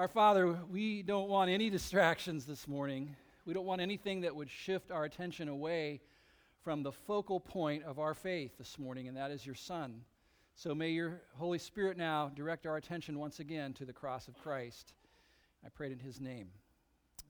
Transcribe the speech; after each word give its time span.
Our 0.00 0.08
Father, 0.08 0.56
we 0.70 1.02
don't 1.02 1.28
want 1.28 1.50
any 1.50 1.68
distractions 1.68 2.46
this 2.46 2.66
morning. 2.66 3.14
We 3.44 3.52
don't 3.52 3.66
want 3.66 3.82
anything 3.82 4.22
that 4.22 4.34
would 4.34 4.48
shift 4.48 4.90
our 4.90 5.04
attention 5.04 5.46
away 5.46 6.00
from 6.64 6.82
the 6.82 6.90
focal 6.90 7.38
point 7.38 7.84
of 7.84 7.98
our 7.98 8.14
faith 8.14 8.56
this 8.56 8.78
morning, 8.78 9.08
and 9.08 9.16
that 9.18 9.30
is 9.30 9.44
your 9.44 9.54
Son. 9.54 10.00
So 10.54 10.74
may 10.74 10.88
your 10.88 11.20
Holy 11.36 11.58
Spirit 11.58 11.98
now 11.98 12.32
direct 12.34 12.64
our 12.64 12.78
attention 12.78 13.18
once 13.18 13.40
again 13.40 13.74
to 13.74 13.84
the 13.84 13.92
cross 13.92 14.26
of 14.26 14.38
Christ. 14.38 14.94
I 15.66 15.68
prayed 15.68 15.92
in 15.92 15.98
his 15.98 16.18
name. 16.18 16.48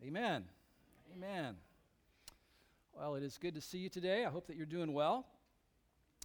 Amen. 0.06 0.44
Amen. 1.16 1.56
Well, 2.96 3.16
it 3.16 3.24
is 3.24 3.36
good 3.36 3.56
to 3.56 3.60
see 3.60 3.78
you 3.78 3.88
today. 3.88 4.24
I 4.24 4.30
hope 4.30 4.46
that 4.46 4.54
you're 4.54 4.64
doing 4.64 4.92
well. 4.92 5.26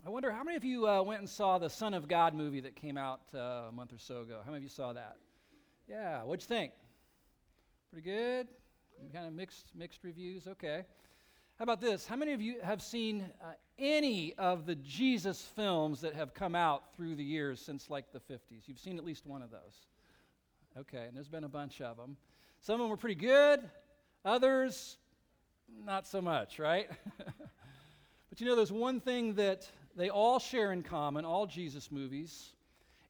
I 0.05 0.11
wonder 0.11 0.29
how 0.29 0.43
many 0.43 0.57
of 0.57 0.63
you 0.63 0.87
uh, 0.87 1.01
went 1.01 1.21
and 1.21 1.29
saw 1.29 1.57
the 1.57 1.71
Son 1.71 1.95
of 1.95 2.07
God 2.07 2.35
movie 2.35 2.61
that 2.61 2.75
came 2.75 2.99
out 2.99 3.21
uh, 3.33 3.69
a 3.69 3.71
month 3.71 3.93
or 3.93 3.97
so 3.97 4.21
ago? 4.21 4.41
How 4.45 4.51
many 4.51 4.57
of 4.57 4.63
you 4.63 4.69
saw 4.69 4.93
that? 4.93 5.15
Yeah, 5.87 6.23
what'd 6.23 6.41
you 6.41 6.47
think? 6.47 6.71
Pretty 7.91 8.09
good? 8.09 8.47
Kind 9.13 9.27
of 9.27 9.33
mixed, 9.33 9.67
mixed 9.75 10.03
reviews? 10.03 10.47
Okay. 10.47 10.83
How 11.59 11.63
about 11.63 11.79
this? 11.79 12.07
How 12.07 12.15
many 12.15 12.33
of 12.33 12.41
you 12.41 12.55
have 12.63 12.81
seen 12.81 13.23
uh, 13.41 13.51
any 13.77 14.33
of 14.33 14.65
the 14.65 14.75
Jesus 14.75 15.43
films 15.55 16.01
that 16.01 16.15
have 16.15 16.33
come 16.33 16.55
out 16.55 16.95
through 16.95 17.15
the 17.15 17.23
years 17.23 17.61
since 17.61 17.89
like 17.89 18.11
the 18.11 18.19
50s? 18.19 18.67
You've 18.67 18.79
seen 18.79 18.97
at 18.97 19.05
least 19.05 19.27
one 19.27 19.43
of 19.43 19.51
those. 19.51 19.85
Okay, 20.77 21.05
and 21.07 21.15
there's 21.15 21.29
been 21.29 21.43
a 21.43 21.49
bunch 21.49 21.81
of 21.81 21.97
them. 21.97 22.17
Some 22.61 22.75
of 22.75 22.79
them 22.81 22.89
were 22.89 22.97
pretty 22.97 23.15
good, 23.15 23.61
others, 24.25 24.97
not 25.85 26.07
so 26.07 26.19
much, 26.19 26.57
right? 26.57 26.89
but 27.17 28.41
you 28.41 28.47
know, 28.47 28.55
there's 28.55 28.71
one 28.71 28.99
thing 28.99 29.35
that 29.35 29.69
they 29.95 30.09
all 30.09 30.39
share 30.39 30.71
in 30.71 30.81
common, 30.81 31.25
all 31.25 31.45
Jesus 31.45 31.91
movies. 31.91 32.53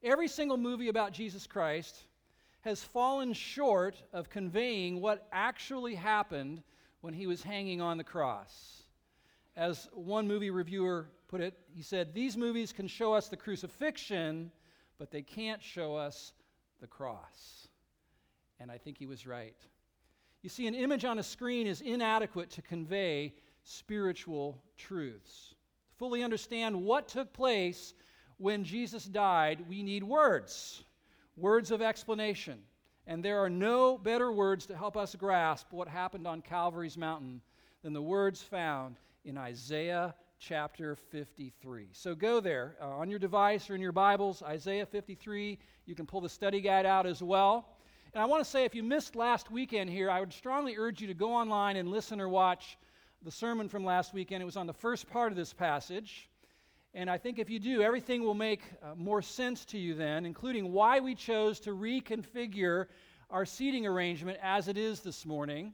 Every 0.04 0.28
single 0.28 0.58
movie 0.58 0.90
about 0.90 1.14
Jesus 1.14 1.48
Christ 1.48 2.04
has 2.66 2.84
fallen 2.84 3.32
short 3.32 3.96
of 4.12 4.32
conveying 4.32 5.00
what 5.00 5.28
actually 5.32 5.94
happened 5.94 6.64
when 7.02 7.14
he 7.14 7.28
was 7.28 7.44
hanging 7.44 7.80
on 7.80 7.98
the 7.98 8.04
cross. 8.04 8.82
As 9.56 9.88
one 9.94 10.28
movie 10.28 10.50
reviewer 10.50 11.08
put 11.28 11.42
it, 11.42 11.54
he 11.76 11.84
said, 11.84 12.12
These 12.12 12.36
movies 12.36 12.74
can 12.74 12.88
show 12.88 13.14
us 13.14 13.28
the 13.28 13.38
crucifixion, 13.38 14.52
but 14.98 15.12
they 15.12 15.22
can't 15.22 15.62
show 15.62 15.96
us 15.96 16.34
the 16.82 16.88
cross. 16.88 17.68
And 18.60 18.72
I 18.72 18.80
think 18.80 18.98
he 18.98 19.06
was 19.06 19.28
right. 19.28 19.56
You 20.42 20.50
see, 20.50 20.66
an 20.66 20.74
image 20.74 21.06
on 21.06 21.20
a 21.20 21.24
screen 21.24 21.68
is 21.68 21.82
inadequate 21.82 22.50
to 22.52 22.64
convey 22.64 23.36
spiritual 23.64 24.60
truths. 24.76 25.54
To 25.92 25.98
fully 25.98 26.24
understand 26.24 26.84
what 26.84 27.08
took 27.08 27.32
place 27.32 27.94
when 28.38 28.64
Jesus 28.64 29.06
died, 29.06 29.64
we 29.70 29.84
need 29.84 30.04
words 30.04 30.84
words 31.36 31.72
of 31.72 31.82
explanation. 31.82 32.60
And 33.08 33.24
there 33.24 33.44
are 33.44 33.50
no 33.50 33.98
better 33.98 34.32
words 34.32 34.66
to 34.68 34.78
help 34.78 34.98
us 34.98 35.16
grasp 35.16 35.68
what 35.72 35.88
happened 35.88 36.26
on 36.26 36.42
Calvary's 36.42 36.98
mountain 36.98 37.42
than 37.84 37.94
the 37.94 38.02
words 38.02 38.42
found 38.42 38.98
in 39.26 39.38
Isaiah 39.38 40.16
chapter 40.40 40.96
53. 40.96 41.90
So 41.92 42.16
go 42.16 42.40
there 42.40 42.76
uh, 42.82 42.88
on 42.90 43.10
your 43.10 43.20
device 43.20 43.70
or 43.70 43.76
in 43.76 43.82
your 43.82 43.92
Bibles, 43.92 44.42
Isaiah 44.42 44.86
53. 44.86 45.60
You 45.86 45.96
can 45.96 46.06
pull 46.06 46.22
the 46.22 46.30
study 46.30 46.62
guide 46.62 46.86
out 46.86 47.06
as 47.06 47.22
well. 47.22 47.78
And 48.14 48.22
I 48.22 48.26
want 48.26 48.44
to 48.44 48.50
say 48.50 48.64
if 48.64 48.74
you 48.74 48.82
missed 48.82 49.16
last 49.16 49.52
weekend 49.52 49.90
here, 49.90 50.10
I 50.10 50.20
would 50.20 50.34
strongly 50.34 50.76
urge 50.78 51.02
you 51.02 51.08
to 51.08 51.14
go 51.14 51.34
online 51.34 51.76
and 51.76 51.90
listen 51.90 52.20
or 52.22 52.30
watch 52.30 52.78
the 53.24 53.32
sermon 53.32 53.68
from 53.68 53.84
last 53.84 54.14
weekend. 54.14 54.42
It 54.42 54.46
was 54.46 54.58
on 54.58 54.68
the 54.68 54.74
first 54.74 55.10
part 55.10 55.32
of 55.32 55.38
this 55.38 55.54
passage. 55.54 56.30
And 56.96 57.10
I 57.10 57.18
think 57.18 57.40
if 57.40 57.50
you 57.50 57.60
do, 57.60 57.82
everything 57.82 58.24
will 58.24 58.34
make 58.34 58.62
uh, 58.82 58.96
more 58.96 59.22
sense 59.22 59.66
to 59.66 59.78
you 59.78 59.96
then, 59.96 60.26
including 60.26 60.72
why 60.72 61.02
we 61.02 61.14
chose 61.14 61.60
to 61.62 61.72
reconfigure 61.72 62.86
our 63.30 63.46
seating 63.46 63.86
arrangement 63.86 64.40
as 64.42 64.70
it 64.70 64.78
is 64.78 65.02
this 65.02 65.26
morning. 65.26 65.74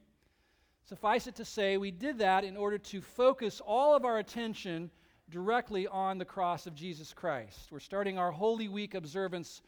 Suffice 0.89 1.27
it 1.27 1.36
to 1.36 1.45
say, 1.45 1.77
we 1.77 1.92
did 1.92 2.17
that 2.17 2.44
in 2.44 2.58
order 2.58 2.80
to 2.80 3.02
focus 3.02 3.61
all 3.64 3.95
of 3.95 4.03
our 4.03 4.17
attention 4.17 4.89
directly 5.30 5.87
on 5.87 6.17
the 6.17 6.26
cross 6.26 6.65
of 6.65 6.73
Jesus 6.73 7.14
Christ. 7.14 7.71
We're 7.71 7.80
starting 7.80 8.17
our 8.17 8.32
Holy 8.32 8.67
Week 8.67 8.95
observance 8.95 9.61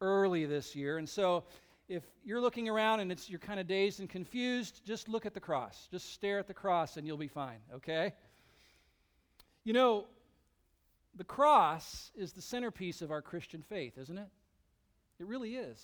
early 0.00 0.46
this 0.46 0.76
year. 0.76 0.98
And 0.98 1.08
so 1.08 1.42
if 1.88 2.04
you're 2.24 2.40
looking 2.40 2.68
around 2.68 3.00
and 3.00 3.10
it's, 3.10 3.28
you're 3.28 3.40
kind 3.40 3.58
of 3.58 3.66
dazed 3.66 3.98
and 3.98 4.08
confused, 4.08 4.82
just 4.86 5.08
look 5.08 5.26
at 5.26 5.34
the 5.34 5.40
cross. 5.40 5.88
Just 5.90 6.12
stare 6.12 6.38
at 6.38 6.46
the 6.46 6.54
cross 6.54 6.96
and 6.96 7.04
you'll 7.04 7.16
be 7.16 7.26
fine, 7.26 7.58
okay? 7.74 8.14
You 9.64 9.72
know, 9.72 10.06
the 11.14 11.24
cross 11.24 12.10
is 12.14 12.32
the 12.32 12.42
centerpiece 12.42 13.02
of 13.02 13.10
our 13.10 13.22
Christian 13.22 13.62
faith, 13.62 13.98
isn't 13.98 14.18
it? 14.18 14.28
It 15.18 15.26
really 15.26 15.56
is. 15.56 15.80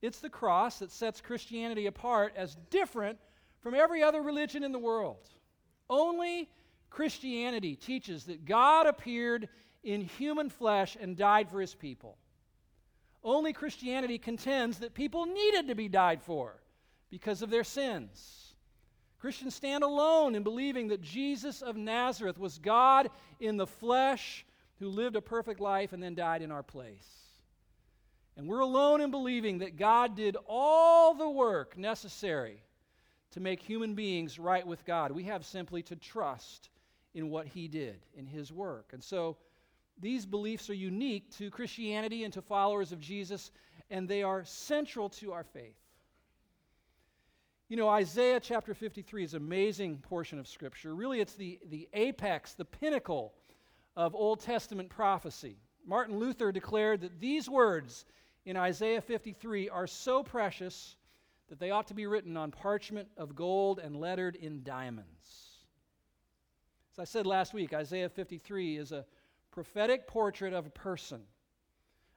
It's 0.00 0.20
the 0.20 0.30
cross 0.30 0.78
that 0.78 0.90
sets 0.90 1.20
Christianity 1.20 1.86
apart 1.86 2.32
as 2.36 2.56
different 2.70 3.18
from 3.60 3.74
every 3.74 4.02
other 4.02 4.22
religion 4.22 4.64
in 4.64 4.72
the 4.72 4.78
world. 4.78 5.28
Only 5.88 6.48
Christianity 6.90 7.76
teaches 7.76 8.24
that 8.24 8.44
God 8.44 8.86
appeared 8.86 9.48
in 9.84 10.00
human 10.00 10.48
flesh 10.48 10.96
and 11.00 11.16
died 11.16 11.50
for 11.50 11.60
his 11.60 11.74
people. 11.74 12.18
Only 13.24 13.52
Christianity 13.52 14.18
contends 14.18 14.78
that 14.78 14.94
people 14.94 15.26
needed 15.26 15.68
to 15.68 15.74
be 15.74 15.88
died 15.88 16.22
for 16.22 16.60
because 17.10 17.42
of 17.42 17.50
their 17.50 17.64
sins. 17.64 18.51
Christians 19.22 19.54
stand 19.54 19.84
alone 19.84 20.34
in 20.34 20.42
believing 20.42 20.88
that 20.88 21.00
Jesus 21.00 21.62
of 21.62 21.76
Nazareth 21.76 22.38
was 22.38 22.58
God 22.58 23.08
in 23.38 23.56
the 23.56 23.68
flesh 23.68 24.44
who 24.80 24.88
lived 24.88 25.14
a 25.14 25.20
perfect 25.20 25.60
life 25.60 25.92
and 25.92 26.02
then 26.02 26.16
died 26.16 26.42
in 26.42 26.50
our 26.50 26.64
place. 26.64 27.06
And 28.36 28.48
we're 28.48 28.58
alone 28.58 29.00
in 29.00 29.12
believing 29.12 29.58
that 29.58 29.76
God 29.76 30.16
did 30.16 30.36
all 30.48 31.14
the 31.14 31.30
work 31.30 31.78
necessary 31.78 32.64
to 33.30 33.38
make 33.38 33.62
human 33.62 33.94
beings 33.94 34.40
right 34.40 34.66
with 34.66 34.84
God. 34.84 35.12
We 35.12 35.22
have 35.22 35.46
simply 35.46 35.84
to 35.84 35.94
trust 35.94 36.70
in 37.14 37.30
what 37.30 37.46
He 37.46 37.68
did, 37.68 38.04
in 38.16 38.26
His 38.26 38.52
work. 38.52 38.90
And 38.92 39.04
so 39.04 39.36
these 40.00 40.26
beliefs 40.26 40.68
are 40.68 40.74
unique 40.74 41.30
to 41.36 41.48
Christianity 41.48 42.24
and 42.24 42.32
to 42.32 42.42
followers 42.42 42.90
of 42.90 42.98
Jesus, 42.98 43.52
and 43.88 44.08
they 44.08 44.24
are 44.24 44.44
central 44.44 45.08
to 45.10 45.32
our 45.32 45.44
faith. 45.44 45.81
You 47.72 47.78
know, 47.78 47.88
Isaiah 47.88 48.38
chapter 48.38 48.74
53 48.74 49.24
is 49.24 49.32
an 49.32 49.40
amazing 49.40 49.96
portion 49.96 50.38
of 50.38 50.46
Scripture. 50.46 50.94
Really, 50.94 51.20
it's 51.20 51.32
the, 51.32 51.58
the 51.70 51.88
apex, 51.94 52.52
the 52.52 52.66
pinnacle 52.66 53.32
of 53.96 54.14
Old 54.14 54.40
Testament 54.40 54.90
prophecy. 54.90 55.56
Martin 55.86 56.18
Luther 56.18 56.52
declared 56.52 57.00
that 57.00 57.18
these 57.18 57.48
words 57.48 58.04
in 58.44 58.58
Isaiah 58.58 59.00
53 59.00 59.70
are 59.70 59.86
so 59.86 60.22
precious 60.22 60.96
that 61.48 61.58
they 61.58 61.70
ought 61.70 61.86
to 61.86 61.94
be 61.94 62.04
written 62.04 62.36
on 62.36 62.50
parchment 62.50 63.08
of 63.16 63.34
gold 63.34 63.78
and 63.78 63.96
lettered 63.96 64.36
in 64.36 64.62
diamonds. 64.62 65.64
As 66.92 66.98
I 66.98 67.04
said 67.04 67.26
last 67.26 67.54
week, 67.54 67.72
Isaiah 67.72 68.10
53 68.10 68.76
is 68.76 68.92
a 68.92 69.06
prophetic 69.50 70.06
portrait 70.06 70.52
of 70.52 70.66
a 70.66 70.70
person, 70.70 71.22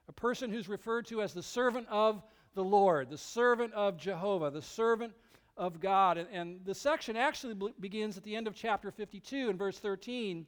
a 0.06 0.12
person 0.12 0.50
who's 0.50 0.68
referred 0.68 1.06
to 1.06 1.22
as 1.22 1.32
the 1.32 1.42
servant 1.42 1.86
of 1.88 2.22
the 2.52 2.64
Lord, 2.64 3.08
the 3.08 3.16
servant 3.16 3.72
of 3.72 3.96
Jehovah, 3.96 4.50
the 4.50 4.60
servant 4.60 5.14
of 5.56 5.80
God. 5.80 6.18
And, 6.18 6.28
and 6.32 6.60
the 6.64 6.74
section 6.74 7.16
actually 7.16 7.54
begins 7.80 8.16
at 8.16 8.24
the 8.24 8.36
end 8.36 8.46
of 8.46 8.54
chapter 8.54 8.90
52 8.90 9.50
in 9.50 9.56
verse 9.56 9.78
13, 9.78 10.46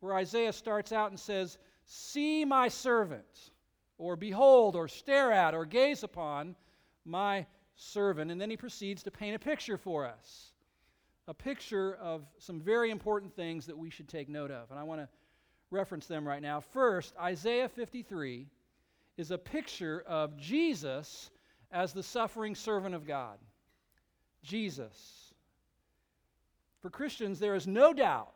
where 0.00 0.14
Isaiah 0.14 0.52
starts 0.52 0.92
out 0.92 1.10
and 1.10 1.18
says, 1.18 1.58
See 1.86 2.44
my 2.44 2.68
servant, 2.68 3.50
or 3.98 4.16
behold, 4.16 4.76
or 4.76 4.88
stare 4.88 5.32
at, 5.32 5.54
or 5.54 5.64
gaze 5.64 6.02
upon 6.02 6.54
my 7.04 7.46
servant. 7.74 8.30
And 8.30 8.40
then 8.40 8.50
he 8.50 8.56
proceeds 8.56 9.02
to 9.04 9.10
paint 9.10 9.34
a 9.34 9.38
picture 9.38 9.76
for 9.76 10.06
us 10.06 10.50
a 11.30 11.34
picture 11.34 11.94
of 12.02 12.26
some 12.38 12.60
very 12.60 12.90
important 12.90 13.32
things 13.36 13.64
that 13.66 13.78
we 13.78 13.88
should 13.88 14.08
take 14.08 14.28
note 14.28 14.50
of. 14.50 14.68
And 14.70 14.80
I 14.80 14.82
want 14.82 15.00
to 15.00 15.08
reference 15.70 16.06
them 16.06 16.26
right 16.26 16.42
now. 16.42 16.58
First, 16.58 17.14
Isaiah 17.20 17.68
53 17.68 18.48
is 19.16 19.30
a 19.30 19.38
picture 19.38 20.02
of 20.08 20.36
Jesus 20.36 21.30
as 21.70 21.92
the 21.92 22.02
suffering 22.02 22.56
servant 22.56 22.96
of 22.96 23.06
God. 23.06 23.38
Jesus. 24.42 25.34
For 26.80 26.90
Christians, 26.90 27.38
there 27.38 27.54
is 27.54 27.66
no 27.66 27.92
doubt 27.92 28.32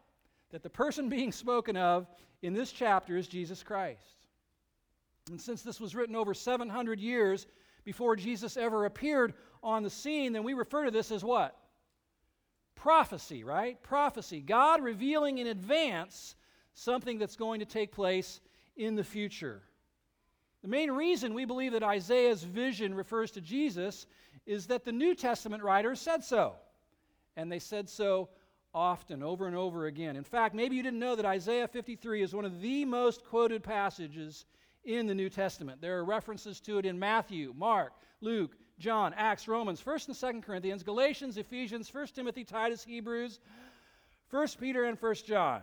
that 0.51 0.63
the 0.63 0.71
person 0.71 1.09
being 1.09 1.33
spoken 1.33 1.77
of 1.77 2.07
in 2.43 2.53
this 2.53 2.73
chapter 2.73 3.17
is 3.17 3.27
Jesus 3.27 3.63
Christ. 3.63 4.29
And 5.31 5.41
since 5.41 5.63
this 5.63 5.81
was 5.81 5.95
written 5.95 6.15
over 6.15 6.35
700 6.35 7.01
years 7.01 7.47
before 7.85 8.17
Jesus 8.17 8.57
ever 8.57 8.85
appeared 8.85 9.35
on 9.63 9.83
the 9.83 9.91
scene, 9.91 10.33
then 10.33 10.45
we 10.45 10.53
refer 10.53 10.85
to 10.85 10.91
this 10.91 11.11
as 11.11 11.25
what? 11.25 11.57
Prophecy, 12.75 13.45
right? 13.45 13.83
Prophecy. 13.83 14.41
God 14.41 14.83
revealing 14.83 15.39
in 15.39 15.47
advance 15.47 16.37
something 16.75 17.19
that's 17.19 17.37
going 17.37 17.61
to 17.61 17.67
take 17.67 17.93
place 17.93 18.41
in 18.77 18.95
the 18.95 19.05
future. 19.05 19.63
The 20.63 20.69
main 20.69 20.91
reason 20.91 21.35
we 21.35 21.45
believe 21.45 21.73
that 21.73 21.83
Isaiah's 21.83 22.43
vision 22.43 22.95
refers 22.95 23.31
to 23.33 23.41
Jesus 23.41 24.07
is 24.47 24.67
that 24.67 24.85
the 24.85 24.93
New 24.93 25.15
Testament 25.15 25.63
writers 25.63 26.01
said 26.01 26.25
so. 26.25 26.55
And 27.37 27.51
they 27.51 27.59
said 27.59 27.89
so 27.89 28.29
often, 28.75 29.23
over 29.23 29.47
and 29.47 29.57
over 29.57 29.87
again. 29.87 30.17
In 30.17 30.25
fact, 30.25 30.55
maybe 30.55 30.77
you 30.77 30.83
didn't 30.83 30.99
know 30.99 31.17
that 31.17 31.25
Isaiah 31.25 31.69
53 31.69 32.23
is 32.23 32.35
one 32.35 32.45
of 32.45 32.61
the 32.61 32.85
most 32.85 33.25
quoted 33.25 33.63
passages 33.63 34.47
in 34.85 35.07
the 35.07 35.15
New 35.15 35.31
Testament. 35.31 35.81
There 35.81 35.99
are 35.99 36.05
references 36.05 36.61
to 36.61 36.79
it 36.79 36.87
in 36.87 36.99
Matthew, 36.99 37.55
Mark, 37.57 37.93
Luke, 38.21 38.57
John, 38.79 39.15
Acts, 39.17 39.47
Romans, 39.47 39.81
1st 39.81 40.09
and 40.09 40.43
2nd 40.43 40.47
Corinthians, 40.47 40.83
Galatians, 40.83 41.39
Ephesians, 41.39 41.91
1st 41.91 42.15
Timothy, 42.15 42.45
Titus, 42.45 42.85
Hebrews, 42.85 43.39
1st 44.33 44.59
Peter, 44.59 44.85
and 44.85 45.01
1st 45.01 45.25
John. 45.25 45.61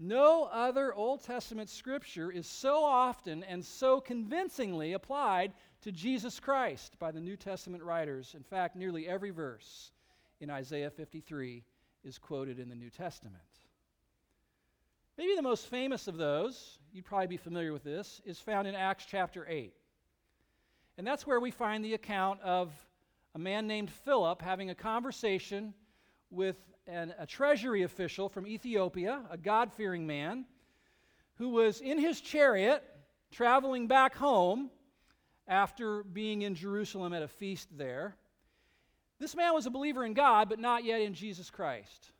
No 0.00 0.44
other 0.44 0.94
Old 0.94 1.24
Testament 1.24 1.68
scripture 1.68 2.30
is 2.30 2.46
so 2.46 2.84
often 2.84 3.42
and 3.44 3.64
so 3.64 4.00
convincingly 4.00 4.92
applied 4.92 5.52
to 5.82 5.92
Jesus 5.92 6.40
Christ 6.40 6.98
by 6.98 7.10
the 7.10 7.20
New 7.20 7.36
Testament 7.36 7.82
writers. 7.82 8.34
In 8.36 8.42
fact, 8.42 8.76
nearly 8.76 9.06
every 9.06 9.30
verse 9.30 9.92
in 10.40 10.50
Isaiah 10.50 10.90
53 10.90 11.64
is 12.04 12.18
quoted 12.18 12.58
in 12.58 12.68
the 12.68 12.74
New 12.74 12.90
Testament. 12.90 13.42
Maybe 15.16 15.34
the 15.34 15.42
most 15.42 15.66
famous 15.66 16.06
of 16.06 16.16
those, 16.16 16.78
you'd 16.92 17.04
probably 17.04 17.26
be 17.26 17.36
familiar 17.36 17.72
with 17.72 17.84
this, 17.84 18.20
is 18.24 18.38
found 18.38 18.68
in 18.68 18.74
Acts 18.74 19.04
chapter 19.08 19.46
8. 19.48 19.72
And 20.96 21.06
that's 21.06 21.26
where 21.26 21.40
we 21.40 21.50
find 21.50 21.84
the 21.84 21.94
account 21.94 22.40
of 22.42 22.72
a 23.34 23.38
man 23.38 23.66
named 23.66 23.90
Philip 23.90 24.42
having 24.42 24.70
a 24.70 24.74
conversation 24.74 25.74
with 26.30 26.56
an, 26.86 27.14
a 27.18 27.26
treasury 27.26 27.82
official 27.82 28.28
from 28.28 28.46
Ethiopia, 28.46 29.22
a 29.30 29.36
God 29.36 29.72
fearing 29.72 30.06
man, 30.06 30.44
who 31.36 31.50
was 31.50 31.80
in 31.80 31.98
his 31.98 32.20
chariot 32.20 32.82
traveling 33.30 33.86
back 33.86 34.14
home 34.14 34.70
after 35.48 36.04
being 36.04 36.42
in 36.42 36.54
Jerusalem 36.54 37.12
at 37.12 37.22
a 37.22 37.28
feast 37.28 37.68
there. 37.76 38.14
This 39.18 39.34
man 39.34 39.54
was 39.54 39.66
a 39.66 39.70
believer 39.70 40.04
in 40.04 40.14
God, 40.14 40.48
but 40.48 40.60
not 40.60 40.84
yet 40.84 41.00
in 41.00 41.14
Jesus 41.14 41.50
Christ. 41.50 42.12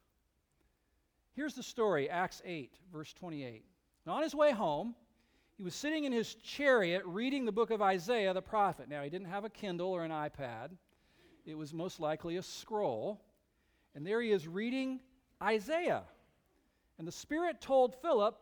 Here's 1.35 1.55
the 1.55 1.63
story 1.63 2.11
Acts 2.11 2.43
8, 2.45 2.73
verse 2.93 3.13
28. 3.13 3.65
And 4.05 4.15
on 4.15 4.23
his 4.23 4.35
way 4.35 4.51
home, 4.51 4.95
he 5.57 5.63
was 5.63 5.75
sitting 5.75 6.05
in 6.05 6.13
his 6.13 6.35
chariot 6.37 7.03
reading 7.05 7.45
the 7.45 7.53
book 7.53 7.71
of 7.71 7.83
Isaiah 7.83 8.33
the 8.33 8.43
prophet. 8.43 8.89
Now, 8.89 9.03
he 9.03 9.11
didn't 9.11 9.29
have 9.29 9.45
a 9.45 9.51
Kindle 9.51 9.91
or 9.93 10.05
an 10.05 10.11
iPad, 10.11 10.71
it 11.45 11.57
was 11.57 11.73
most 11.73 12.01
likely 12.01 12.37
a 12.37 12.43
scroll. 12.43 13.21
And 13.95 14.07
there 14.07 14.21
he 14.21 14.31
is 14.31 14.47
reading 14.47 15.01
Isaiah. 15.43 16.03
And 16.99 17.09
the 17.09 17.13
Spirit 17.13 17.61
told 17.61 17.95
Philip, 18.03 18.37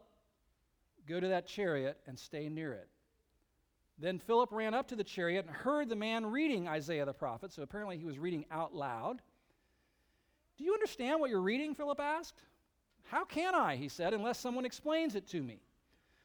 Go 1.07 1.21
to 1.21 1.29
that 1.29 1.47
chariot 1.47 1.99
and 2.07 2.19
stay 2.19 2.49
near 2.49 2.73
it. 2.73 2.89
Then 3.99 4.19
Philip 4.19 4.53
ran 4.53 4.75
up 4.75 4.89
to 4.89 4.97
the 4.97 5.05
chariot 5.05 5.47
and 5.47 5.55
heard 5.55 5.89
the 5.89 5.97
man 5.97 6.27
reading 6.27 6.69
Isaiah 6.69 7.07
the 7.07 7.15
prophet. 7.15 7.53
So 7.53 7.63
apparently 7.63 7.97
he 7.97 8.05
was 8.05 8.19
reading 8.19 8.45
out 8.51 8.75
loud. 8.75 9.23
Do 10.59 10.65
you 10.65 10.75
understand 10.75 11.21
what 11.21 11.31
you're 11.31 11.41
reading? 11.41 11.75
Philip 11.75 12.01
asked. 12.01 12.43
How 13.05 13.25
can 13.25 13.55
I, 13.55 13.77
he 13.77 13.89
said, 13.89 14.13
unless 14.13 14.39
someone 14.39 14.65
explains 14.65 15.15
it 15.15 15.27
to 15.29 15.43
me? 15.43 15.61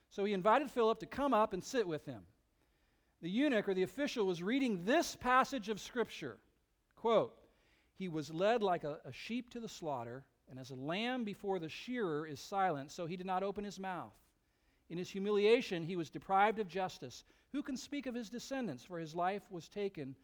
So 0.10 0.26
he 0.26 0.34
invited 0.34 0.72
Philip 0.72 1.00
to 1.00 1.06
come 1.06 1.34
up 1.34 1.54
and 1.54 1.64
sit 1.64 1.88
with 1.88 2.06
him. 2.06 2.22
The 3.22 3.30
eunuch 3.30 3.70
or 3.70 3.74
the 3.74 3.84
official 3.84 4.26
was 4.26 4.42
reading 4.42 4.84
this 4.84 5.16
passage 5.16 5.70
of 5.70 5.80
Scripture. 5.80 6.38
Quote, 6.96 7.38
He 7.98 8.10
was 8.10 8.34
led 8.34 8.64
like 8.64 8.84
a, 8.84 8.98
a 9.06 9.14
sheep 9.14 9.52
to 9.52 9.60
the 9.60 9.70
slaughter, 9.70 10.24
and 10.50 10.60
as 10.60 10.72
a 10.72 10.76
lamb 10.76 11.24
before 11.24 11.60
the 11.60 11.70
shearer 11.70 12.26
is 12.26 12.40
silent, 12.40 12.92
so 12.92 13.06
he 13.06 13.16
did 13.16 13.28
not 13.28 13.44
open 13.44 13.64
his 13.64 13.80
mouth. 13.80 14.14
In 14.90 14.98
his 14.98 15.10
humiliation, 15.10 15.86
he 15.86 15.96
was 15.96 16.10
deprived 16.10 16.60
of 16.60 16.68
justice. 16.68 17.24
Who 17.54 17.64
can 17.64 17.78
speak 17.78 18.06
of 18.06 18.16
his 18.16 18.30
descendants? 18.30 18.84
For 18.84 19.00
his 19.00 19.14
life 19.14 19.44
was 19.50 19.68
taken 19.68 20.16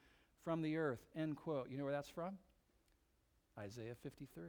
from 0.44 0.62
the 0.62 0.78
earth. 0.78 1.06
End 1.16 1.36
quote. 1.36 1.70
You 1.70 1.78
know 1.78 1.84
where 1.84 1.94
that's 1.94 2.10
from? 2.10 2.38
Isaiah 3.60 3.96
53. 4.02 4.44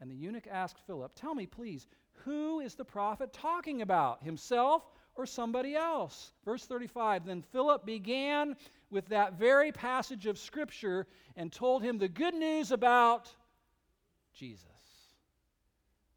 And 0.00 0.10
the 0.10 0.16
eunuch 0.16 0.46
asked 0.50 0.78
Philip, 0.86 1.12
Tell 1.14 1.34
me, 1.34 1.46
please, 1.46 1.86
who 2.24 2.60
is 2.60 2.74
the 2.74 2.84
prophet 2.84 3.32
talking 3.32 3.82
about? 3.82 4.22
Himself 4.22 4.82
or 5.14 5.26
somebody 5.26 5.74
else? 5.74 6.32
Verse 6.44 6.64
35 6.64 7.24
Then 7.24 7.42
Philip 7.52 7.84
began 7.86 8.56
with 8.90 9.08
that 9.08 9.38
very 9.38 9.72
passage 9.72 10.26
of 10.26 10.38
Scripture 10.38 11.06
and 11.36 11.50
told 11.50 11.82
him 11.82 11.98
the 11.98 12.08
good 12.08 12.34
news 12.34 12.70
about 12.70 13.28
Jesus. 14.34 14.66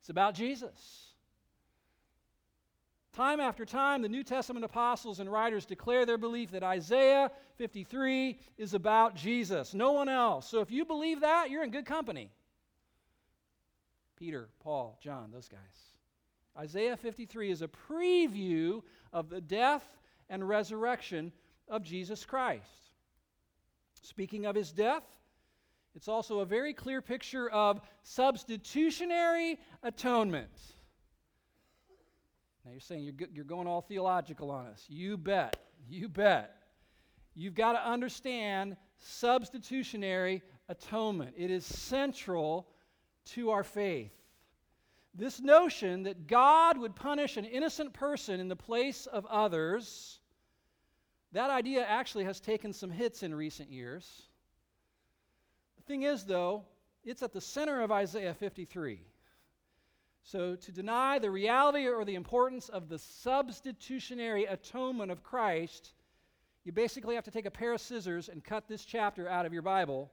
It's 0.01 0.09
about 0.09 0.35
Jesus. 0.35 1.14
Time 3.15 3.39
after 3.39 3.63
time, 3.63 4.01
the 4.01 4.09
New 4.09 4.25
Testament 4.25 4.65
apostles 4.65 5.21
and 5.21 5.31
writers 5.31 5.65
declare 5.65 6.05
their 6.05 6.17
belief 6.17 6.51
that 6.51 6.63
Isaiah 6.63 7.31
53 7.57 8.37
is 8.57 8.73
about 8.73 9.15
Jesus, 9.15 9.73
no 9.73 9.93
one 9.93 10.09
else. 10.09 10.49
So 10.49 10.59
if 10.59 10.69
you 10.69 10.83
believe 10.83 11.21
that, 11.21 11.49
you're 11.49 11.63
in 11.63 11.71
good 11.71 11.85
company. 11.85 12.29
Peter, 14.17 14.49
Paul, 14.59 14.99
John, 15.01 15.31
those 15.31 15.47
guys. 15.47 15.59
Isaiah 16.57 16.97
53 16.97 17.51
is 17.51 17.61
a 17.61 17.69
preview 17.69 18.81
of 19.13 19.29
the 19.29 19.39
death 19.39 19.85
and 20.29 20.45
resurrection 20.45 21.31
of 21.69 21.83
Jesus 21.83 22.25
Christ. 22.25 22.91
Speaking 24.01 24.45
of 24.45 24.55
his 24.55 24.73
death, 24.73 25.05
it's 25.95 26.09
also 26.09 26.39
a 26.39 26.45
very 26.45 26.73
clear 26.73 27.01
picture 27.01 27.49
of 27.49 27.79
substitutionary 28.03 29.57
atonement. 29.83 30.74
Now 32.65 32.71
you're 32.71 32.79
saying 32.79 33.03
you're, 33.03 33.29
you're 33.31 33.45
going 33.45 33.67
all 33.67 33.81
theological 33.81 34.49
on 34.49 34.65
us. 34.65 34.83
You 34.89 35.17
bet. 35.17 35.55
You 35.87 36.09
bet. 36.09 36.55
You've 37.35 37.53
got 37.53 37.73
to 37.73 37.87
understand 37.87 38.75
substitutionary 38.97 40.41
atonement, 40.67 41.35
it 41.37 41.51
is 41.51 41.65
central 41.65 42.67
to 43.25 43.51
our 43.51 43.63
faith. 43.63 44.11
This 45.13 45.39
notion 45.39 46.03
that 46.03 46.27
God 46.27 46.77
would 46.77 46.95
punish 46.95 47.37
an 47.37 47.45
innocent 47.45 47.93
person 47.93 48.39
in 48.39 48.47
the 48.47 48.55
place 48.55 49.05
of 49.05 49.25
others, 49.27 50.19
that 51.31 51.49
idea 51.49 51.85
actually 51.85 52.25
has 52.25 52.39
taken 52.39 52.73
some 52.73 52.89
hits 52.89 53.23
in 53.23 53.33
recent 53.33 53.71
years. 53.71 54.23
The 55.77 55.83
thing 55.83 56.03
is, 56.03 56.25
though, 56.25 56.63
it's 57.03 57.21
at 57.21 57.31
the 57.31 57.41
center 57.41 57.81
of 57.81 57.91
Isaiah 57.91 58.33
53. 58.33 58.99
So, 60.25 60.55
to 60.55 60.71
deny 60.71 61.19
the 61.19 61.29
reality 61.29 61.87
or 61.87 62.03
the 62.03 62.15
importance 62.15 62.67
of 62.69 62.89
the 62.89 62.97
substitutionary 62.97 64.45
atonement 64.45 65.11
of 65.11 65.21
Christ, 65.21 65.93
you 66.63 66.71
basically 66.71 67.13
have 67.13 67.25
to 67.25 67.31
take 67.31 67.45
a 67.45 67.51
pair 67.51 67.73
of 67.73 67.81
scissors 67.81 68.27
and 68.27 68.43
cut 68.43 68.67
this 68.67 68.83
chapter 68.85 69.29
out 69.29 69.45
of 69.45 69.53
your 69.53 69.61
Bible, 69.61 70.11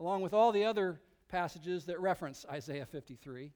along 0.00 0.22
with 0.22 0.34
all 0.34 0.50
the 0.50 0.64
other 0.64 1.00
passages 1.28 1.84
that 1.84 2.00
reference 2.00 2.44
Isaiah 2.50 2.86
53. 2.86 3.52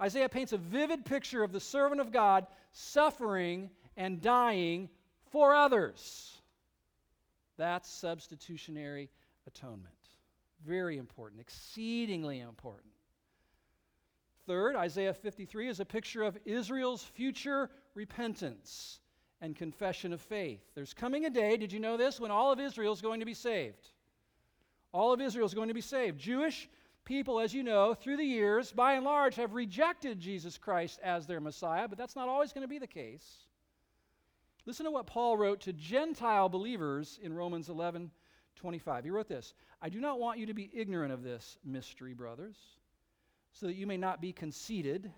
Isaiah 0.00 0.28
paints 0.28 0.52
a 0.52 0.58
vivid 0.58 1.04
picture 1.04 1.42
of 1.42 1.50
the 1.50 1.58
servant 1.58 2.00
of 2.00 2.12
God 2.12 2.46
suffering 2.70 3.68
and 3.96 4.20
dying 4.20 4.88
for 5.32 5.56
others. 5.56 6.40
That's 7.56 7.90
substitutionary 7.90 9.10
atonement. 9.48 9.88
Very 10.64 10.98
important, 10.98 11.40
exceedingly 11.40 12.38
important. 12.38 12.92
Third, 14.46 14.74
Isaiah 14.74 15.14
53 15.14 15.68
is 15.68 15.80
a 15.80 15.84
picture 15.84 16.22
of 16.22 16.36
Israel's 16.44 17.04
future 17.04 17.70
repentance 17.94 18.98
and 19.40 19.54
confession 19.54 20.12
of 20.12 20.20
faith. 20.20 20.60
There's 20.74 20.94
coming 20.94 21.26
a 21.26 21.30
day, 21.30 21.56
did 21.56 21.72
you 21.72 21.80
know 21.80 21.96
this, 21.96 22.18
when 22.18 22.30
all 22.30 22.52
of 22.52 22.58
Israel 22.58 22.92
is 22.92 23.00
going 23.00 23.20
to 23.20 23.26
be 23.26 23.34
saved. 23.34 23.90
All 24.92 25.12
of 25.12 25.20
Israel 25.20 25.46
is 25.46 25.54
going 25.54 25.68
to 25.68 25.74
be 25.74 25.80
saved. 25.80 26.18
Jewish 26.18 26.68
people, 27.04 27.38
as 27.38 27.54
you 27.54 27.62
know, 27.62 27.94
through 27.94 28.16
the 28.16 28.24
years, 28.24 28.72
by 28.72 28.94
and 28.94 29.04
large, 29.04 29.36
have 29.36 29.54
rejected 29.54 30.20
Jesus 30.20 30.58
Christ 30.58 30.98
as 31.02 31.26
their 31.26 31.40
Messiah, 31.40 31.88
but 31.88 31.96
that's 31.96 32.16
not 32.16 32.28
always 32.28 32.52
going 32.52 32.62
to 32.62 32.68
be 32.68 32.78
the 32.78 32.86
case. 32.86 33.46
Listen 34.66 34.86
to 34.86 34.92
what 34.92 35.06
Paul 35.06 35.36
wrote 35.36 35.60
to 35.62 35.72
Gentile 35.72 36.48
believers 36.48 37.18
in 37.22 37.32
Romans 37.32 37.68
11 37.68 38.10
25. 38.54 39.04
He 39.04 39.10
wrote 39.10 39.28
this 39.28 39.54
I 39.80 39.88
do 39.88 40.00
not 40.00 40.20
want 40.20 40.38
you 40.38 40.46
to 40.46 40.54
be 40.54 40.70
ignorant 40.72 41.12
of 41.12 41.22
this 41.22 41.58
mystery, 41.64 42.12
brothers 42.12 42.56
so 43.52 43.66
that 43.66 43.76
you 43.76 43.86
may 43.86 43.96
not 43.96 44.20
be 44.20 44.32
conceited, 44.32 45.10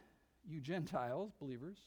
you 0.47 0.61
Gentiles, 0.61 1.33
believers. 1.39 1.79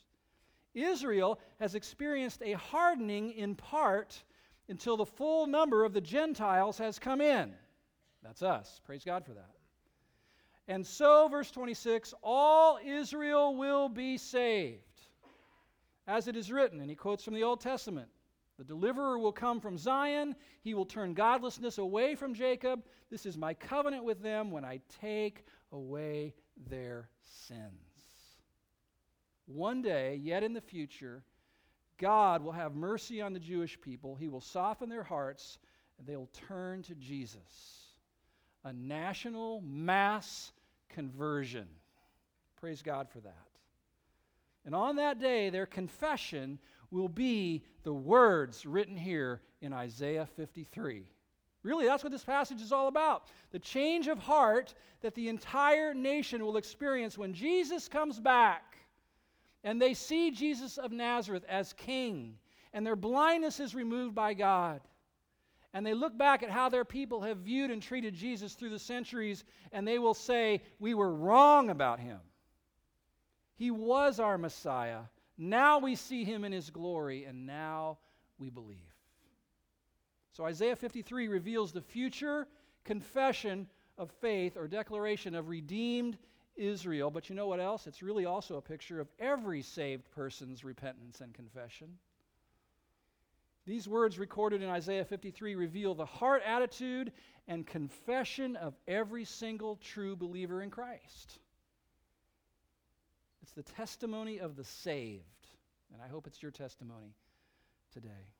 Israel 0.73 1.39
has 1.59 1.75
experienced 1.75 2.41
a 2.43 2.53
hardening 2.53 3.31
in 3.31 3.55
part 3.55 4.23
until 4.69 4.97
the 4.97 5.05
full 5.05 5.47
number 5.47 5.83
of 5.83 5.93
the 5.93 6.01
Gentiles 6.01 6.77
has 6.77 6.99
come 6.99 7.21
in. 7.21 7.53
That's 8.23 8.41
us. 8.41 8.81
Praise 8.85 9.03
God 9.03 9.25
for 9.25 9.33
that. 9.33 9.51
And 10.67 10.85
so, 10.85 11.27
verse 11.29 11.49
26 11.51 12.13
all 12.21 12.79
Israel 12.83 13.55
will 13.55 13.89
be 13.89 14.17
saved. 14.17 14.81
As 16.07 16.27
it 16.27 16.35
is 16.35 16.51
written, 16.51 16.79
and 16.79 16.89
he 16.89 16.95
quotes 16.95 17.23
from 17.23 17.33
the 17.33 17.43
Old 17.43 17.61
Testament 17.61 18.09
the 18.57 18.63
deliverer 18.63 19.19
will 19.19 19.31
come 19.31 19.59
from 19.59 19.77
Zion. 19.77 20.35
He 20.61 20.73
will 20.73 20.85
turn 20.85 21.13
godlessness 21.13 21.77
away 21.77 22.15
from 22.15 22.33
Jacob. 22.33 22.83
This 23.11 23.25
is 23.25 23.37
my 23.37 23.53
covenant 23.53 24.03
with 24.03 24.21
them 24.21 24.49
when 24.49 24.65
I 24.65 24.79
take 24.99 25.45
away 25.71 26.33
their 26.69 27.09
sins. 27.23 27.71
One 29.45 29.81
day, 29.81 30.19
yet 30.21 30.43
in 30.43 30.53
the 30.53 30.61
future, 30.61 31.23
God 31.97 32.43
will 32.43 32.51
have 32.51 32.75
mercy 32.75 33.21
on 33.21 33.33
the 33.33 33.39
Jewish 33.39 33.79
people. 33.79 34.15
He 34.15 34.27
will 34.27 34.41
soften 34.41 34.89
their 34.89 35.03
hearts, 35.03 35.57
and 35.97 36.07
they'll 36.07 36.29
turn 36.47 36.83
to 36.83 36.95
Jesus. 36.95 37.93
A 38.63 38.73
national 38.73 39.61
mass 39.61 40.51
conversion. 40.89 41.67
Praise 42.59 42.81
God 42.81 43.07
for 43.09 43.19
that. 43.21 43.47
And 44.65 44.75
on 44.75 44.97
that 44.97 45.19
day, 45.19 45.49
their 45.49 45.65
confession 45.65 46.59
will 46.91 47.07
be 47.09 47.63
the 47.83 47.93
words 47.93 48.65
written 48.65 48.97
here 48.97 49.41
in 49.61 49.73
Isaiah 49.73 50.27
53. 50.35 51.05
Really, 51.63 51.85
that's 51.85 52.03
what 52.03 52.11
this 52.11 52.23
passage 52.23 52.61
is 52.61 52.71
all 52.71 52.87
about. 52.87 53.27
The 53.51 53.59
change 53.59 54.07
of 54.07 54.19
heart 54.19 54.73
that 55.01 55.15
the 55.15 55.27
entire 55.27 55.93
nation 55.93 56.45
will 56.45 56.57
experience 56.57 57.17
when 57.17 57.33
Jesus 57.33 57.87
comes 57.87 58.19
back 58.19 58.77
and 59.63 59.81
they 59.81 59.93
see 59.93 60.31
Jesus 60.31 60.77
of 60.77 60.91
Nazareth 60.91 61.43
as 61.49 61.73
king 61.73 62.37
and 62.73 62.85
their 62.85 62.95
blindness 62.95 63.59
is 63.59 63.73
removed 63.73 64.13
by 64.13 64.33
God. 64.33 64.81
And 65.73 65.85
they 65.85 65.93
look 65.93 66.17
back 66.17 66.43
at 66.43 66.49
how 66.49 66.69
their 66.69 66.85
people 66.85 67.21
have 67.21 67.39
viewed 67.39 67.71
and 67.71 67.81
treated 67.81 68.13
Jesus 68.13 68.53
through 68.53 68.69
the 68.69 68.79
centuries, 68.79 69.43
and 69.71 69.87
they 69.87 69.99
will 69.99 70.13
say, 70.13 70.61
We 70.79 70.93
were 70.93 71.13
wrong 71.13 71.69
about 71.69 71.99
him. 71.99 72.19
He 73.55 73.71
was 73.71 74.19
our 74.19 74.37
Messiah. 74.37 75.01
Now 75.37 75.79
we 75.79 75.95
see 75.95 76.23
him 76.23 76.43
in 76.43 76.51
his 76.51 76.69
glory, 76.69 77.25
and 77.25 77.45
now 77.45 77.97
we 78.37 78.49
believe. 78.49 78.86
So 80.37 80.45
Isaiah 80.45 80.75
53 80.75 81.29
reveals 81.29 81.71
the 81.71 81.81
future 81.81 82.47
confession 82.83 83.65
of 83.97 84.11
faith 84.21 84.55
or 84.55 84.67
declaration 84.67 85.33
of 85.33 85.49
redeemed 85.49 86.15
Israel. 86.55 87.09
But 87.09 87.27
you 87.27 87.35
know 87.35 87.47
what 87.47 87.59
else? 87.59 87.87
It's 87.87 88.03
really 88.03 88.25
also 88.25 88.57
a 88.57 88.61
picture 88.61 88.99
of 88.99 89.07
every 89.17 89.63
saved 89.63 90.11
person's 90.11 90.63
repentance 90.63 91.21
and 91.21 91.33
confession. 91.33 91.87
These 93.65 93.87
words 93.87 94.19
recorded 94.19 94.61
in 94.61 94.69
Isaiah 94.69 95.05
53 95.05 95.55
reveal 95.55 95.95
the 95.95 96.05
heart 96.05 96.43
attitude 96.45 97.13
and 97.47 97.65
confession 97.65 98.57
of 98.57 98.75
every 98.87 99.25
single 99.25 99.77
true 99.77 100.15
believer 100.15 100.61
in 100.61 100.69
Christ. 100.69 101.39
It's 103.41 103.53
the 103.53 103.63
testimony 103.63 104.39
of 104.39 104.55
the 104.55 104.65
saved, 104.65 105.47
and 105.91 105.99
I 105.99 106.07
hope 106.07 106.27
it's 106.27 106.43
your 106.43 106.51
testimony 106.51 107.15
today. 107.91 108.36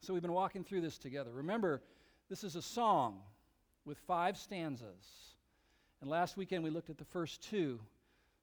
So 0.00 0.14
we've 0.14 0.22
been 0.22 0.32
walking 0.32 0.64
through 0.64 0.80
this 0.80 0.98
together. 0.98 1.30
Remember, 1.32 1.82
this 2.28 2.42
is 2.42 2.56
a 2.56 2.62
song 2.62 3.20
with 3.84 3.98
five 3.98 4.36
stanzas. 4.36 5.34
And 6.00 6.08
last 6.08 6.36
weekend 6.36 6.64
we 6.64 6.70
looked 6.70 6.90
at 6.90 6.98
the 6.98 7.04
first 7.04 7.42
two. 7.42 7.78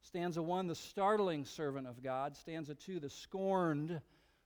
Stanza 0.01 0.41
one, 0.41 0.67
the 0.67 0.75
startling 0.75 1.45
servant 1.45 1.87
of 1.87 2.03
God. 2.03 2.35
Stanza 2.35 2.75
two, 2.75 2.99
the 2.99 3.09
scorned 3.09 3.99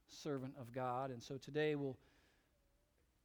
servant 0.08 0.54
of 0.60 0.72
God. 0.72 1.12
And 1.12 1.22
so 1.22 1.38
today 1.38 1.76
we'll 1.76 1.98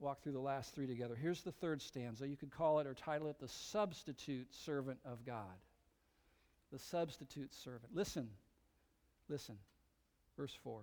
walk 0.01 0.23
through 0.23 0.33
the 0.33 0.41
last 0.41 0.75
three 0.75 0.87
together. 0.87 1.15
Here's 1.15 1.43
the 1.43 1.53
third 1.53 1.81
stanza. 1.81 2.29
You 2.29 2.37
could 2.37 2.51
call 2.51 2.81
it 2.81 2.87
or 2.87 2.95
title 2.95 3.29
it 3.29 3.39
the 3.39 3.49
substitute 3.49 4.53
servant 4.53 4.99
of 5.05 5.25
God. 5.25 5.45
The 6.73 6.79
substitute 6.79 7.55
servant. 7.55 7.95
Listen, 7.95 8.29
listen. 9.29 9.57
Verse 10.37 10.57
4. 10.63 10.83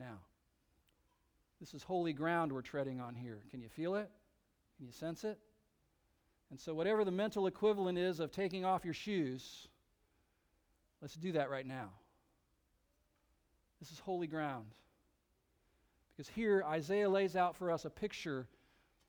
Now, 0.00 0.18
this 1.60 1.74
is 1.74 1.82
holy 1.82 2.14
ground 2.14 2.52
we're 2.52 2.62
treading 2.62 3.00
on 3.00 3.14
here. 3.14 3.38
Can 3.50 3.60
you 3.60 3.68
feel 3.68 3.96
it? 3.96 4.10
Can 4.78 4.86
you 4.86 4.92
sense 4.92 5.24
it? 5.24 5.38
And 6.50 6.58
so, 6.58 6.72
whatever 6.74 7.04
the 7.04 7.10
mental 7.10 7.46
equivalent 7.46 7.98
is 7.98 8.18
of 8.18 8.32
taking 8.32 8.64
off 8.64 8.84
your 8.84 8.94
shoes, 8.94 9.68
let's 11.02 11.14
do 11.14 11.32
that 11.32 11.50
right 11.50 11.66
now. 11.66 11.90
This 13.78 13.92
is 13.92 13.98
holy 13.98 14.26
ground. 14.26 14.66
Because 16.16 16.30
here, 16.30 16.64
Isaiah 16.66 17.08
lays 17.08 17.36
out 17.36 17.56
for 17.56 17.70
us 17.70 17.84
a 17.84 17.90
picture 17.90 18.48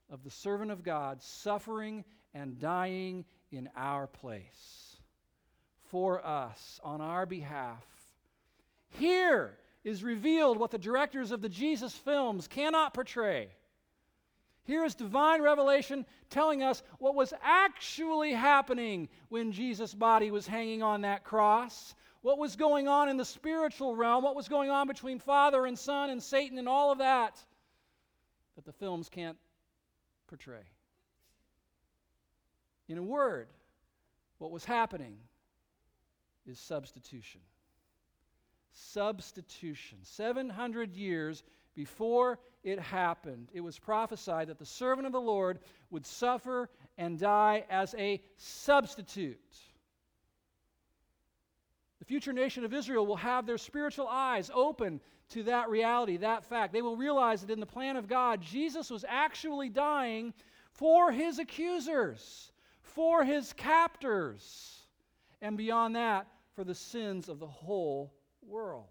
of 0.10 0.24
the 0.26 0.30
servant 0.30 0.72
of 0.72 0.84
God 0.84 1.22
suffering 1.24 2.04
and 2.34 2.60
dying 2.60 3.24
in 3.50 3.70
our 3.78 4.08
place 4.08 4.98
for 5.90 6.26
us 6.26 6.82
on 6.84 7.00
our 7.00 7.26
behalf. 7.26 7.86
Here 9.00 9.58
is 9.84 10.04
revealed 10.04 10.58
what 10.58 10.72
the 10.72 10.78
directors 10.78 11.32
of 11.32 11.42
the 11.42 11.50
Jesus 11.50 11.94
films 11.94 12.48
cannot 12.48 12.94
portray. 12.94 13.50
Here 14.64 14.86
is 14.86 14.94
divine 14.94 15.42
revelation 15.42 16.06
telling 16.30 16.62
us 16.62 16.84
what 17.00 17.16
was 17.16 17.34
actually 17.42 18.32
happening 18.32 19.10
when 19.30 19.52
Jesus' 19.52 19.94
body 19.94 20.30
was 20.30 20.46
hanging 20.46 20.84
on 20.84 21.02
that 21.02 21.24
cross 21.24 21.96
what 22.22 22.38
was 22.38 22.56
going 22.56 22.88
on 22.88 23.10
in 23.10 23.18
the 23.18 23.26
spiritual 23.26 23.96
realm, 23.96 24.24
what 24.24 24.36
was 24.36 24.48
going 24.48 24.70
on 24.70 24.88
between 24.88 25.20
Father 25.20 25.66
and 25.66 25.78
Son 25.78 26.10
and 26.10 26.22
Satan 26.22 26.58
and 26.58 26.70
all 26.70 26.92
of 26.92 27.00
that 27.00 27.40
that 28.56 28.66
the 28.66 28.72
films 28.72 29.10
can't 29.10 29.38
portray. 30.28 30.64
In 32.88 32.98
a 32.98 33.04
word, 33.04 33.48
what 34.38 34.52
was 34.52 34.66
happening 34.66 35.18
is 36.46 36.60
substitution. 36.60 37.42
Substitution. 38.72 40.00
700 40.04 40.96
years 40.96 41.44
before 41.76 42.40
it 42.64 42.80
happened, 42.80 43.50
it 43.54 43.62
was 43.62 43.80
prophesied 43.80 44.48
that 44.48 44.60
the 44.60 44.66
servant 44.66 45.08
of 45.08 45.14
the 45.14 45.22
Lord 45.22 45.60
would 45.90 46.06
suffer 46.06 46.70
and 46.98 47.20
die 47.20 47.66
as 47.70 47.96
a 47.98 48.22
substitute. 48.38 49.40
The 52.00 52.06
future 52.06 52.34
nation 52.34 52.66
of 52.66 52.74
Israel 52.74 53.06
will 53.06 53.16
have 53.16 53.46
their 53.46 53.58
spiritual 53.58 54.08
eyes 54.08 54.50
open 54.54 55.00
to 55.30 55.44
that 55.44 55.70
reality, 55.70 56.18
that 56.18 56.44
fact. 56.44 56.74
They 56.74 56.82
will 56.82 56.98
realize 56.98 57.42
that 57.42 57.52
in 57.52 57.60
the 57.60 57.66
plan 57.66 57.96
of 57.96 58.08
God, 58.08 58.42
Jesus 58.42 58.90
was 58.90 59.06
actually 59.08 59.70
dying 59.70 60.34
for 60.74 61.12
his 61.12 61.40
accusers, 61.40 62.52
for 62.82 63.24
his 63.24 63.54
captors, 63.54 64.88
and 65.42 65.58
beyond 65.58 65.96
that, 65.96 66.28
for 66.56 66.64
the 66.64 66.76
sins 66.76 67.30
of 67.30 67.40
the 67.40 67.48
whole 67.48 68.14
world, 68.52 68.86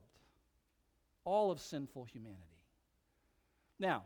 all 1.25 1.51
of 1.51 1.61
sinful 1.61 2.05
humanity. 2.05 2.41
Now, 3.79 4.05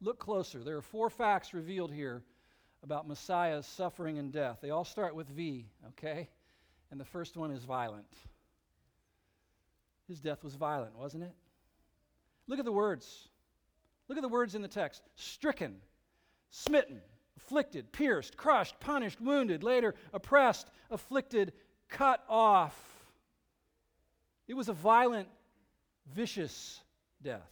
look 0.00 0.18
closer. 0.18 0.62
There 0.62 0.76
are 0.76 0.82
four 0.82 1.08
facts 1.08 1.54
revealed 1.54 1.92
here 1.92 2.22
about 2.82 3.08
Messiah's 3.08 3.66
suffering 3.66 4.18
and 4.18 4.32
death. 4.32 4.58
They 4.60 4.70
all 4.70 4.84
start 4.84 5.14
with 5.14 5.28
V, 5.28 5.66
okay? 5.90 6.28
And 6.90 7.00
the 7.00 7.04
first 7.04 7.36
one 7.36 7.50
is 7.50 7.64
violent. 7.64 8.12
His 10.08 10.20
death 10.20 10.42
was 10.44 10.54
violent, 10.54 10.98
wasn't 10.98 11.22
it? 11.24 11.32
Look 12.48 12.58
at 12.58 12.64
the 12.64 12.72
words. 12.72 13.28
Look 14.08 14.18
at 14.18 14.22
the 14.22 14.28
words 14.28 14.54
in 14.54 14.62
the 14.62 14.68
text 14.68 15.02
stricken, 15.16 15.76
smitten, 16.50 17.00
afflicted, 17.36 17.92
pierced, 17.92 18.36
crushed, 18.36 18.78
punished, 18.80 19.20
wounded, 19.20 19.62
later 19.62 19.94
oppressed, 20.12 20.70
afflicted, 20.90 21.52
cut 21.88 22.24
off. 22.28 22.91
It 24.48 24.54
was 24.54 24.68
a 24.68 24.72
violent, 24.72 25.28
vicious 26.14 26.80
death. 27.22 27.50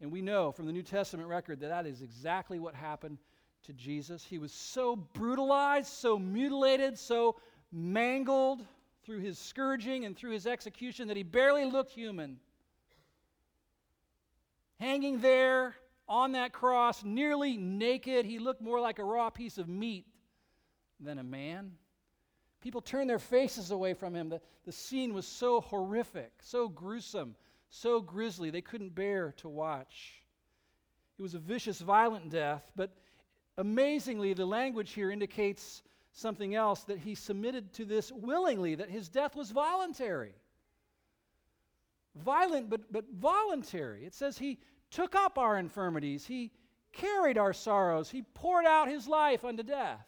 And 0.00 0.10
we 0.10 0.22
know 0.22 0.50
from 0.50 0.66
the 0.66 0.72
New 0.72 0.82
Testament 0.82 1.28
record 1.28 1.60
that 1.60 1.68
that 1.68 1.86
is 1.86 2.00
exactly 2.00 2.58
what 2.58 2.74
happened 2.74 3.18
to 3.64 3.72
Jesus. 3.74 4.24
He 4.24 4.38
was 4.38 4.52
so 4.52 4.96
brutalized, 4.96 5.88
so 5.88 6.18
mutilated, 6.18 6.98
so 6.98 7.36
mangled 7.70 8.62
through 9.04 9.20
his 9.20 9.38
scourging 9.38 10.04
and 10.04 10.16
through 10.16 10.32
his 10.32 10.46
execution 10.46 11.08
that 11.08 11.16
he 11.16 11.22
barely 11.22 11.64
looked 11.64 11.92
human. 11.92 12.38
Hanging 14.78 15.20
there 15.20 15.74
on 16.08 16.32
that 16.32 16.52
cross, 16.52 17.04
nearly 17.04 17.56
naked, 17.56 18.24
he 18.24 18.38
looked 18.38 18.62
more 18.62 18.80
like 18.80 18.98
a 18.98 19.04
raw 19.04 19.28
piece 19.28 19.58
of 19.58 19.68
meat 19.68 20.06
than 20.98 21.18
a 21.18 21.22
man. 21.22 21.72
People 22.60 22.80
turned 22.80 23.08
their 23.08 23.18
faces 23.18 23.70
away 23.70 23.94
from 23.94 24.14
him. 24.14 24.28
The, 24.28 24.40
the 24.64 24.72
scene 24.72 25.14
was 25.14 25.26
so 25.26 25.60
horrific, 25.60 26.32
so 26.42 26.68
gruesome, 26.68 27.34
so 27.70 28.00
grisly, 28.00 28.50
they 28.50 28.60
couldn't 28.60 28.94
bear 28.94 29.32
to 29.38 29.48
watch. 29.48 30.22
It 31.18 31.22
was 31.22 31.34
a 31.34 31.38
vicious, 31.38 31.80
violent 31.80 32.30
death, 32.30 32.70
but 32.76 32.90
Amazingly, 33.60 34.32
the 34.32 34.46
language 34.46 34.92
here 34.92 35.10
indicates 35.10 35.82
something 36.12 36.54
else 36.54 36.84
that 36.84 36.98
he 36.98 37.14
submitted 37.14 37.74
to 37.74 37.84
this 37.84 38.10
willingly, 38.10 38.74
that 38.74 38.88
his 38.88 39.10
death 39.10 39.36
was 39.36 39.50
voluntary. 39.50 40.34
Violent, 42.16 42.70
but, 42.70 42.90
but 42.90 43.04
voluntary. 43.12 44.06
It 44.06 44.14
says 44.14 44.38
he 44.38 44.58
took 44.90 45.14
up 45.14 45.36
our 45.36 45.58
infirmities, 45.58 46.24
he 46.24 46.52
carried 46.92 47.36
our 47.36 47.52
sorrows, 47.52 48.08
he 48.10 48.22
poured 48.22 48.64
out 48.64 48.88
his 48.88 49.06
life 49.06 49.44
unto 49.44 49.62
death. 49.62 50.06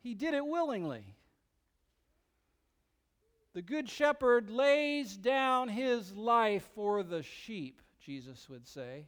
He 0.00 0.14
did 0.14 0.34
it 0.34 0.46
willingly. 0.46 1.04
The 3.52 3.62
good 3.62 3.88
shepherd 3.88 4.48
lays 4.50 5.16
down 5.16 5.68
his 5.68 6.12
life 6.12 6.68
for 6.74 7.02
the 7.02 7.22
sheep, 7.22 7.82
Jesus 8.00 8.48
would 8.48 8.66
say. 8.66 9.06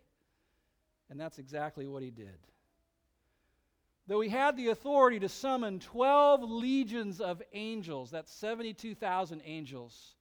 And 1.08 1.18
that's 1.18 1.38
exactly 1.38 1.86
what 1.86 2.02
he 2.02 2.10
did. 2.10 2.38
Though 4.08 4.20
he 4.20 4.28
had 4.28 4.56
the 4.56 4.68
authority 4.68 5.20
to 5.20 5.28
summon 5.28 5.78
12 5.78 6.42
legions 6.42 7.20
of 7.20 7.40
angels, 7.52 8.10
that's 8.10 8.32
72,000 8.32 9.40
angels, 9.44 10.16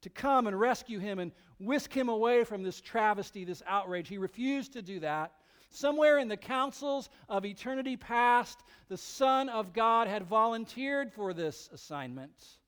to 0.00 0.08
come 0.08 0.46
and 0.46 0.58
rescue 0.58 0.98
him 0.98 1.18
and 1.18 1.32
whisk 1.58 1.92
him 1.92 2.08
away 2.08 2.44
from 2.44 2.62
this 2.62 2.80
travesty, 2.80 3.44
this 3.44 3.62
outrage, 3.66 4.08
he 4.08 4.16
refused 4.16 4.72
to 4.72 4.82
do 4.82 5.00
that. 5.00 5.32
Somewhere 5.70 6.18
in 6.18 6.28
the 6.28 6.36
councils 6.36 7.08
of 7.28 7.44
eternity 7.44 7.96
past, 7.96 8.58
the 8.88 8.96
Son 8.96 9.48
of 9.48 9.72
God 9.72 10.08
had 10.08 10.24
volunteered 10.24 11.12
for 11.12 11.32
this 11.32 11.70
assignment. 11.72 12.58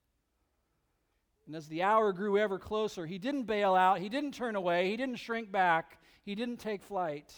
And 1.46 1.56
as 1.56 1.66
the 1.66 1.82
hour 1.82 2.12
grew 2.12 2.38
ever 2.38 2.60
closer, 2.60 3.04
he 3.04 3.18
didn't 3.18 3.42
bail 3.42 3.74
out, 3.74 3.98
he 3.98 4.08
didn't 4.08 4.34
turn 4.34 4.54
away, 4.54 4.88
he 4.88 4.96
didn't 4.96 5.16
shrink 5.16 5.50
back, 5.50 5.98
he 6.24 6.36
didn't 6.36 6.58
take 6.58 6.82
flight. 6.82 7.32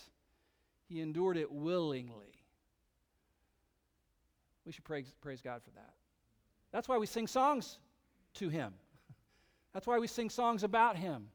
He 0.87 1.00
endured 1.00 1.38
it 1.38 1.50
willingly. 1.50 2.35
We 4.66 4.73
should 4.73 4.85
praise, 4.85 5.11
praise 5.23 5.40
God 5.40 5.62
for 5.62 5.71
that. 5.71 5.94
That's 6.73 6.88
why 6.88 6.99
we 6.99 7.06
sing 7.06 7.26
songs 7.26 7.78
to 8.35 8.50
him. 8.50 8.75
That's 9.73 9.87
why 9.87 9.99
we 9.99 10.06
sing 10.06 10.28
songs 10.28 10.62
about 10.62 10.97
him. 10.97 11.28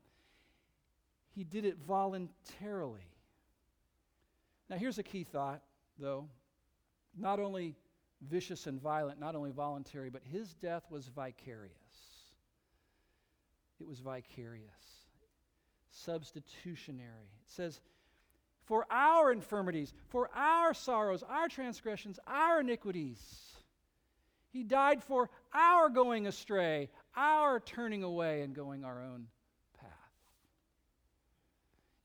He 1.35 1.43
did 1.43 1.65
it 1.65 1.77
voluntarily. 1.77 3.07
Now, 4.69 4.77
here's 4.77 4.97
a 4.99 5.03
key 5.03 5.23
thought, 5.23 5.61
though. 5.97 6.27
Not 7.17 7.39
only 7.39 7.75
vicious 8.21 8.67
and 8.67 8.81
violent, 8.81 9.19
not 9.19 9.35
only 9.35 9.51
voluntary, 9.51 10.09
but 10.09 10.21
his 10.23 10.53
death 10.55 10.83
was 10.89 11.07
vicarious. 11.07 11.73
It 13.79 13.87
was 13.87 13.99
vicarious, 13.99 14.67
substitutionary. 15.89 17.31
It 17.45 17.51
says, 17.51 17.79
for 18.65 18.85
our 18.91 19.31
infirmities, 19.31 19.93
for 20.09 20.29
our 20.35 20.73
sorrows, 20.73 21.23
our 21.27 21.47
transgressions, 21.47 22.19
our 22.27 22.59
iniquities. 22.59 23.19
He 24.51 24.63
died 24.63 25.01
for 25.01 25.29
our 25.53 25.89
going 25.89 26.27
astray, 26.27 26.89
our 27.15 27.59
turning 27.59 28.03
away 28.03 28.41
and 28.41 28.53
going 28.53 28.83
our 28.83 29.01
own. 29.01 29.27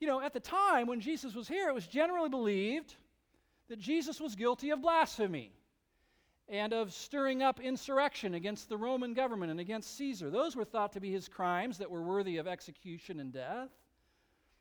You 0.00 0.06
know, 0.06 0.20
at 0.20 0.32
the 0.32 0.40
time 0.40 0.86
when 0.86 1.00
Jesus 1.00 1.34
was 1.34 1.48
here, 1.48 1.68
it 1.68 1.74
was 1.74 1.86
generally 1.86 2.28
believed 2.28 2.94
that 3.68 3.78
Jesus 3.78 4.20
was 4.20 4.34
guilty 4.34 4.70
of 4.70 4.82
blasphemy 4.82 5.52
and 6.48 6.72
of 6.72 6.92
stirring 6.92 7.42
up 7.42 7.60
insurrection 7.60 8.34
against 8.34 8.68
the 8.68 8.76
Roman 8.76 9.14
government 9.14 9.50
and 9.50 9.60
against 9.60 9.96
Caesar. 9.96 10.30
Those 10.30 10.54
were 10.54 10.64
thought 10.64 10.92
to 10.92 11.00
be 11.00 11.10
his 11.10 11.28
crimes 11.28 11.78
that 11.78 11.90
were 11.90 12.02
worthy 12.02 12.36
of 12.36 12.46
execution 12.46 13.20
and 13.20 13.32
death. 13.32 13.70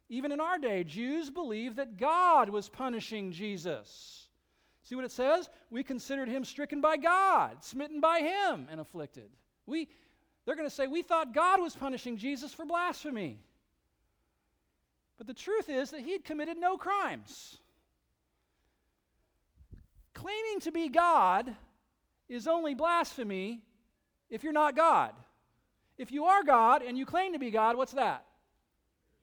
Even 0.09 0.31
in 0.31 0.39
our 0.39 0.57
day, 0.57 0.83
Jews 0.83 1.29
believed 1.29 1.77
that 1.77 1.97
God 1.97 2.49
was 2.49 2.69
punishing 2.69 3.31
Jesus. 3.31 4.27
See 4.83 4.95
what 4.95 5.05
it 5.05 5.11
says? 5.11 5.49
We 5.71 5.83
considered 5.83 6.29
him 6.29 6.43
stricken 6.43 6.81
by 6.81 6.97
God, 6.97 7.63
smitten 7.63 7.99
by 7.99 8.19
him, 8.19 8.67
and 8.69 8.79
afflicted. 8.79 9.29
We, 9.65 9.89
they're 10.45 10.55
going 10.55 10.69
to 10.69 10.75
say, 10.75 10.87
we 10.87 11.01
thought 11.01 11.33
God 11.33 11.61
was 11.61 11.75
punishing 11.75 12.17
Jesus 12.17 12.53
for 12.53 12.65
blasphemy. 12.65 13.39
But 15.17 15.27
the 15.27 15.33
truth 15.33 15.69
is 15.69 15.91
that 15.91 16.01
he 16.01 16.11
had 16.11 16.25
committed 16.25 16.57
no 16.57 16.77
crimes. 16.77 17.57
Claiming 20.13 20.59
to 20.61 20.71
be 20.71 20.89
God 20.89 21.55
is 22.29 22.47
only 22.47 22.73
blasphemy 22.73 23.61
if 24.29 24.43
you're 24.43 24.53
not 24.53 24.75
God. 24.75 25.13
If 25.97 26.11
you 26.11 26.25
are 26.25 26.43
God 26.43 26.81
and 26.81 26.97
you 26.97 27.05
claim 27.05 27.33
to 27.33 27.39
be 27.39 27.51
God, 27.51 27.77
what's 27.77 27.93
that? 27.93 28.25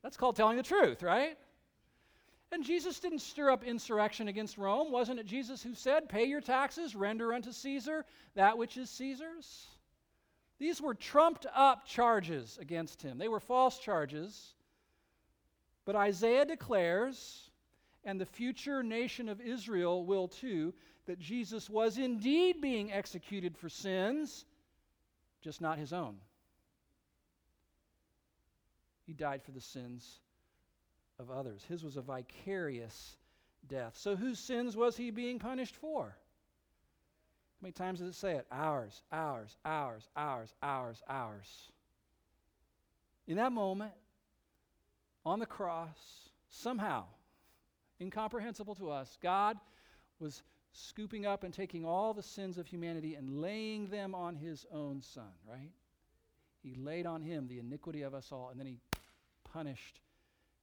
That's 0.02 0.16
called 0.16 0.37
telling 0.37 0.56
the 0.56 0.62
truth, 0.62 1.02
right? 1.02 1.37
And 2.52 2.64
Jesus 2.64 2.98
didn't 2.98 3.20
stir 3.20 3.50
up 3.50 3.64
insurrection 3.64 4.29
against 4.29 4.59
Rome. 4.59 4.90
Wasn't 4.90 5.20
it 5.20 5.26
Jesus 5.26 5.62
who 5.62 5.74
said, 5.74 6.09
Pay 6.09 6.24
your 6.24 6.40
taxes, 6.40 6.96
render 6.96 7.33
unto 7.33 7.53
Caesar 7.53 8.05
that 8.35 8.59
which 8.59 8.76
is 8.76 8.90
Caesar's? 8.90 9.66
These 10.59 10.81
were 10.81 10.94
trumped 10.94 11.46
up 11.55 11.87
charges 11.87 12.59
against 12.61 13.03
him. 13.03 13.18
They 13.18 13.29
were 13.29 13.40
false 13.40 13.79
charges. 13.79 14.55
But 15.90 15.98
Isaiah 15.98 16.44
declares, 16.44 17.50
and 18.05 18.20
the 18.20 18.24
future 18.24 18.81
nation 18.81 19.29
of 19.29 19.40
Israel 19.40 20.05
will 20.05 20.29
too, 20.29 20.72
that 21.07 21.18
Jesus 21.18 21.68
was 21.68 21.98
indeed 21.98 22.61
being 22.61 22.92
executed 22.92 23.57
for 23.57 23.68
sins, 23.68 24.44
just 25.42 25.61
not 25.61 25.81
his 25.81 25.92
own. 25.92 26.14
He 29.05 29.14
died 29.14 29.42
for 29.42 29.50
the 29.50 29.61
sins 29.61 30.20
of 31.18 31.29
others. 31.29 31.64
His 31.68 31.83
was 31.83 31.96
a 31.96 32.03
vicarious 32.03 33.16
death. 33.66 33.96
So, 33.96 34.14
whose 34.14 34.38
sins 34.38 34.76
was 34.76 34.96
he 34.96 35.11
being 35.11 35.40
punished 35.40 35.74
for? 35.74 36.05
How 36.05 37.62
many 37.62 37.72
times 37.72 37.98
does 37.98 38.11
it 38.11 38.14
say 38.14 38.35
it? 38.35 38.46
Ours, 38.53 39.03
ours, 39.11 39.57
ours, 39.64 40.09
ours, 40.14 40.55
ours, 40.62 41.03
ours. 41.09 41.72
In 43.26 43.38
that 43.38 43.50
moment, 43.50 43.90
on 45.24 45.38
the 45.38 45.46
cross, 45.46 46.30
somehow, 46.48 47.04
incomprehensible 48.00 48.74
to 48.76 48.90
us, 48.90 49.18
God 49.22 49.59
was 50.18 50.42
scooping 50.72 51.26
up 51.26 51.44
and 51.44 51.52
taking 51.52 51.85
all 51.85 52.14
the 52.14 52.22
sins 52.22 52.59
of 52.59 52.66
humanity 52.66 53.14
and 53.14 53.40
laying 53.40 53.88
them 53.88 54.14
on 54.14 54.37
his 54.37 54.66
own 54.72 55.02
son, 55.02 55.33
right? 55.48 55.72
He 56.62 56.74
laid 56.74 57.06
on 57.06 57.22
him 57.22 57.48
the 57.48 57.59
iniquity 57.59 58.02
of 58.02 58.14
us 58.14 58.30
all, 58.33 58.50
and 58.50 58.59
then 58.59 58.66
he 58.66 58.78
punished 59.52 60.00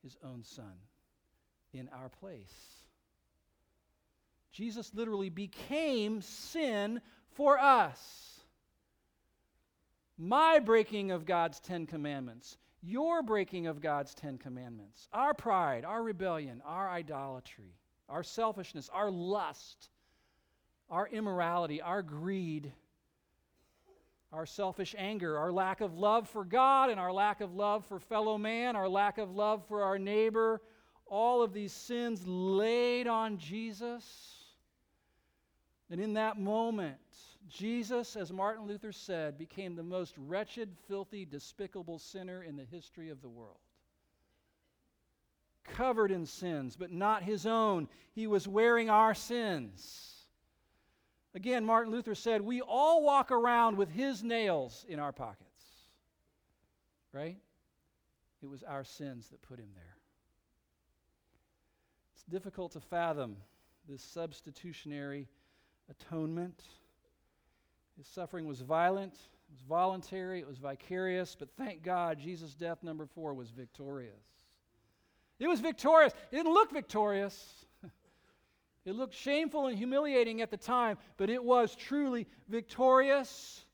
his 0.03 0.15
own 0.23 0.43
son 0.43 0.73
in 1.73 1.89
our 1.89 2.09
place. 2.09 2.53
Jesus 4.51 4.91
literally 4.93 5.29
became 5.29 6.21
sin 6.21 7.01
for 7.31 7.59
us. 7.59 8.39
My 10.17 10.59
breaking 10.59 11.11
of 11.11 11.25
God's 11.25 11.59
Ten 11.59 11.85
Commandments, 11.85 12.57
your 12.81 13.23
breaking 13.23 13.67
of 13.67 13.81
God's 13.81 14.13
Ten 14.13 14.37
Commandments, 14.37 15.07
our 15.11 15.33
pride, 15.33 15.85
our 15.85 16.03
rebellion, 16.03 16.61
our 16.65 16.89
idolatry, 16.89 17.75
our 18.09 18.23
selfishness, 18.23 18.89
our 18.93 19.11
lust, 19.11 19.89
our 20.89 21.07
immorality, 21.07 21.81
our 21.81 22.01
greed, 22.01 22.71
our 24.31 24.45
selfish 24.45 24.93
anger, 24.97 25.37
our 25.37 25.51
lack 25.51 25.81
of 25.81 25.97
love 25.97 26.29
for 26.29 26.43
God, 26.43 26.89
and 26.89 26.99
our 26.99 27.11
lack 27.11 27.41
of 27.41 27.53
love 27.53 27.85
for 27.85 27.99
fellow 27.99 28.37
man, 28.37 28.75
our 28.75 28.89
lack 28.89 29.17
of 29.17 29.31
love 29.31 29.65
for 29.67 29.83
our 29.83 29.97
neighbor, 29.97 30.61
all 31.05 31.41
of 31.41 31.53
these 31.53 31.73
sins 31.73 32.27
laid 32.27 33.07
on 33.07 33.37
Jesus. 33.37 34.35
And 35.89 36.01
in 36.01 36.13
that 36.13 36.39
moment, 36.39 36.97
Jesus, 37.49 38.15
as 38.15 38.31
Martin 38.31 38.65
Luther 38.67 38.91
said, 38.91 39.37
became 39.37 39.75
the 39.75 39.83
most 39.83 40.13
wretched, 40.17 40.69
filthy, 40.87 41.25
despicable 41.25 41.99
sinner 41.99 42.43
in 42.43 42.55
the 42.55 42.63
history 42.63 43.09
of 43.09 43.21
the 43.21 43.29
world. 43.29 43.57
Covered 45.63 46.11
in 46.11 46.25
sins, 46.25 46.75
but 46.75 46.91
not 46.91 47.23
his 47.23 47.45
own. 47.45 47.87
He 48.13 48.27
was 48.27 48.47
wearing 48.47 48.89
our 48.89 49.13
sins. 49.13 50.25
Again, 51.35 51.65
Martin 51.65 51.91
Luther 51.91 52.15
said, 52.15 52.41
We 52.41 52.61
all 52.61 53.03
walk 53.03 53.31
around 53.31 53.77
with 53.77 53.89
his 53.89 54.23
nails 54.23 54.85
in 54.89 54.99
our 54.99 55.11
pockets. 55.11 55.43
Right? 57.11 57.37
It 58.41 58.47
was 58.47 58.63
our 58.63 58.83
sins 58.83 59.29
that 59.29 59.41
put 59.41 59.59
him 59.59 59.69
there. 59.75 59.97
It's 62.13 62.23
difficult 62.23 62.71
to 62.73 62.79
fathom 62.79 63.37
this 63.87 64.01
substitutionary 64.01 65.27
atonement. 65.89 66.63
His 67.97 68.07
suffering 68.07 68.45
was 68.45 68.61
violent, 68.61 69.13
it 69.13 69.51
was 69.51 69.61
voluntary, 69.61 70.39
it 70.39 70.47
was 70.47 70.57
vicarious, 70.57 71.35
but 71.37 71.49
thank 71.57 71.83
God 71.83 72.19
Jesus' 72.19 72.53
death, 72.53 72.83
number 72.83 73.05
four, 73.05 73.33
was 73.33 73.49
victorious. 73.49 74.13
It 75.39 75.47
was 75.47 75.59
victorious. 75.59 76.13
It 76.31 76.35
didn't 76.35 76.53
look 76.53 76.71
victorious. 76.71 77.65
It 78.85 78.95
looked 78.95 79.15
shameful 79.15 79.67
and 79.67 79.77
humiliating 79.77 80.41
at 80.41 80.49
the 80.49 80.55
time, 80.55 80.97
but 81.17 81.29
it 81.29 81.43
was 81.43 81.75
truly 81.75 82.25
victorious. 82.47 83.65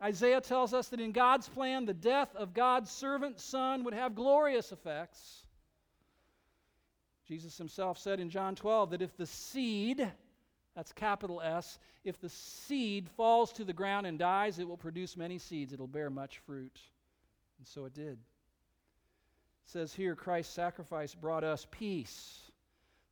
Isaiah 0.00 0.40
tells 0.40 0.72
us 0.72 0.86
that 0.90 1.00
in 1.00 1.10
God's 1.10 1.48
plan, 1.48 1.84
the 1.84 1.92
death 1.92 2.32
of 2.36 2.54
God's 2.54 2.88
servant 2.88 3.40
son 3.40 3.82
would 3.82 3.92
have 3.92 4.14
glorious 4.14 4.70
effects. 4.70 5.42
Jesus 7.26 7.58
himself 7.58 7.98
said 7.98 8.20
in 8.20 8.30
John 8.30 8.54
12 8.54 8.90
that 8.90 9.02
if 9.02 9.16
the 9.16 9.26
seed, 9.26 10.08
that's 10.74 10.92
capital 10.92 11.40
S, 11.40 11.78
if 12.04 12.20
the 12.20 12.28
seed 12.28 13.08
falls 13.16 13.52
to 13.54 13.64
the 13.64 13.72
ground 13.72 14.06
and 14.06 14.18
dies, 14.18 14.58
it 14.58 14.68
will 14.68 14.76
produce 14.76 15.16
many 15.16 15.38
seeds. 15.38 15.72
It'll 15.72 15.86
bear 15.86 16.10
much 16.10 16.38
fruit. 16.46 16.78
And 17.58 17.66
so 17.66 17.84
it 17.84 17.94
did. 17.94 18.12
It 18.12 18.18
says 19.66 19.92
here 19.92 20.16
Christ's 20.16 20.54
sacrifice 20.54 21.14
brought 21.14 21.44
us 21.44 21.66
peace 21.70 22.50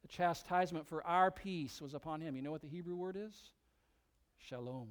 the 0.03 0.09
chastisement 0.09 0.87
for 0.87 1.07
our 1.07 1.31
peace 1.31 1.81
was 1.81 1.95
upon 1.95 2.21
him. 2.21 2.37
You 2.37 2.43
know 2.43 2.51
what 2.51 2.63
the 2.63 2.69
Hebrew 2.69 2.97
word 2.97 3.17
is? 3.17 3.35
Shalom. 4.39 4.89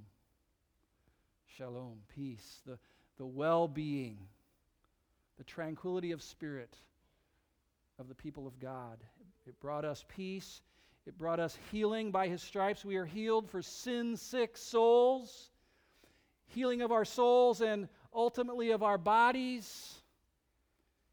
Shalom, 1.58 1.97
peace. 2.15 2.62
The, 2.65 2.77
the 3.17 3.25
well 3.25 3.67
being, 3.67 4.17
the 5.38 5.43
tranquility 5.43 6.12
of 6.12 6.21
spirit 6.21 6.75
of 7.97 8.08
the 8.08 8.15
people 8.15 8.45
of 8.45 8.60
God. 8.60 8.99
It 9.47 9.60
brought 9.60 9.84
us 9.84 10.05
peace. 10.08 10.62
It 11.09 11.17
brought 11.17 11.39
us 11.39 11.57
healing. 11.71 12.11
By 12.11 12.27
his 12.27 12.39
stripes, 12.39 12.85
we 12.85 12.95
are 12.97 13.05
healed 13.05 13.49
for 13.49 13.63
sin 13.63 14.15
sick 14.15 14.55
souls, 14.55 15.49
healing 16.45 16.83
of 16.83 16.91
our 16.91 17.03
souls 17.03 17.61
and 17.61 17.89
ultimately 18.13 18.69
of 18.69 18.83
our 18.83 18.99
bodies. 18.99 20.03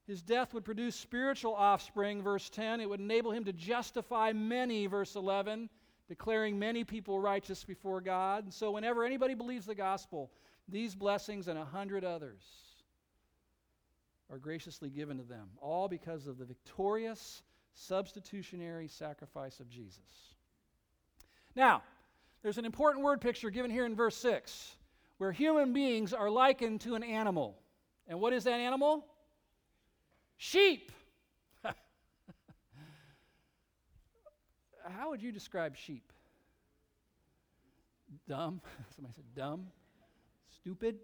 His 0.07 0.21
death 0.21 0.53
would 0.53 0.67
produce 0.67 0.97
spiritual 0.97 1.55
offspring, 1.55 2.21
verse 2.23 2.51
10. 2.51 2.83
It 2.83 2.91
would 2.91 3.01
enable 3.01 3.31
him 3.31 3.45
to 3.45 3.55
justify 3.55 4.35
many, 4.35 4.87
verse 4.87 5.17
11, 5.17 5.71
declaring 6.09 6.59
many 6.59 6.85
people 6.85 7.19
righteous 7.19 7.65
before 7.65 8.03
God. 8.03 8.45
And 8.45 8.53
so, 8.53 8.73
whenever 8.73 9.03
anybody 9.03 9.33
believes 9.33 9.65
the 9.65 9.75
gospel, 9.75 10.31
these 10.69 10.95
blessings 10.95 11.49
and 11.49 11.59
a 11.59 11.65
hundred 11.65 12.05
others 12.05 12.43
are 14.31 14.37
graciously 14.37 14.91
given 14.91 15.17
to 15.17 15.25
them, 15.25 15.49
all 15.59 15.89
because 15.89 16.27
of 16.27 16.37
the 16.37 16.45
victorious 16.45 17.43
substitutionary 17.77 18.89
sacrifice 18.89 19.61
of 19.61 19.69
Jesus. 19.69 20.35
Now, 21.55 21.83
there's 22.43 22.59
an 22.59 22.65
important 22.65 23.05
word 23.05 23.21
picture 23.21 23.51
given 23.51 23.71
here 23.71 23.87
in 23.87 23.95
verse 23.95 24.17
6 24.17 24.77
where 25.19 25.31
human 25.33 25.73
beings 25.73 26.13
are 26.13 26.29
likened 26.29 26.81
to 26.83 26.95
an 26.95 27.03
animal. 27.03 27.57
And 28.07 28.21
what 28.21 28.33
is 28.33 28.45
that 28.45 28.61
animal? 28.61 29.05
Sheep. 30.37 30.93
How 34.85 35.11
would 35.11 35.23
you 35.23 35.33
describe 35.33 35.77
sheep? 35.77 36.13
Dumb. 38.29 38.61
Somebody 38.95 39.15
said 39.15 39.25
dumb. 39.35 39.69
Stupid. 40.55 40.99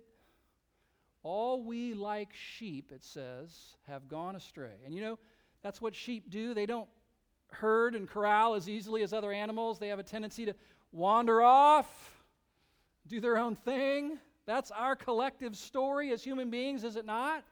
All 1.23 1.65
we 1.65 1.95
like 1.95 2.35
sheep, 2.35 2.93
it 2.93 3.05
says, 3.05 3.77
have 3.87 4.09
gone 4.09 4.37
astray. 4.37 4.75
And 4.85 4.95
you 4.95 5.01
know, 5.01 5.19
that's 5.63 5.81
what 5.81 5.95
sheep 5.95 6.31
do. 6.31 6.55
They 6.55 6.67
don't 6.67 6.89
herd 7.51 7.95
and 7.95 8.09
corral 8.09 8.55
as 8.55 8.69
easily 8.69 9.03
as 9.03 9.13
other 9.13 9.33
animals, 9.33 9.79
they 9.79 9.89
have 9.89 9.99
a 9.99 10.03
tendency 10.05 10.47
to 10.47 10.55
wander 10.91 11.43
off, 11.43 12.25
do 13.07 13.21
their 13.21 13.37
own 13.37 13.55
thing. 13.55 14.19
That's 14.47 14.71
our 14.71 14.97
collective 14.97 15.57
story 15.57 16.13
as 16.13 16.25
human 16.25 16.51
beings, 16.51 16.83
is 16.83 16.97
it 16.97 17.05
not? 17.05 17.45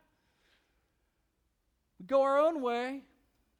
We 1.99 2.07
go 2.07 2.23
our 2.23 2.39
own 2.39 2.63
way. 2.63 3.03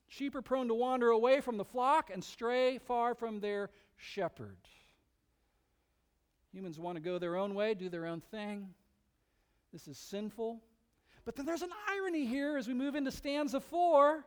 Sheep 0.09 0.35
are 0.35 0.43
prone 0.43 0.67
to 0.69 0.75
wander 0.75 1.11
away 1.11 1.41
from 1.41 1.57
the 1.57 1.65
flock 1.65 2.11
and 2.13 2.25
stray 2.25 2.79
far 2.79 3.15
from 3.15 3.39
their 3.39 3.71
shepherd. 3.97 4.57
Humans 6.53 6.81
want 6.81 6.97
to 6.97 7.01
go 7.01 7.19
their 7.19 7.37
own 7.37 7.55
way, 7.55 7.75
do 7.75 7.89
their 7.89 8.07
own 8.07 8.21
thing. 8.21 8.75
This 9.73 9.87
is 9.87 9.99
sinful. 9.99 10.61
But 11.25 11.37
then 11.37 11.47
there's 11.47 11.63
an 11.63 11.71
irony 11.89 12.27
here 12.27 12.57
as 12.57 12.67
we 12.67 12.75
move 12.75 12.97
into 12.97 13.13
stanza 13.13 13.61
four. 13.61 14.25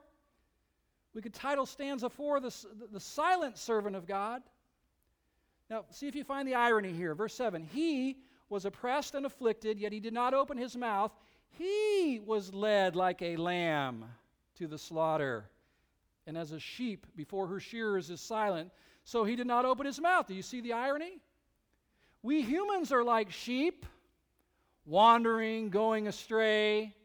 We 1.14 1.22
could 1.22 1.34
title 1.34 1.66
stanza 1.66 2.10
four 2.10 2.40
the, 2.40 2.54
the 2.92 3.00
silent 3.00 3.58
servant 3.58 3.96
of 3.96 4.08
God. 4.08 4.42
Now, 5.70 5.86
see 5.92 6.08
if 6.08 6.16
you 6.16 6.24
find 6.24 6.48
the 6.48 6.56
irony 6.56 6.92
here. 6.92 7.16
Verse 7.16 7.34
7 7.36 7.64
He 7.64 8.18
was 8.50 8.66
oppressed 8.66 9.16
and 9.16 9.26
afflicted, 9.26 9.80
yet 9.80 9.92
he 9.92 10.00
did 10.00 10.14
not 10.14 10.34
open 10.34 10.58
his 10.58 10.76
mouth. 10.76 11.12
He 11.58 12.20
was 12.26 12.54
led 12.54 12.96
like 12.96 13.22
a 13.22 13.36
lamb 13.36 14.06
to 14.56 14.68
the 14.68 14.78
slaughter. 14.78 15.50
And 16.26 16.38
as 16.38 16.52
a 16.52 16.60
sheep 16.60 17.06
before 17.16 17.48
her 17.48 17.60
shearers 17.60 18.10
is 18.10 18.22
silent, 18.22 18.72
so 19.04 19.24
he 19.24 19.36
did 19.36 19.48
not 19.48 19.66
open 19.66 19.86
his 19.86 20.00
mouth. 20.00 20.28
Do 20.28 20.34
you 20.34 20.42
see 20.42 20.62
the 20.62 20.74
irony? 20.74 21.20
We 22.22 22.42
humans 22.42 22.92
are 22.92 23.04
like 23.04 23.32
sheep, 23.32 23.86
wandering, 24.86 25.70
going 25.70 26.08
astray. 26.08 26.96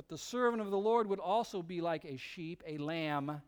But 0.00 0.08
the 0.08 0.16
servant 0.16 0.62
of 0.62 0.70
the 0.70 0.78
Lord 0.78 1.08
would 1.08 1.18
also 1.18 1.62
be 1.62 1.82
like 1.82 2.06
a 2.06 2.16
sheep, 2.16 2.62
a 2.66 2.78
lamb, 2.78 3.42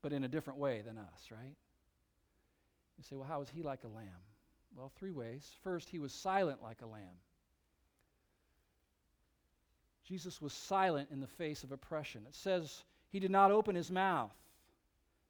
but 0.00 0.10
in 0.10 0.24
a 0.24 0.28
different 0.28 0.58
way 0.58 0.80
than 0.80 0.96
us, 0.96 1.30
right? 1.30 1.54
You 2.96 3.04
say, 3.04 3.16
well, 3.16 3.26
how 3.28 3.42
is 3.42 3.50
he 3.50 3.62
like 3.62 3.84
a 3.84 3.88
lamb? 3.88 4.22
Well, 4.74 4.90
three 4.96 5.10
ways. 5.10 5.46
First, 5.62 5.90
he 5.90 5.98
was 5.98 6.14
silent 6.14 6.62
like 6.62 6.80
a 6.80 6.86
lamb. 6.86 7.18
Jesus 10.08 10.40
was 10.40 10.54
silent 10.54 11.10
in 11.12 11.20
the 11.20 11.26
face 11.26 11.62
of 11.62 11.72
oppression. 11.72 12.22
It 12.26 12.34
says 12.34 12.82
he 13.10 13.20
did 13.20 13.30
not 13.30 13.50
open 13.50 13.74
his 13.74 13.90
mouth. 13.90 14.32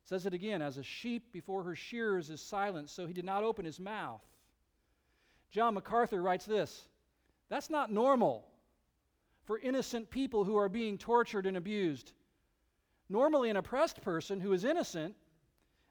It 0.04 0.10
says 0.10 0.26
it 0.26 0.32
again, 0.32 0.62
as 0.62 0.78
a 0.78 0.84
sheep 0.84 1.32
before 1.32 1.64
her 1.64 1.74
shearers 1.74 2.30
is 2.30 2.40
silent, 2.40 2.88
so 2.88 3.08
he 3.08 3.14
did 3.14 3.24
not 3.24 3.42
open 3.42 3.64
his 3.64 3.80
mouth. 3.80 4.22
John 5.50 5.74
MacArthur 5.74 6.22
writes 6.22 6.44
this 6.44 6.84
That's 7.48 7.68
not 7.68 7.90
normal 7.90 8.46
for 9.44 9.58
innocent 9.58 10.10
people 10.10 10.44
who 10.44 10.56
are 10.56 10.68
being 10.68 10.98
tortured 10.98 11.46
and 11.46 11.56
abused. 11.56 12.12
Normally, 13.08 13.50
an 13.50 13.56
oppressed 13.56 14.02
person 14.02 14.40
who 14.40 14.52
is 14.52 14.64
innocent 14.64 15.14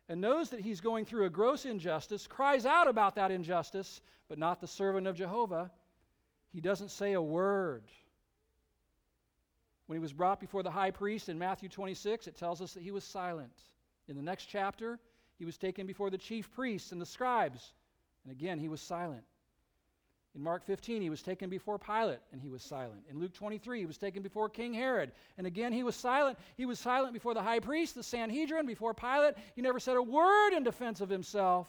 and 0.10 0.20
knows 0.20 0.50
that 0.50 0.60
he's 0.60 0.82
going 0.82 1.06
through 1.06 1.26
a 1.26 1.30
gross 1.30 1.66
injustice 1.66 2.28
cries 2.28 2.66
out 2.66 2.88
about 2.88 3.16
that 3.16 3.32
injustice, 3.32 4.02
but 4.28 4.38
not 4.38 4.60
the 4.60 4.68
servant 4.68 5.08
of 5.08 5.16
Jehovah. 5.16 5.72
He 6.52 6.62
doesn't 6.62 6.92
say 6.92 7.14
a 7.14 7.22
word. 7.22 7.84
When 9.88 9.98
he 9.98 10.02
was 10.02 10.14
brought 10.14 10.40
before 10.40 10.64
the 10.64 10.72
high 10.72 10.92
priest 10.92 11.30
in 11.30 11.38
Matthew 11.38 11.70
26, 11.70 12.28
it 12.28 12.36
tells 12.36 12.62
us 12.62 12.74
that 12.74 12.84
he 12.84 12.92
was 12.92 13.04
silent. 13.04 13.54
In 14.08 14.16
the 14.16 14.22
next 14.22 14.46
chapter, 14.46 15.00
he 15.38 15.46
was 15.46 15.58
taken 15.58 15.86
before 15.86 16.10
the 16.10 16.18
chief 16.18 16.52
priests 16.52 16.92
and 16.92 17.02
the 17.02 17.06
scribes, 17.06 17.74
and 18.24 18.32
again, 18.32 18.60
he 18.60 18.70
was 18.70 18.82
silent. 18.82 19.24
In 20.36 20.42
Mark 20.42 20.66
15, 20.66 21.02
he 21.02 21.12
was 21.12 21.22
taken 21.22 21.50
before 21.50 21.78
Pilate, 21.78 22.20
and 22.32 22.42
he 22.42 22.50
was 22.50 22.64
silent. 22.64 23.04
In 23.10 23.20
Luke 23.20 23.34
23, 23.34 23.80
he 23.80 23.86
was 23.86 24.00
taken 24.00 24.24
before 24.24 24.50
King 24.50 24.74
Herod, 24.74 25.12
and 25.38 25.46
again, 25.46 25.72
he 25.72 25.84
was 25.84 25.96
silent. 25.96 26.40
He 26.58 26.66
was 26.66 26.80
silent 26.80 27.14
before 27.14 27.36
the 27.36 27.44
high 27.44 27.60
priest, 27.60 27.94
the 27.94 28.02
Sanhedrin, 28.02 28.66
before 28.66 28.96
Pilate. 28.96 29.36
He 29.56 29.62
never 29.62 29.80
said 29.80 29.96
a 29.96 30.02
word 30.02 30.54
in 30.54 30.64
defense 30.64 31.02
of 31.02 31.10
himself. 31.10 31.68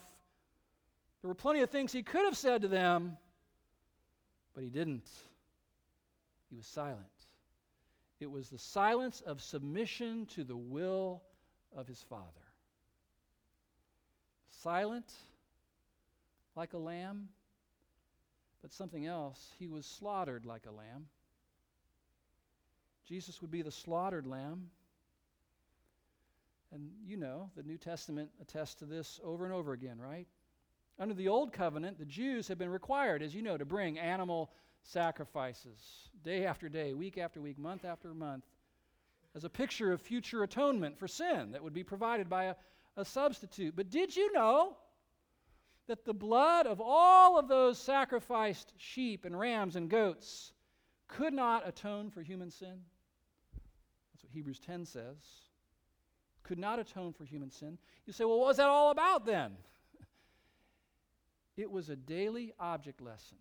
There 1.21 1.29
were 1.29 1.35
plenty 1.35 1.61
of 1.61 1.69
things 1.69 1.93
he 1.93 2.03
could 2.03 2.25
have 2.25 2.39
said 2.39 2.63
to 2.63 2.69
them, 2.69 3.19
but 4.55 4.65
he 4.65 4.71
didn't. 4.71 5.09
He 6.49 6.57
was 6.57 6.67
silent. 6.67 7.01
It 8.21 8.31
was 8.31 8.49
the 8.49 8.59
silence 8.59 9.21
of 9.21 9.43
submission 9.43 10.25
to 10.35 10.45
the 10.45 10.57
will 10.57 11.23
of 11.77 11.87
his 11.87 12.01
Father. 12.03 12.25
Silent 14.63 15.13
like 16.57 16.73
a 16.73 16.79
lamb, 16.79 17.29
but 18.65 18.73
something 18.73 19.05
else. 19.05 19.53
He 19.59 19.69
was 19.69 19.85
slaughtered 19.85 20.47
like 20.47 20.65
a 20.67 20.71
lamb. 20.71 21.05
Jesus 23.07 23.43
would 23.43 23.51
be 23.51 23.61
the 23.61 23.71
slaughtered 23.71 24.27
lamb. 24.27 24.71
And 26.73 26.89
you 27.05 27.19
know, 27.19 27.51
the 27.59 27.63
New 27.63 27.77
Testament 27.77 28.31
attests 28.41 28.77
to 28.77 28.87
this 28.87 29.21
over 29.23 29.45
and 29.45 29.53
over 29.53 29.75
again, 29.75 29.99
right? 30.01 30.27
Under 30.99 31.13
the 31.13 31.29
Old 31.29 31.53
Covenant, 31.53 31.99
the 31.99 32.07
Jews 32.07 32.49
had 32.49 32.57
been 32.57 32.71
required, 32.71 33.23
as 33.23 33.35
you 33.35 33.43
know, 33.43 33.59
to 33.59 33.67
bring 33.67 33.99
animal 33.99 34.51
sacrifices 34.83 36.09
day 36.23 36.47
after 36.47 36.71
day, 36.71 36.95
week 36.95 37.19
after 37.19 37.43
week, 37.43 37.59
month 37.59 37.85
after 37.85 38.15
month, 38.15 38.47
as 39.37 39.45
a 39.45 39.51
picture 39.51 39.93
of 39.93 40.01
future 40.01 40.43
atonement 40.43 40.99
for 40.99 41.07
sin 41.07 41.51
that 41.53 41.63
would 41.63 41.75
be 41.75 41.85
provided 41.85 42.31
by 42.31 42.45
a, 42.45 42.55
a 42.97 43.05
substitute. 43.05 43.77
But 43.77 43.91
did 43.91 44.17
you 44.17 44.33
know 44.33 44.75
that 45.87 46.05
the 46.05 46.15
blood 46.15 46.67
of 46.67 46.81
all 46.81 47.39
of 47.39 47.49
those 47.49 47.79
sacrificed 47.79 48.73
sheep 48.77 49.25
and 49.25 49.39
rams 49.39 49.77
and 49.77 49.91
goats 49.91 50.53
could 51.09 51.33
not 51.33 51.67
atone 51.69 52.11
for 52.11 52.23
human 52.23 52.51
sin? 52.51 52.81
That's 54.13 54.25
what 54.25 54.33
Hebrews 54.33 54.59
10 54.61 54.87
says. 54.87 55.17
Could 56.43 56.59
not 56.59 56.79
atone 56.79 57.13
for 57.13 57.25
human 57.25 57.51
sin. 57.51 57.79
You 58.07 58.13
say, 58.13 58.25
well, 58.25 58.39
what 58.39 58.49
was 58.49 58.57
that 58.59 58.69
all 58.69 58.91
about 58.91 59.27
then? 59.27 59.53
it 61.57 61.71
was 61.71 61.89
a 61.89 61.97
daily 61.97 62.53
object 62.59 63.01
lesson 63.01 63.39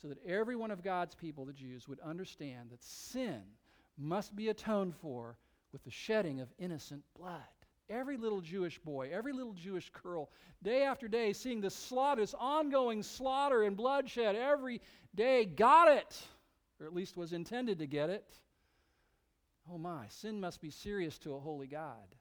so 0.00 0.08
that 0.08 0.18
every 0.26 0.56
one 0.56 0.70
of 0.70 0.82
God's 0.82 1.14
people, 1.14 1.46
the 1.46 1.52
Jews, 1.52 1.88
would 1.88 2.00
understand 2.00 2.70
that 2.70 2.82
sin 2.82 3.40
must 3.96 4.36
be 4.36 4.48
atoned 4.48 4.94
for 4.96 5.38
with 5.72 5.82
the 5.84 5.90
shedding 5.90 6.40
of 6.40 6.48
innocent 6.58 7.02
blood. 7.16 7.40
Every 7.90 8.16
little 8.16 8.40
Jewish 8.40 8.78
boy, 8.78 9.10
every 9.12 9.32
little 9.32 9.52
Jewish 9.52 9.90
girl, 9.90 10.30
day 10.62 10.84
after 10.84 11.06
day, 11.06 11.32
seeing 11.32 11.60
this 11.60 11.74
slaughter, 11.74 12.22
this 12.22 12.34
ongoing 12.38 13.02
slaughter 13.02 13.62
and 13.62 13.76
bloodshed 13.76 14.36
every 14.36 14.80
day, 15.14 15.44
got 15.44 15.88
it, 15.88 16.22
or 16.80 16.86
at 16.86 16.94
least 16.94 17.16
was 17.16 17.32
intended 17.32 17.78
to 17.80 17.86
get 17.86 18.08
it. 18.08 18.24
Oh 19.70 19.78
my, 19.78 20.06
sin 20.08 20.40
must 20.40 20.60
be 20.60 20.70
serious 20.70 21.18
to 21.20 21.34
a 21.34 21.40
holy 21.40 21.66
God. 21.66 22.14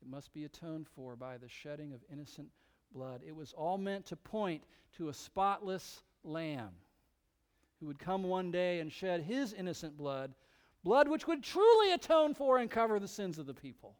It 0.00 0.08
must 0.08 0.32
be 0.32 0.44
atoned 0.44 0.86
for 0.94 1.16
by 1.16 1.36
the 1.38 1.48
shedding 1.48 1.92
of 1.92 2.00
innocent 2.10 2.48
blood. 2.92 3.22
It 3.26 3.34
was 3.34 3.52
all 3.52 3.78
meant 3.78 4.06
to 4.06 4.16
point 4.16 4.62
to 4.96 5.08
a 5.08 5.14
spotless 5.14 6.02
lamb 6.24 6.70
who 7.80 7.86
would 7.86 7.98
come 7.98 8.22
one 8.22 8.50
day 8.50 8.80
and 8.80 8.90
shed 8.90 9.22
his 9.22 9.52
innocent 9.52 9.96
blood, 9.96 10.34
blood 10.84 11.08
which 11.08 11.26
would 11.26 11.42
truly 11.42 11.92
atone 11.92 12.34
for 12.34 12.58
and 12.58 12.70
cover 12.70 12.98
the 12.98 13.08
sins 13.08 13.38
of 13.38 13.46
the 13.46 13.54
people. 13.54 13.96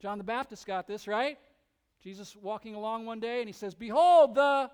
John 0.00 0.18
the 0.18 0.24
Baptist 0.24 0.66
got 0.66 0.86
this, 0.86 1.06
right? 1.08 1.38
Jesus 2.02 2.36
walking 2.36 2.74
along 2.74 3.06
one 3.06 3.20
day 3.20 3.40
and 3.40 3.48
he 3.48 3.52
says, 3.52 3.74
Behold, 3.74 4.34
the 4.34 4.70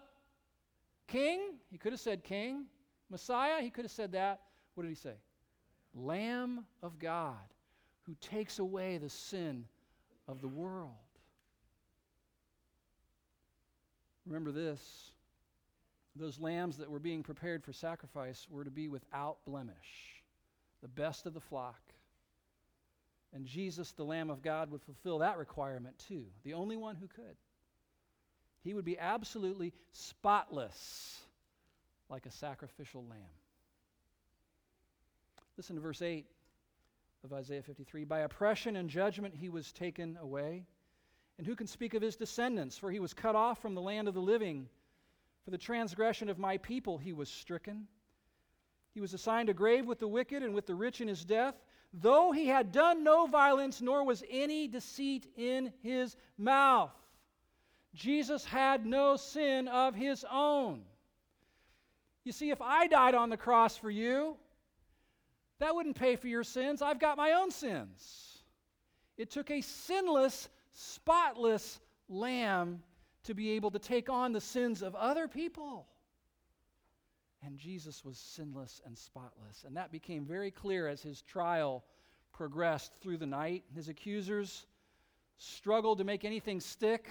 King, 1.11 1.41
he 1.71 1.79
could 1.79 1.93
have 1.93 2.01
said 2.01 2.23
king. 2.23 2.67
Messiah, 3.11 3.61
he 3.61 3.71
could 3.71 3.85
have 3.85 3.93
said 3.93 4.13
that. 4.13 4.41
What 4.75 4.85
did 4.85 4.91
he 4.91 4.95
say? 4.95 5.15
Lamb 5.95 6.65
of 6.83 6.99
God 6.99 7.35
who 8.03 8.15
takes 8.21 8.59
away 8.61 8.99
the 8.99 9.09
sin 9.09 9.65
of 10.29 10.41
the 10.41 10.49
world. 10.49 10.93
Remember 14.27 14.53
this 14.53 15.13
those 16.17 16.41
lambs 16.41 16.77
that 16.77 16.91
were 16.91 16.99
being 16.99 17.23
prepared 17.23 17.63
for 17.65 17.73
sacrifice 17.73 18.47
were 18.51 18.65
to 18.65 18.71
be 18.71 18.89
without 18.89 19.39
blemish, 19.47 20.20
the 20.83 20.89
best 20.89 21.27
of 21.27 21.35
the 21.35 21.41
flock. 21.41 21.81
And 23.33 23.47
Jesus, 23.47 23.93
the 23.93 24.05
Lamb 24.05 24.31
of 24.31 24.43
God, 24.43 24.71
would 24.71 24.83
fulfill 24.83 25.19
that 25.19 25.39
requirement 25.39 25.99
too, 26.09 26.27
the 26.43 26.55
only 26.55 26.77
one 26.77 26.97
who 26.97 27.07
could. 27.07 27.37
He 28.63 28.75
would 28.75 28.85
be 28.85 28.99
absolutely 28.99 29.73
spotless, 29.93 31.19
like 32.09 32.27
a 32.27 32.31
sacrificial 32.31 33.05
lamb. 33.09 33.21
Listen 35.57 35.77
to 35.77 35.83
verse 35.83 36.03
8 36.03 36.27
of 37.25 37.33
Isaiah 37.33 37.63
53 37.63 38.05
By 38.05 38.21
oppression 38.21 38.77
and 38.77 38.89
judgment 38.91 39.35
he 39.35 39.49
was 39.49 39.73
taken 39.73 40.19
away. 40.21 40.67
And 41.39 41.47
who 41.47 41.57
can 41.57 41.67
speak 41.67 41.95
of 41.95 42.03
his 42.03 42.17
descendants? 42.17 42.77
For 42.77 42.91
he 42.91 43.01
was 43.01 43.15
cut 43.15 43.35
off 43.35 43.63
from 43.63 43.75
the 43.75 43.81
land 43.81 44.09
of 44.09 44.15
the 44.15 44.21
living. 44.21 44.69
For 45.45 45.51
the 45.51 45.59
transgression 45.59 46.29
of 46.29 46.39
my 46.39 46.59
people 46.59 46.99
he 46.99 47.13
was 47.13 47.29
stricken. 47.29 47.87
He 48.93 49.01
was 49.01 49.15
assigned 49.15 49.49
a 49.49 49.55
grave 49.55 49.87
with 49.87 49.99
the 49.99 50.09
wicked 50.09 50.43
and 50.43 50.55
with 50.55 50.67
the 50.67 50.75
rich 50.75 51.01
in 51.01 51.09
his 51.09 51.25
death, 51.25 51.55
though 51.93 52.33
he 52.33 52.47
had 52.47 52.73
done 52.73 53.05
no 53.05 53.27
violence, 53.27 53.81
nor 53.81 54.05
was 54.05 54.23
any 54.31 54.69
deceit 54.69 55.27
in 55.37 55.73
his 55.83 56.17
mouth. 56.39 56.93
Jesus 57.95 58.45
had 58.45 58.87
no 58.87 59.17
sin 59.17 59.69
of 59.69 59.95
his 59.95 60.25
own. 60.31 60.83
You 62.25 62.33
see, 62.33 62.51
if 62.51 62.61
I 62.61 62.87
died 62.87 63.15
on 63.15 63.31
the 63.31 63.37
cross 63.37 63.77
for 63.77 63.91
you, 63.91 64.37
that 65.59 65.75
wouldn't 65.75 65.97
pay 65.97 66.17
for 66.17 66.29
your 66.29 66.45
sins. 66.45 66.83
I've 66.83 67.01
got 67.01 67.17
my 67.17 67.33
own 67.33 67.51
sins. 67.51 68.43
It 69.17 69.31
took 69.31 69.51
a 69.51 69.61
sinless, 69.61 70.49
spotless 70.73 71.81
lamb 72.09 72.83
to 73.25 73.35
be 73.35 73.51
able 73.53 73.71
to 73.71 73.79
take 73.79 74.09
on 74.09 74.33
the 74.33 74.41
sins 74.41 74.83
of 74.83 74.95
other 74.95 75.29
people. 75.29 75.87
And 77.43 77.59
Jesus 77.59 78.05
was 78.05 78.19
sinless 78.19 78.83
and 78.85 78.97
spotless. 78.97 79.65
And 79.67 79.77
that 79.77 79.91
became 79.91 80.25
very 80.25 80.51
clear 80.51 80.89
as 80.89 81.03
his 81.03 81.23
trial 81.23 81.85
progressed 82.33 82.93
through 83.01 83.17
the 83.17 83.27
night. 83.27 83.65
His 83.75 83.89
accusers 83.89 84.67
struggled 85.39 85.99
to 85.99 86.05
make 86.05 86.25
anything 86.25 86.61
stick. 86.61 87.09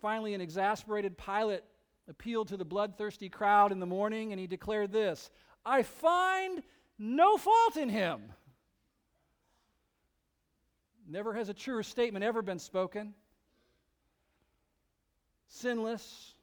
Finally, 0.00 0.34
an 0.34 0.40
exasperated 0.40 1.16
Pilate 1.16 1.62
appealed 2.08 2.48
to 2.48 2.56
the 2.56 2.64
bloodthirsty 2.64 3.28
crowd 3.28 3.70
in 3.70 3.78
the 3.78 3.86
morning 3.86 4.32
and 4.32 4.40
he 4.40 4.48
declared 4.48 4.90
this 4.92 5.30
I 5.64 5.84
find 5.84 6.62
no 6.98 7.36
fault 7.36 7.76
in 7.76 7.88
him. 7.88 8.32
Never 11.08 11.34
has 11.34 11.48
a 11.48 11.54
truer 11.54 11.82
statement 11.82 12.24
ever 12.24 12.42
been 12.42 12.58
spoken. 12.58 13.14
Sinless 15.48 16.34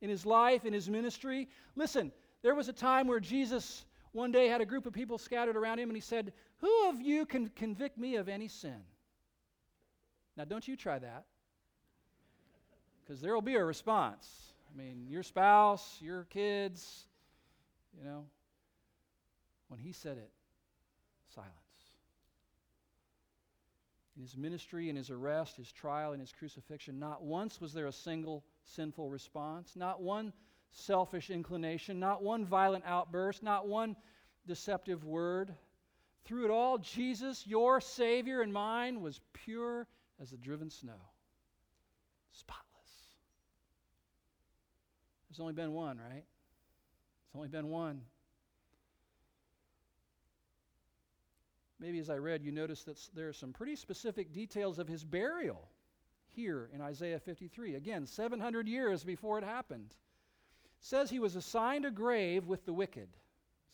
in 0.00 0.10
his 0.10 0.24
life, 0.24 0.64
in 0.64 0.72
his 0.72 0.88
ministry. 0.88 1.48
Listen, 1.76 2.12
there 2.42 2.54
was 2.54 2.68
a 2.68 2.72
time 2.72 3.06
where 3.06 3.20
Jesus 3.20 3.84
one 4.12 4.32
day 4.32 4.48
had 4.48 4.60
a 4.60 4.66
group 4.66 4.86
of 4.86 4.92
people 4.92 5.18
scattered 5.18 5.56
around 5.56 5.78
him 5.78 5.88
and 5.88 5.96
he 5.96 6.00
said, 6.00 6.32
Who 6.58 6.88
of 6.88 7.00
you 7.00 7.26
can 7.26 7.48
convict 7.48 7.98
me 7.98 8.16
of 8.16 8.28
any 8.28 8.48
sin? 8.48 8.80
Now, 10.36 10.44
don't 10.44 10.66
you 10.66 10.76
try 10.76 10.98
that 10.98 11.24
because 13.08 13.20
there 13.20 13.34
will 13.34 13.42
be 13.42 13.56
a 13.56 13.64
response. 13.64 14.52
I 14.72 14.78
mean, 14.78 15.06
your 15.08 15.22
spouse, 15.22 15.98
your 16.00 16.24
kids, 16.24 17.06
you 17.98 18.04
know. 18.04 18.26
When 19.68 19.80
he 19.80 19.92
said 19.92 20.16
it, 20.16 20.30
silence. 21.34 21.52
In 24.16 24.22
his 24.22 24.36
ministry, 24.36 24.88
in 24.88 24.96
his 24.96 25.10
arrest, 25.10 25.56
his 25.56 25.70
trial, 25.70 26.12
and 26.12 26.20
his 26.20 26.32
crucifixion, 26.32 26.98
not 26.98 27.22
once 27.22 27.60
was 27.60 27.72
there 27.72 27.86
a 27.86 27.92
single 27.92 28.44
sinful 28.74 29.08
response, 29.10 29.74
not 29.76 30.02
one 30.02 30.32
selfish 30.70 31.30
inclination, 31.30 31.98
not 31.98 32.22
one 32.22 32.44
violent 32.44 32.84
outburst, 32.86 33.42
not 33.42 33.66
one 33.66 33.96
deceptive 34.46 35.04
word. 35.04 35.54
Through 36.24 36.46
it 36.46 36.50
all, 36.50 36.78
Jesus, 36.78 37.46
your 37.46 37.80
Savior 37.80 38.42
and 38.42 38.52
mine, 38.52 39.00
was 39.00 39.20
pure 39.32 39.86
as 40.20 40.30
the 40.30 40.36
driven 40.36 40.70
snow, 40.70 41.00
spotless. 42.32 42.64
There's 45.28 45.40
only 45.40 45.54
been 45.54 45.72
one, 45.72 45.98
right? 45.98 46.24
There's 47.32 47.36
only 47.36 47.48
been 47.48 47.68
one. 47.68 48.02
Maybe 51.80 52.00
as 52.00 52.10
I 52.10 52.16
read, 52.16 52.42
you 52.42 52.50
notice 52.50 52.82
that 52.84 52.98
there 53.14 53.28
are 53.28 53.32
some 53.32 53.52
pretty 53.52 53.76
specific 53.76 54.32
details 54.32 54.78
of 54.78 54.88
his 54.88 55.04
burial 55.04 55.68
here 56.38 56.70
in 56.72 56.80
Isaiah 56.80 57.18
53. 57.18 57.74
Again, 57.74 58.06
700 58.06 58.68
years 58.68 59.02
before 59.02 59.38
it 59.38 59.44
happened. 59.44 59.90
It 59.90 60.86
says 60.86 61.10
he 61.10 61.18
was 61.18 61.34
assigned 61.34 61.84
a 61.84 61.90
grave 61.90 62.46
with 62.46 62.64
the 62.64 62.72
wicked. 62.72 63.08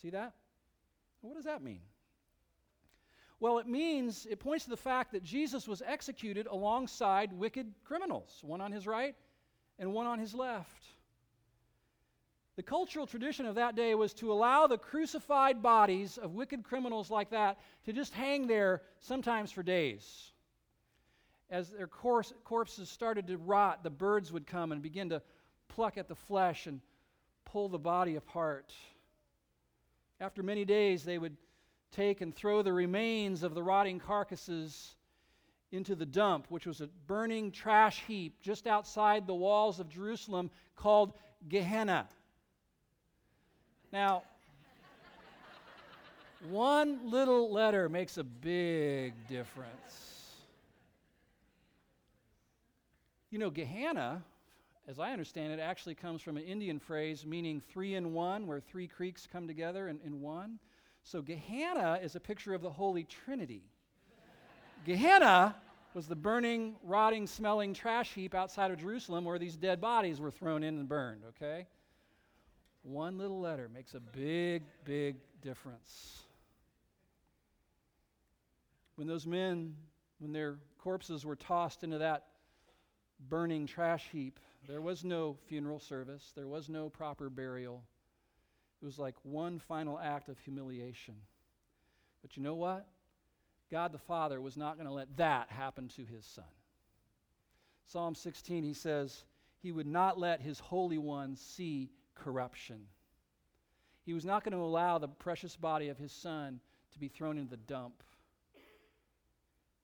See 0.01 0.09
that? 0.11 0.33
What 1.21 1.35
does 1.35 1.45
that 1.45 1.63
mean? 1.63 1.83
Well, 3.39 3.59
it 3.59 3.67
means, 3.67 4.27
it 4.31 4.41
points 4.41 4.65
to 4.65 4.71
the 4.71 4.79
fact 4.79 5.13
that 5.13 5.23
Jesus 5.23 5.69
was 5.69 5.83
executed 5.85 6.47
alongside 6.47 7.35
wicked 7.35 7.71
criminals, 7.85 8.39
one 8.43 8.63
on 8.63 8.73
his 8.73 8.87
right 8.87 9.15
and 9.79 9.93
one 9.93 10.07
on 10.07 10.19
his 10.19 10.35
left. 10.35 10.87
The 12.57 12.63
cultural 12.63 13.07
tradition 13.07 13.45
of 13.45 13.57
that 13.57 13.77
day 13.77 13.95
was 13.95 14.15
to 14.15 14.33
allow 14.33 14.69
the 14.69 14.79
crucified 14.79 15.61
bodies 15.61 16.17
of 16.17 16.35
wicked 16.35 16.65
criminals 16.65 17.11
like 17.11 17.31
that 17.31 17.59
to 17.85 17.93
just 17.93 18.15
hang 18.15 18.47
there, 18.47 18.81
sometimes 19.01 19.53
for 19.53 19.63
days. 19.63 20.33
As 21.55 21.71
their 21.71 21.87
corpses 21.87 22.91
started 22.91 23.29
to 23.29 23.37
rot, 23.37 23.85
the 23.85 23.91
birds 23.91 24.33
would 24.33 24.45
come 24.45 24.73
and 24.73 24.83
begin 24.83 25.11
to 25.11 25.23
pluck 25.69 25.97
at 25.97 26.09
the 26.09 26.17
flesh 26.17 26.67
and 26.67 26.81
pull 27.45 27.69
the 27.69 27.79
body 27.79 28.17
apart. 28.17 28.75
After 30.19 30.43
many 30.43 30.65
days, 30.65 31.05
they 31.05 31.17
would 31.17 31.37
take 31.93 32.23
and 32.23 32.35
throw 32.35 32.63
the 32.63 32.73
remains 32.73 33.45
of 33.45 33.55
the 33.55 33.63
rotting 33.63 34.01
carcasses 34.01 34.97
into 35.71 35.95
the 35.95 36.05
dump, 36.05 36.47
which 36.49 36.67
was 36.67 36.81
a 36.81 36.89
burning 37.07 37.53
trash 37.53 38.03
heap 38.09 38.43
just 38.43 38.67
outside 38.67 39.25
the 39.25 39.35
walls 39.35 39.79
of 39.79 39.89
Jerusalem 39.89 40.51
called 40.75 41.13
Gehenna. 41.49 42.09
Now, 43.93 44.25
one 46.51 47.09
little 47.13 47.53
letter 47.53 47.89
makes 47.89 48.19
a 48.19 48.25
big 48.25 49.13
difference. 49.29 50.14
You 53.35 53.41
know, 53.41 53.51
Gahanna, 53.51 54.23
as 54.87 55.01
I 55.01 55.11
understand 55.11 55.53
it, 55.53 55.59
actually 55.59 55.97
comes 55.97 56.23
from 56.23 56.37
an 56.37 56.45
Indian 56.45 56.79
phrase 56.79 57.27
meaning 57.27 57.61
three 57.61 57.97
in 57.97 58.13
one, 58.13 58.47
where 58.47 58.61
three 58.61 58.87
creeks 58.87 59.27
come 59.27 59.49
together 59.49 59.89
in, 59.89 59.99
in 60.07 60.21
one. 60.21 60.61
So 61.03 61.21
Gahanna 61.21 62.01
is 62.01 62.15
a 62.15 62.21
picture 62.21 62.55
of 62.55 62.63
the 62.63 62.71
Holy 62.71 63.03
Trinity. 63.03 63.65
Gehenna 64.87 65.57
was 65.95 66.07
the 66.07 66.15
burning, 66.15 66.77
rotting, 66.85 67.27
smelling 67.27 67.75
trash 67.75 68.13
heap 68.15 68.37
outside 68.37 68.71
of 68.71 68.79
Jerusalem 68.79 69.25
where 69.25 69.41
these 69.41 69.57
dead 69.57 69.81
bodies 69.81 70.21
were 70.21 70.31
thrown 70.31 70.63
in 70.63 70.79
and 70.79 70.89
burned, 70.89 71.23
okay? 71.31 71.67
One 72.85 73.19
little 73.19 73.41
letter 73.41 73.69
makes 73.69 73.95
a 73.95 74.01
big, 74.01 74.63
big 74.85 75.17
difference. 75.43 76.23
When 78.95 79.09
those 79.09 79.27
men, 79.27 79.75
when 80.21 80.33
their 80.33 80.59
corpses 80.79 81.25
were 81.27 81.35
tossed 81.35 81.83
into 81.83 81.99
that 81.99 82.27
burning 83.29 83.67
trash 83.67 84.09
heap, 84.13 84.39
there 84.69 84.81
was 84.81 85.05
no 85.05 85.37
funeral 85.49 85.81
service, 85.81 86.33
there 86.35 86.47
was 86.47 86.69
no 86.69 86.89
proper 86.89 87.29
burial. 87.29 87.83
It 88.83 88.85
was 88.85 88.99
like 88.99 89.15
one 89.23 89.59
final 89.59 89.99
act 89.99 90.29
of 90.29 90.39
humiliation. 90.41 91.15
But 92.23 92.37
you 92.37 92.43
know 92.43 92.55
what? 92.55 92.87
God 93.71 93.93
the 93.93 93.99
Father 93.99 94.41
was 94.41 94.57
not 94.57 94.77
going 94.77 94.87
to 94.87 94.93
let 94.93 95.17
that 95.17 95.51
happen 95.51 95.89
to 95.97 96.05
his 96.05 96.25
Son. 96.25 96.45
Psalm 97.87 98.15
16, 98.15 98.65
he 98.65 98.75
says, 98.75 99.25
He 99.63 99.73
would 99.73 99.87
not 99.87 100.19
let 100.19 100.41
his 100.41 100.59
Holy 100.59 100.99
One 100.99 101.37
see 101.37 101.91
corruption. 102.15 102.81
He 104.05 104.13
was 104.13 104.25
not 104.25 104.45
going 104.45 104.53
to 104.53 104.65
allow 104.65 104.99
the 104.99 105.09
precious 105.09 105.57
body 105.57 105.89
of 105.89 105.99
his 105.99 106.13
son 106.13 106.61
to 106.93 106.99
be 106.99 107.09
thrown 107.09 107.39
into 107.39 107.51
the 107.51 107.57
dump. 107.57 108.03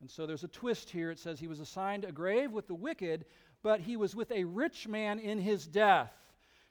And 0.01 0.11
so 0.11 0.27
there's 0.27 0.45
a 0.45 0.49
twist 0.49 0.91
here. 0.91 1.11
It 1.11 1.19
says 1.19 1.39
he 1.39 1.49
was 1.49 1.61
assigned 1.61 2.05
a 2.05 2.13
grave 2.13 2.53
with 2.53 2.67
the 2.67 2.75
wicked, 2.75 3.27
but 3.63 3.81
he 3.81 3.97
was 3.97 4.17
with 4.17 4.31
a 4.33 4.45
rich 4.45 4.89
man 4.89 5.19
in 5.19 5.39
his 5.39 5.67
death. 5.67 6.13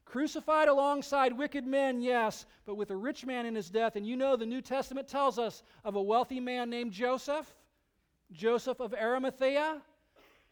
Crucified 0.06 0.68
alongside 0.68 1.38
wicked 1.38 1.68
men, 1.68 2.02
yes, 2.02 2.48
but 2.66 2.76
with 2.76 2.90
a 2.90 2.96
rich 2.96 3.28
man 3.28 3.46
in 3.46 3.54
his 3.54 3.70
death. 3.70 3.96
And 3.96 4.08
you 4.08 4.16
know 4.16 4.36
the 4.36 4.46
New 4.46 4.62
Testament 4.62 5.08
tells 5.08 5.38
us 5.38 5.62
of 5.86 5.96
a 5.96 6.02
wealthy 6.02 6.40
man 6.40 6.72
named 6.72 6.92
Joseph, 6.92 7.54
Joseph 8.32 8.80
of 8.80 8.96
Arimathea, 8.96 9.80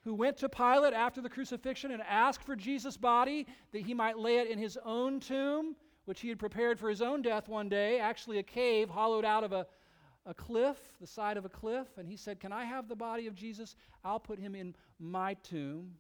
who 0.04 0.14
went 0.14 0.38
to 0.38 0.48
Pilate 0.48 0.94
after 0.94 1.22
the 1.22 1.30
crucifixion 1.30 1.92
and 1.92 2.04
asked 2.04 2.44
for 2.44 2.56
Jesus' 2.56 2.98
body 2.98 3.48
that 3.72 3.82
he 3.82 3.96
might 3.96 4.20
lay 4.20 4.38
it 4.38 4.50
in 4.50 4.60
his 4.60 4.78
own 4.86 5.20
tomb, 5.20 5.76
which 6.06 6.22
he 6.22 6.30
had 6.30 6.40
prepared 6.40 6.80
for 6.80 6.90
his 6.90 7.02
own 7.02 7.24
death 7.24 7.50
one 7.50 7.68
day, 7.68 8.00
actually 8.00 8.38
a 8.38 8.44
cave 8.44 8.90
hollowed 8.90 9.26
out 9.26 9.44
of 9.44 9.52
a, 9.52 9.66
a 10.28 10.34
cliff, 10.34 10.78
the 11.02 11.08
side 11.08 11.38
of 11.38 11.46
a 11.46 11.50
cliff. 11.50 11.88
And 11.98 12.08
he 12.08 12.18
said, 12.18 12.40
Can 12.40 12.52
I 12.52 12.66
have 12.66 12.88
the 12.88 12.96
body 12.96 13.28
of 13.28 13.34
Jesus? 13.34 13.76
I'll 14.04 14.20
put 14.20 14.38
him 14.38 14.54
in 14.54 14.76
my 15.00 15.36
tomb 15.36 15.94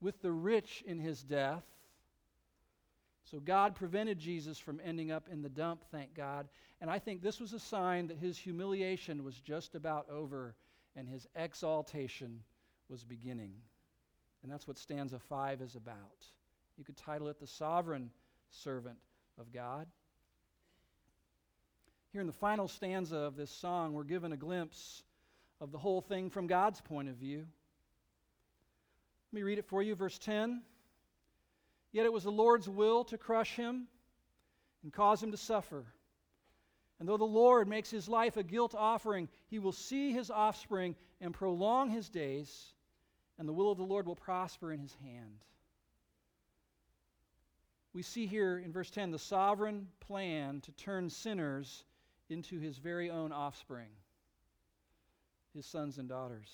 with 0.00 0.20
the 0.22 0.32
rich 0.32 0.82
in 0.86 0.98
his 0.98 1.22
death. 1.22 1.64
So 3.30 3.40
God 3.40 3.74
prevented 3.74 4.18
Jesus 4.18 4.58
from 4.58 4.80
ending 4.84 5.10
up 5.10 5.28
in 5.30 5.42
the 5.42 5.48
dump, 5.48 5.84
thank 5.90 6.14
God. 6.14 6.48
And 6.80 6.88
I 6.88 6.98
think 6.98 7.22
this 7.22 7.40
was 7.40 7.52
a 7.52 7.58
sign 7.58 8.06
that 8.06 8.18
his 8.18 8.38
humiliation 8.38 9.24
was 9.24 9.40
just 9.40 9.74
about 9.74 10.08
over 10.08 10.54
and 10.94 11.08
his 11.08 11.26
exaltation 11.34 12.40
was 12.88 13.02
beginning. 13.02 13.52
And 14.42 14.52
that's 14.52 14.68
what 14.68 14.78
stanza 14.78 15.18
5 15.18 15.60
is 15.60 15.74
about. 15.74 16.26
You 16.78 16.84
could 16.84 16.96
title 16.96 17.28
it 17.28 17.40
The 17.40 17.48
Sovereign 17.48 18.10
Servant 18.50 18.98
of 19.38 19.52
God. 19.52 19.88
Here 22.16 22.22
in 22.22 22.26
the 22.26 22.32
final 22.32 22.66
stanza 22.66 23.18
of 23.18 23.36
this 23.36 23.50
song, 23.50 23.92
we're 23.92 24.02
given 24.02 24.32
a 24.32 24.38
glimpse 24.38 25.02
of 25.60 25.70
the 25.70 25.76
whole 25.76 26.00
thing 26.00 26.30
from 26.30 26.46
God's 26.46 26.80
point 26.80 27.10
of 27.10 27.16
view. 27.16 27.40
Let 27.40 29.36
me 29.38 29.42
read 29.42 29.58
it 29.58 29.66
for 29.66 29.82
you, 29.82 29.94
verse 29.94 30.18
10. 30.20 30.62
Yet 31.92 32.06
it 32.06 32.12
was 32.14 32.24
the 32.24 32.32
Lord's 32.32 32.70
will 32.70 33.04
to 33.04 33.18
crush 33.18 33.54
him 33.56 33.86
and 34.82 34.90
cause 34.90 35.22
him 35.22 35.32
to 35.32 35.36
suffer. 35.36 35.84
And 36.98 37.06
though 37.06 37.18
the 37.18 37.24
Lord 37.24 37.68
makes 37.68 37.90
his 37.90 38.08
life 38.08 38.38
a 38.38 38.42
guilt 38.42 38.74
offering, 38.74 39.28
he 39.48 39.58
will 39.58 39.72
see 39.72 40.10
his 40.10 40.30
offspring 40.30 40.96
and 41.20 41.34
prolong 41.34 41.90
his 41.90 42.08
days, 42.08 42.72
and 43.38 43.46
the 43.46 43.52
will 43.52 43.70
of 43.70 43.76
the 43.76 43.84
Lord 43.84 44.06
will 44.06 44.16
prosper 44.16 44.72
in 44.72 44.80
his 44.80 44.96
hand. 45.04 45.44
We 47.92 48.00
see 48.00 48.26
here 48.26 48.56
in 48.56 48.72
verse 48.72 48.88
10 48.88 49.10
the 49.10 49.18
sovereign 49.18 49.88
plan 50.00 50.62
to 50.62 50.72
turn 50.72 51.10
sinners 51.10 51.84
into 52.28 52.58
his 52.58 52.78
very 52.78 53.10
own 53.10 53.32
offspring, 53.32 53.88
his 55.54 55.66
sons 55.66 55.98
and 55.98 56.08
daughters. 56.08 56.48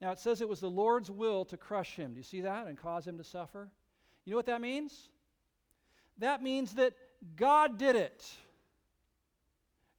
Now 0.00 0.12
it 0.12 0.18
says 0.18 0.40
it 0.40 0.48
was 0.48 0.60
the 0.60 0.70
Lord's 0.70 1.10
will 1.10 1.44
to 1.46 1.56
crush 1.56 1.94
him. 1.94 2.12
Do 2.12 2.18
you 2.18 2.24
see 2.24 2.40
that? 2.42 2.66
And 2.66 2.76
cause 2.76 3.06
him 3.06 3.18
to 3.18 3.24
suffer? 3.24 3.68
You 4.24 4.32
know 4.32 4.36
what 4.36 4.46
that 4.46 4.60
means? 4.60 5.08
That 6.18 6.42
means 6.42 6.74
that 6.74 6.94
God 7.36 7.78
did 7.78 7.96
it. 7.96 8.24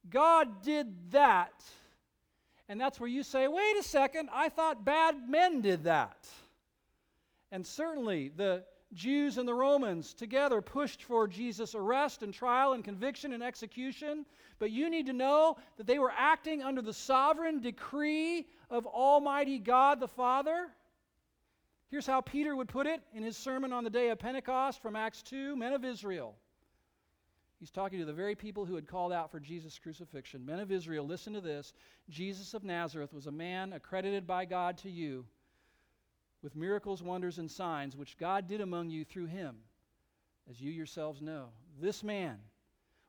God 0.08 0.62
did 0.62 1.10
that. 1.12 1.52
And 2.68 2.80
that's 2.80 2.98
where 2.98 3.08
you 3.08 3.22
say, 3.22 3.48
wait 3.48 3.76
a 3.78 3.82
second, 3.82 4.28
I 4.32 4.48
thought 4.48 4.84
bad 4.84 5.28
men 5.28 5.60
did 5.60 5.84
that. 5.84 6.26
And 7.52 7.66
certainly 7.66 8.30
the 8.34 8.64
Jews 8.94 9.38
and 9.38 9.46
the 9.46 9.54
Romans 9.54 10.14
together 10.14 10.60
pushed 10.60 11.02
for 11.02 11.26
Jesus' 11.26 11.74
arrest 11.74 12.22
and 12.22 12.32
trial 12.32 12.72
and 12.72 12.84
conviction 12.84 13.32
and 13.32 13.42
execution. 13.42 14.24
But 14.58 14.70
you 14.70 14.88
need 14.88 15.06
to 15.06 15.12
know 15.12 15.56
that 15.76 15.86
they 15.86 15.98
were 15.98 16.12
acting 16.16 16.62
under 16.62 16.80
the 16.80 16.92
sovereign 16.92 17.60
decree 17.60 18.46
of 18.70 18.86
Almighty 18.86 19.58
God 19.58 20.00
the 20.00 20.08
Father. 20.08 20.68
Here's 21.90 22.06
how 22.06 22.20
Peter 22.20 22.54
would 22.56 22.68
put 22.68 22.86
it 22.86 23.02
in 23.12 23.22
his 23.22 23.36
sermon 23.36 23.72
on 23.72 23.84
the 23.84 23.90
day 23.90 24.10
of 24.10 24.18
Pentecost 24.18 24.80
from 24.80 24.96
Acts 24.96 25.22
2 25.22 25.56
Men 25.56 25.72
of 25.72 25.84
Israel. 25.84 26.36
He's 27.58 27.70
talking 27.70 27.98
to 27.98 28.04
the 28.04 28.12
very 28.12 28.34
people 28.34 28.64
who 28.64 28.74
had 28.74 28.86
called 28.86 29.12
out 29.12 29.30
for 29.30 29.40
Jesus' 29.40 29.78
crucifixion. 29.78 30.44
Men 30.44 30.60
of 30.60 30.70
Israel, 30.70 31.06
listen 31.06 31.32
to 31.32 31.40
this. 31.40 31.72
Jesus 32.10 32.52
of 32.52 32.64
Nazareth 32.64 33.12
was 33.12 33.26
a 33.26 33.32
man 33.32 33.72
accredited 33.72 34.26
by 34.26 34.44
God 34.44 34.76
to 34.78 34.90
you 34.90 35.24
with 36.44 36.54
miracles, 36.54 37.02
wonders, 37.02 37.38
and 37.38 37.50
signs, 37.50 37.96
which 37.96 38.18
God 38.18 38.46
did 38.46 38.60
among 38.60 38.90
you 38.90 39.02
through 39.02 39.26
him, 39.26 39.56
as 40.48 40.60
you 40.60 40.70
yourselves 40.70 41.22
know. 41.22 41.46
This 41.80 42.04
man 42.04 42.36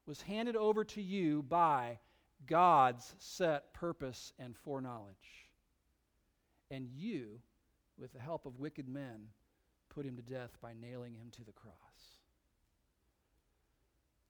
was 0.07 0.21
handed 0.21 0.55
over 0.55 0.85
to 0.85 1.01
you 1.01 1.43
by 1.43 1.99
God's 2.47 3.13
set 3.19 3.73
purpose 3.73 4.31
and 4.39 4.55
foreknowledge. 4.55 5.49
And 6.71 6.87
you, 6.95 7.41
with 7.97 8.13
the 8.13 8.19
help 8.19 8.45
of 8.45 8.57
wicked 8.57 8.87
men, 8.87 9.27
put 9.89 10.05
him 10.05 10.15
to 10.15 10.21
death 10.21 10.57
by 10.61 10.71
nailing 10.73 11.13
him 11.13 11.29
to 11.31 11.43
the 11.43 11.51
cross. 11.51 11.73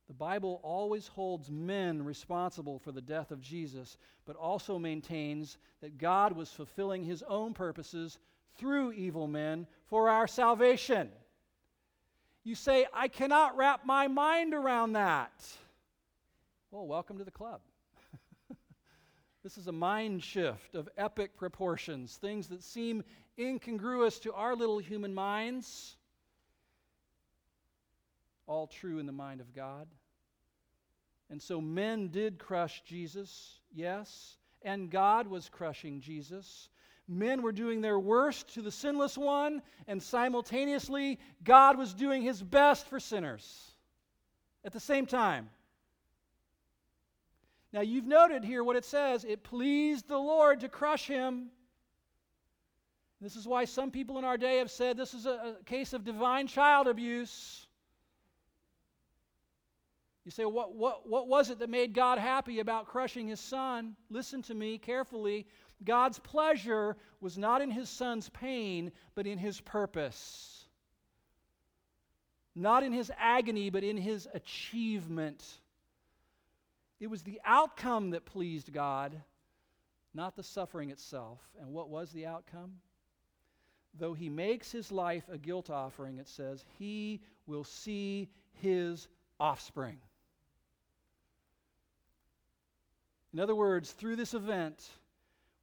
The 0.07 0.13
Bible 0.13 0.59
always 0.63 1.07
holds 1.07 1.51
men 1.51 2.03
responsible 2.03 2.79
for 2.79 2.91
the 2.91 3.01
death 3.01 3.31
of 3.31 3.41
Jesus, 3.41 3.97
but 4.25 4.35
also 4.35 4.79
maintains 4.79 5.57
that 5.81 5.99
God 5.99 6.33
was 6.35 6.51
fulfilling 6.51 7.03
his 7.03 7.23
own 7.27 7.53
purposes 7.53 8.17
through 8.57 8.93
evil 8.93 9.27
men 9.27 9.67
for 9.87 10.09
our 10.09 10.27
salvation. 10.27 11.09
You 12.43 12.55
say, 12.55 12.85
I 12.93 13.07
cannot 13.07 13.57
wrap 13.57 13.85
my 13.85 14.07
mind 14.07 14.53
around 14.53 14.93
that. 14.93 15.33
Well, 16.71 16.87
welcome 16.87 17.17
to 17.17 17.23
the 17.23 17.31
club. 17.31 17.61
this 19.43 19.57
is 19.57 19.67
a 19.67 19.71
mind 19.71 20.23
shift 20.23 20.75
of 20.75 20.89
epic 20.97 21.37
proportions, 21.37 22.17
things 22.17 22.47
that 22.47 22.63
seem 22.63 23.03
incongruous 23.37 24.19
to 24.19 24.33
our 24.33 24.55
little 24.55 24.77
human 24.77 25.13
minds 25.13 25.97
all 28.47 28.67
true 28.67 28.99
in 28.99 29.05
the 29.05 29.11
mind 29.11 29.41
of 29.41 29.53
God. 29.53 29.87
And 31.29 31.41
so 31.41 31.59
men 31.59 32.09
did 32.09 32.37
crush 32.37 32.83
Jesus, 32.85 33.59
yes, 33.73 34.37
and 34.61 34.89
God 34.89 35.27
was 35.27 35.49
crushing 35.49 35.99
Jesus. 35.99 36.69
Men 37.07 37.41
were 37.41 37.51
doing 37.51 37.81
their 37.81 37.99
worst 37.99 38.53
to 38.55 38.61
the 38.61 38.71
sinless 38.71 39.17
one, 39.17 39.61
and 39.87 40.01
simultaneously, 40.01 41.19
God 41.43 41.77
was 41.77 41.93
doing 41.93 42.23
his 42.23 42.41
best 42.41 42.87
for 42.87 42.99
sinners 42.99 43.71
at 44.63 44.73
the 44.73 44.79
same 44.79 45.05
time. 45.05 45.49
Now, 47.71 47.81
you've 47.81 48.07
noted 48.07 48.43
here 48.43 48.63
what 48.63 48.75
it 48.75 48.85
says 48.85 49.23
it 49.23 49.43
pleased 49.43 50.07
the 50.07 50.17
Lord 50.17 50.61
to 50.61 50.69
crush 50.69 51.07
him. 51.07 51.47
This 53.21 53.35
is 53.35 53.47
why 53.47 53.65
some 53.65 53.91
people 53.91 54.17
in 54.17 54.23
our 54.23 54.37
day 54.37 54.57
have 54.57 54.71
said 54.71 54.97
this 54.97 55.13
is 55.13 55.25
a, 55.25 55.55
a 55.59 55.63
case 55.65 55.93
of 55.93 56.03
divine 56.03 56.47
child 56.47 56.87
abuse. 56.87 57.67
You 60.25 60.31
say, 60.31 60.45
what, 60.45 60.73
what, 60.73 61.07
what 61.07 61.27
was 61.27 61.51
it 61.51 61.59
that 61.59 61.69
made 61.69 61.93
God 61.93 62.17
happy 62.17 62.59
about 62.59 62.87
crushing 62.87 63.27
his 63.27 63.39
son? 63.39 63.95
Listen 64.09 64.41
to 64.43 64.55
me 64.55 64.79
carefully. 64.79 65.45
God's 65.83 66.19
pleasure 66.19 66.95
was 67.19 67.37
not 67.37 67.61
in 67.61 67.69
his 67.69 67.89
son's 67.89 68.29
pain, 68.29 68.91
but 69.13 69.27
in 69.27 69.37
his 69.37 69.59
purpose. 69.61 70.65
Not 72.55 72.83
in 72.83 72.93
his 72.93 73.11
agony, 73.17 73.69
but 73.69 73.83
in 73.83 73.97
his 73.97 74.27
achievement. 74.33 75.43
It 76.99 77.07
was 77.07 77.23
the 77.23 77.41
outcome 77.43 78.11
that 78.11 78.25
pleased 78.25 78.71
God, 78.71 79.21
not 80.13 80.35
the 80.35 80.43
suffering 80.43 80.91
itself. 80.91 81.39
And 81.59 81.73
what 81.73 81.89
was 81.89 82.11
the 82.11 82.25
outcome? 82.25 82.71
Though 83.97 84.13
he 84.13 84.29
makes 84.29 84.71
his 84.71 84.91
life 84.91 85.23
a 85.29 85.37
guilt 85.37 85.69
offering, 85.69 86.17
it 86.17 86.27
says, 86.27 86.63
he 86.79 87.21
will 87.47 87.63
see 87.63 88.29
his 88.61 89.07
offspring. 89.39 89.97
In 93.33 93.39
other 93.41 93.55
words, 93.55 93.91
through 93.91 94.15
this 94.15 94.33
event 94.33 94.81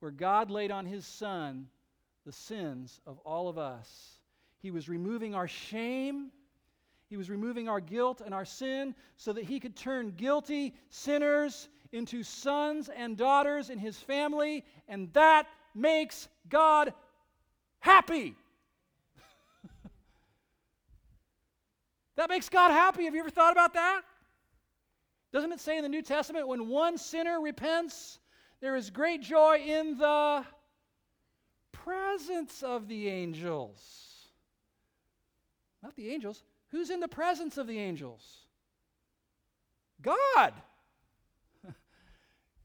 where 0.03 0.11
God 0.11 0.51
laid 0.51 0.73
on 0.73 0.85
his 0.85 1.07
Son 1.07 1.69
the 2.27 2.33
sins 2.33 3.01
of 3.07 3.19
all 3.19 3.49
of 3.49 3.57
us, 3.57 4.19
he 4.59 4.73
was 4.73 4.89
removing 4.89 5.33
our 5.33 5.47
shame. 5.47 6.33
He 7.09 7.17
was 7.17 7.31
removing 7.31 7.69
our 7.69 7.79
guilt 7.79 8.21
and 8.21 8.35
our 8.35 8.45
sin 8.45 8.97
so 9.17 9.33
that 9.33 9.45
he 9.45 9.61
could 9.61 9.77
turn 9.77 10.15
guilty 10.17 10.75
sinners 10.91 11.69
into 11.93 12.25
sons 12.25 12.89
and 12.89 13.17
daughters 13.17 13.71
in 13.71 13.79
his 13.79 13.97
family, 13.97 14.65
and 14.89 15.13
that 15.13 15.47
makes 15.73 16.27
God 16.49 16.93
happy. 17.79 18.35
that 22.17 22.29
makes 22.29 22.49
God 22.49 22.73
happy. 22.73 23.05
Have 23.05 23.15
you 23.15 23.21
ever 23.21 23.31
thought 23.31 23.53
about 23.53 23.75
that? 23.75 24.03
Doesn't 25.33 25.53
it 25.53 25.61
say 25.61 25.77
in 25.77 25.85
the 25.85 25.89
New 25.89 26.03
Testament, 26.03 26.49
when 26.49 26.67
one 26.67 26.99
sinner 26.99 27.41
repents, 27.41 28.19
there 28.63 28.77
is 28.77 28.91
great 28.91 29.21
joy 29.21 29.59
in 29.59 29.99
the 29.99 30.45
presence 31.73 32.63
of 32.63 32.87
the 32.87 33.09
angels? 33.09 34.29
Not 35.83 35.97
the 35.97 36.11
angels. 36.11 36.45
Who's 36.71 36.89
in 36.89 37.01
the 37.01 37.09
presence 37.09 37.59
of 37.59 37.67
the 37.67 37.79
angels? 37.79 38.25
God. 40.01 40.55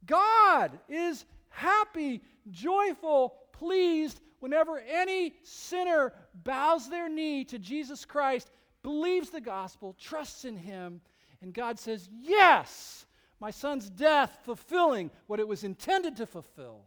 God 0.06 0.78
is 0.88 1.26
happy, 1.50 2.22
joyful, 2.52 3.34
pleased 3.52 4.22
whenever 4.40 4.78
any 4.78 5.34
sinner 5.42 6.14
bows 6.44 6.90
their 6.90 7.10
knee 7.10 7.44
to 7.46 7.58
Jesus 7.58 8.06
Christ, 8.06 8.52
believes 8.84 9.32
the 9.32 9.42
gospel, 9.42 9.96
trusts 10.00 10.46
in 10.46 10.58
Him, 10.58 11.02
and 11.42 11.56
God 11.56 11.80
says, 11.80 12.08
Yes, 12.22 13.07
my 13.40 13.52
son's 13.52 13.90
death 13.90 14.40
fulfilling 14.44 15.12
what 15.28 15.40
it 15.40 15.48
was 15.48 15.64
intended 15.64 16.18
to 16.18 16.26
fulfill. 16.26 16.86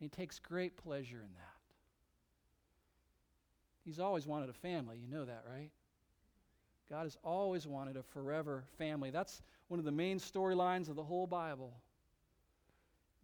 And 0.00 0.08
he 0.08 0.08
takes 0.08 0.38
great 0.38 0.76
pleasure 0.76 1.18
in 1.18 1.32
that. 1.34 1.52
He's 3.84 3.98
always 3.98 4.26
wanted 4.26 4.48
a 4.48 4.54
family. 4.54 4.98
You 4.98 5.08
know 5.08 5.24
that, 5.24 5.44
right? 5.48 5.70
God 6.90 7.04
has 7.04 7.16
always 7.24 7.66
wanted 7.66 7.96
a 7.96 8.02
forever 8.02 8.64
family. 8.78 9.10
That's 9.10 9.42
one 9.68 9.78
of 9.78 9.84
the 9.84 9.92
main 9.92 10.18
storylines 10.18 10.88
of 10.88 10.96
the 10.96 11.02
whole 11.02 11.26
Bible. 11.26 11.72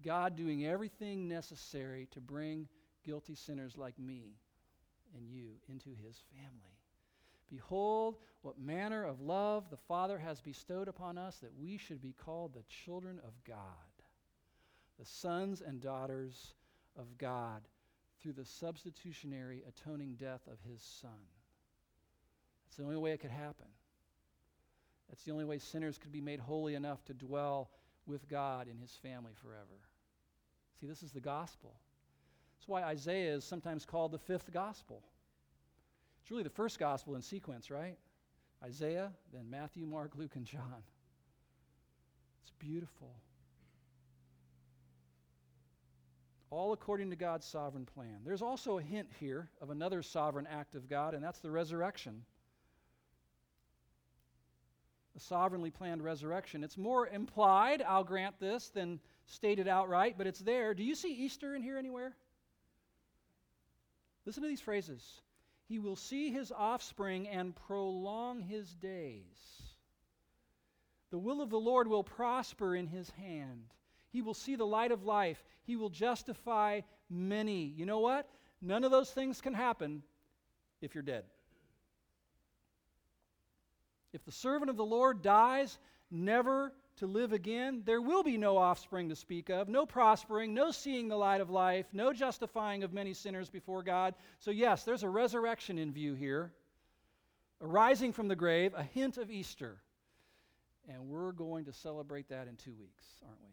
God 0.05 0.36
doing 0.36 0.64
everything 0.64 1.28
necessary 1.28 2.09
to 2.12 2.20
bring 2.20 2.68
guilty 3.05 3.34
sinners 3.34 3.76
like 3.76 3.99
me 3.99 4.36
and 5.16 5.28
you 5.28 5.51
into 5.68 5.90
his 5.90 6.22
family. 6.32 6.78
Behold, 7.51 8.16
what 8.42 8.59
manner 8.59 9.05
of 9.05 9.20
love 9.20 9.64
the 9.70 9.76
Father 9.76 10.18
has 10.18 10.40
bestowed 10.40 10.88
upon 10.88 11.18
us 11.18 11.36
that 11.38 11.59
we 11.59 11.76
should 11.76 12.01
be 12.01 12.14
called 12.24 12.55
the 12.55 12.64
children 12.84 13.20
of 13.24 13.32
God, 13.46 13.57
the 14.99 15.05
sons 15.05 15.62
and 15.64 15.80
daughters 15.80 16.55
of 16.96 17.18
God 17.18 17.62
through 18.20 18.32
the 18.32 18.44
substitutionary 18.44 19.62
atoning 19.66 20.16
death 20.18 20.42
of 20.46 20.59
his 20.70 20.82
Son. 20.82 21.11
That's 22.66 22.76
the 22.76 22.84
only 22.84 22.96
way 22.96 23.12
it 23.12 23.20
could 23.20 23.30
happen. 23.30 23.66
That's 25.09 25.24
the 25.24 25.32
only 25.32 25.44
way 25.44 25.59
sinners 25.59 25.99
could 25.99 26.12
be 26.12 26.20
made 26.20 26.40
holy 26.40 26.74
enough 26.74 27.05
to 27.07 27.14
dwell 27.14 27.70
with 28.07 28.28
God 28.28 28.68
in 28.68 28.78
his 28.78 28.92
family 29.03 29.32
forever. 29.42 29.80
See, 30.80 30.86
this 30.86 31.03
is 31.03 31.12
the 31.12 31.20
gospel. 31.20 31.74
That's 32.59 32.68
why 32.68 32.82
Isaiah 32.82 33.34
is 33.34 33.44
sometimes 33.44 33.84
called 33.84 34.12
the 34.12 34.18
fifth 34.18 34.53
gospel. 34.53 35.03
It's 36.29 36.31
really 36.31 36.43
the 36.43 36.51
first 36.51 36.79
gospel 36.79 37.16
in 37.16 37.22
sequence, 37.22 37.70
right? 37.70 37.97
Isaiah, 38.62 39.12
then 39.33 39.49
Matthew, 39.49 39.87
Mark, 39.87 40.11
Luke, 40.14 40.37
and 40.37 40.45
John. 40.45 40.83
It's 42.43 42.53
beautiful. 42.59 43.14
All 46.51 46.74
according 46.74 47.09
to 47.09 47.16
God's 47.16 47.47
sovereign 47.47 47.87
plan. 47.87 48.18
There's 48.26 48.43
also 48.43 48.76
a 48.76 48.83
hint 48.83 49.09
here 49.18 49.49
of 49.62 49.70
another 49.70 50.03
sovereign 50.03 50.47
act 50.47 50.74
of 50.74 50.87
God, 50.87 51.14
and 51.14 51.24
that's 51.24 51.39
the 51.39 51.51
resurrection. 51.51 52.22
A 55.16 55.20
sovereignly 55.20 55.70
planned 55.70 56.05
resurrection. 56.05 56.62
It's 56.62 56.76
more 56.76 57.07
implied, 57.07 57.81
I'll 57.81 58.05
grant 58.05 58.39
this, 58.39 58.68
than 58.68 59.01
stated 59.24 59.66
outright, 59.66 60.16
but 60.18 60.26
it's 60.26 60.41
there. 60.41 60.74
Do 60.74 60.85
you 60.85 60.95
see 60.95 61.11
Easter 61.11 61.55
in 61.55 61.62
here 61.62 61.79
anywhere? 61.79 62.14
Listen 64.26 64.43
to 64.43 64.49
these 64.51 64.61
phrases. 64.61 65.22
He 65.69 65.79
will 65.79 65.97
see 65.97 66.31
his 66.31 66.51
offspring 66.51 67.29
and 67.29 67.55
prolong 67.55 68.41
his 68.41 68.75
days. 68.75 69.23
The 71.11 71.19
will 71.19 71.43
of 71.43 71.51
the 71.51 71.61
Lord 71.61 71.89
will 71.89 72.03
prosper 72.03 72.75
in 72.75 72.87
his 72.87 73.11
hand. 73.11 73.64
He 74.11 74.23
will 74.23 74.35
see 74.35 74.57
the 74.57 74.66
light 74.66 74.93
of 74.93 75.05
life. 75.05 75.43
He 75.64 75.77
will 75.77 75.91
justify 75.91 76.81
many. 77.11 77.64
You 77.64 77.85
know 77.85 78.01
what? 78.01 78.29
None 78.62 78.85
of 78.85 78.91
those 78.91 79.11
things 79.11 79.41
can 79.41 79.55
happen 79.55 80.03
if 80.81 80.95
you're 80.95 81.03
dead. 81.03 81.25
If 84.12 84.25
the 84.25 84.33
servant 84.33 84.71
of 84.71 84.77
the 84.77 84.85
Lord 84.85 85.23
dies, 85.23 85.79
never 86.11 86.73
to 86.99 87.07
live 87.07 87.32
again, 87.32 87.82
there 87.84 88.01
will 88.01 88.22
be 88.22 88.36
no 88.36 88.57
offspring 88.57 89.09
to 89.09 89.16
speak 89.16 89.49
of, 89.51 89.68
no 89.68 89.86
prospering, 89.86 90.55
no 90.55 90.70
seeing 90.70 91.09
the 91.09 91.16
light 91.16 91.40
of 91.40 91.51
life, 91.51 91.86
no 91.92 92.12
justifying 92.12 92.82
of 92.82 92.92
many 92.92 93.14
sinners 93.14 93.49
before 93.51 93.82
God. 93.82 94.14
So, 94.38 94.51
yes, 94.51 94.84
there's 94.84 95.03
a 95.03 95.09
resurrection 95.09 95.78
in 95.78 95.92
view 95.92 96.14
here, 96.14 96.53
a 97.61 97.66
rising 97.66 98.12
from 98.12 98.28
the 98.28 98.36
grave, 98.36 98.74
a 98.76 98.82
hint 98.82 99.18
of 99.18 99.30
Easter. 99.30 99.78
And 100.88 101.09
we're 101.09 101.32
going 101.32 101.66
to 101.66 101.72
celebrate 101.72 102.28
that 102.30 102.49
in 102.49 102.57
two 102.57 102.74
weeks, 102.74 103.05
aren't 103.26 103.40
we? 103.40 103.51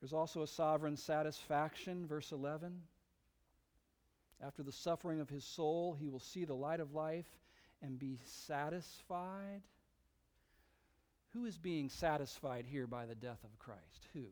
There's 0.00 0.12
also 0.12 0.42
a 0.42 0.48
sovereign 0.48 0.96
satisfaction, 0.96 2.06
verse 2.06 2.32
11. 2.32 2.80
After 4.44 4.64
the 4.64 4.72
suffering 4.72 5.20
of 5.20 5.28
his 5.28 5.44
soul, 5.44 5.96
he 5.98 6.08
will 6.08 6.18
see 6.18 6.44
the 6.44 6.54
light 6.54 6.80
of 6.80 6.92
life 6.92 7.28
and 7.80 7.98
be 7.98 8.18
satisfied. 8.24 9.62
Who 11.34 11.46
is 11.46 11.56
being 11.58 11.88
satisfied 11.88 12.66
here 12.66 12.86
by 12.86 13.06
the 13.06 13.14
death 13.14 13.42
of 13.44 13.58
Christ? 13.58 14.08
Who? 14.12 14.24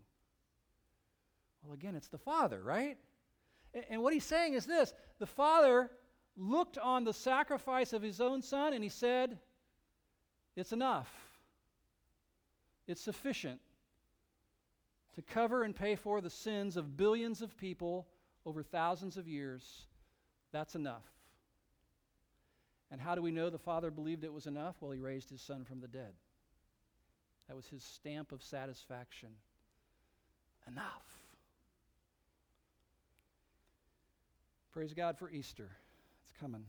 Well, 1.62 1.74
again, 1.74 1.94
it's 1.94 2.09
the 2.09 2.18
Father, 2.18 2.61
right? 2.62 2.98
And, 3.74 3.84
and 3.90 4.03
what 4.03 4.12
he's 4.12 4.24
saying 4.24 4.55
is 4.55 4.66
this 4.66 4.92
the 5.18 5.26
Father 5.26 5.90
looked 6.36 6.78
on 6.78 7.05
the 7.05 7.12
sacrifice 7.12 7.92
of 7.92 8.03
his 8.03 8.20
own 8.20 8.42
Son 8.42 8.72
and 8.72 8.82
he 8.82 8.90
said, 8.90 9.38
It's 10.57 10.72
enough, 10.72 11.11
it's 12.86 13.03
sufficient 13.03 13.61
to 15.14 15.22
cover 15.22 15.64
and 15.64 15.74
pay 15.74 15.96
for 15.96 16.20
the 16.20 16.30
sins 16.30 16.76
of 16.76 16.96
billions 16.96 17.42
of 17.42 17.57
people 17.57 18.07
over 18.46 18.62
thousands 18.62 19.16
of 19.16 19.26
years. 19.26 19.82
That's 20.53 20.74
enough. 20.74 21.05
And 22.90 23.01
how 23.01 23.14
do 23.14 23.22
we 23.22 23.30
know 23.30 23.51
the 23.51 23.59
Father 23.59 23.90
believed 23.90 24.24
it 24.24 24.32
was 24.32 24.46
enough? 24.46 24.76
Well, 24.80 24.90
he 24.90 24.98
raised 24.98 25.30
his 25.30 25.40
Son 25.40 25.64
from 25.64 25.80
the 25.80 25.88
dead. 25.88 26.12
That 27.51 27.57
was 27.57 27.66
his 27.66 27.82
stamp 27.82 28.30
of 28.30 28.44
satisfaction. 28.44 29.30
Enough. 30.68 31.03
Praise 34.72 34.94
God 34.94 35.18
for 35.18 35.28
Easter. 35.28 35.68
It's 36.22 36.40
coming. 36.40 36.64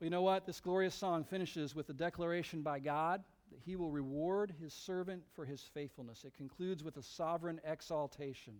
Well, 0.00 0.06
you 0.06 0.10
know 0.10 0.22
what? 0.22 0.46
This 0.46 0.60
glorious 0.60 0.94
song 0.94 1.24
finishes 1.24 1.74
with 1.74 1.90
a 1.90 1.92
declaration 1.92 2.62
by 2.62 2.78
God 2.78 3.22
that 3.50 3.60
he 3.66 3.76
will 3.76 3.90
reward 3.90 4.54
his 4.62 4.72
servant 4.72 5.24
for 5.34 5.44
his 5.44 5.60
faithfulness. 5.74 6.24
It 6.24 6.32
concludes 6.34 6.82
with 6.82 6.96
a 6.96 7.02
sovereign 7.02 7.60
exaltation. 7.66 8.54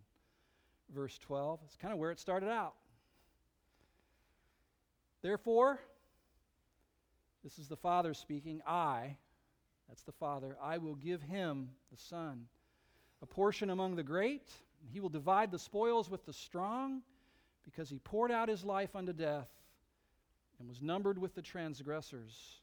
Verse 0.94 1.16
12. 1.16 1.60
It's 1.64 1.78
kind 1.78 1.94
of 1.94 1.98
where 1.98 2.10
it 2.10 2.20
started 2.20 2.50
out. 2.50 2.74
Therefore, 5.22 5.80
this 7.42 7.58
is 7.58 7.68
the 7.68 7.76
Father 7.78 8.12
speaking, 8.12 8.60
I, 8.66 9.16
that's 9.88 10.02
the 10.02 10.12
Father. 10.12 10.56
I 10.62 10.78
will 10.78 10.94
give 10.94 11.22
him, 11.22 11.70
the 11.90 11.98
Son, 11.98 12.46
a 13.22 13.26
portion 13.26 13.70
among 13.70 13.96
the 13.96 14.02
great, 14.02 14.50
he 14.92 15.00
will 15.00 15.08
divide 15.08 15.50
the 15.50 15.58
spoils 15.58 16.10
with 16.10 16.24
the 16.26 16.32
strong, 16.32 17.02
because 17.64 17.88
he 17.90 17.98
poured 17.98 18.30
out 18.30 18.48
his 18.48 18.64
life 18.64 18.94
unto 18.94 19.12
death 19.12 19.48
and 20.58 20.68
was 20.68 20.80
numbered 20.80 21.18
with 21.18 21.34
the 21.34 21.42
transgressors. 21.42 22.60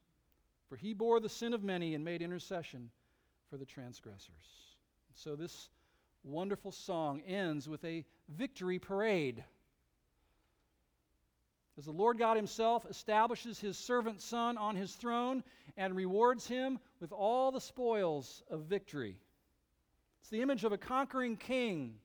For 0.69 0.77
he 0.77 0.93
bore 0.93 1.19
the 1.19 1.29
sin 1.29 1.53
of 1.53 1.63
many 1.63 1.93
and 1.93 2.03
made 2.03 2.21
intercession 2.21 2.89
for 3.49 3.57
the 3.57 3.65
transgressors. 3.65 4.31
So 5.13 5.35
this 5.35 5.69
wonderful 6.23 6.71
song 6.71 7.21
ends 7.27 7.67
with 7.67 7.83
a 7.83 8.05
victory 8.29 8.79
parade. 8.79 9.43
As 11.77 11.85
the 11.85 11.91
Lord 11.91 12.19
God 12.19 12.37
Himself 12.37 12.85
establishes 12.89 13.59
His 13.59 13.77
servant 13.77 14.21
Son 14.21 14.57
on 14.57 14.75
His 14.75 14.93
throne 14.93 15.43
and 15.75 15.95
rewards 15.95 16.47
him 16.47 16.79
with 16.99 17.11
all 17.11 17.51
the 17.51 17.61
spoils 17.61 18.43
of 18.49 18.65
victory. 18.65 19.17
It's 20.21 20.29
the 20.29 20.41
image 20.41 20.63
of 20.63 20.71
a 20.71 20.77
conquering 20.77 21.35
king, 21.35 21.95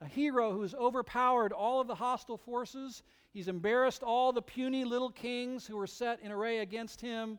a 0.00 0.06
hero 0.06 0.52
who 0.52 0.62
has 0.62 0.74
overpowered 0.74 1.52
all 1.52 1.80
of 1.80 1.88
the 1.88 1.94
hostile 1.94 2.36
forces. 2.36 3.02
He's 3.32 3.48
embarrassed 3.48 4.02
all 4.02 4.32
the 4.32 4.42
puny 4.42 4.84
little 4.84 5.10
kings 5.10 5.66
who 5.66 5.76
were 5.76 5.86
set 5.86 6.20
in 6.20 6.30
array 6.30 6.58
against 6.58 7.00
him, 7.00 7.38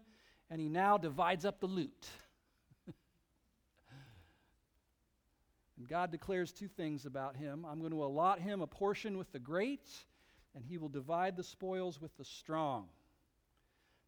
and 0.49 0.60
he 0.60 0.70
now 0.70 0.97
divides 0.97 1.45
up 1.45 1.60
the 1.60 1.68
loot. 1.68 2.10
and 5.78 5.88
God 5.88 6.12
declares 6.12 6.51
two 6.51 6.68
things 6.68 7.06
about 7.06 7.36
him 7.36 7.64
I'm 7.64 7.80
going 7.80 7.91
to 7.91 8.04
allot 8.04 8.39
him 8.39 8.62
a 8.62 8.68
portion 8.68 9.18
with 9.20 9.32
the 9.32 9.39
great 9.39 9.88
and 10.56 10.64
he 10.64 10.78
will 10.78 10.89
divide 10.89 11.36
the 11.36 11.43
spoils 11.43 11.99
with 11.99 12.16
the 12.18 12.26
strong. 12.26 12.86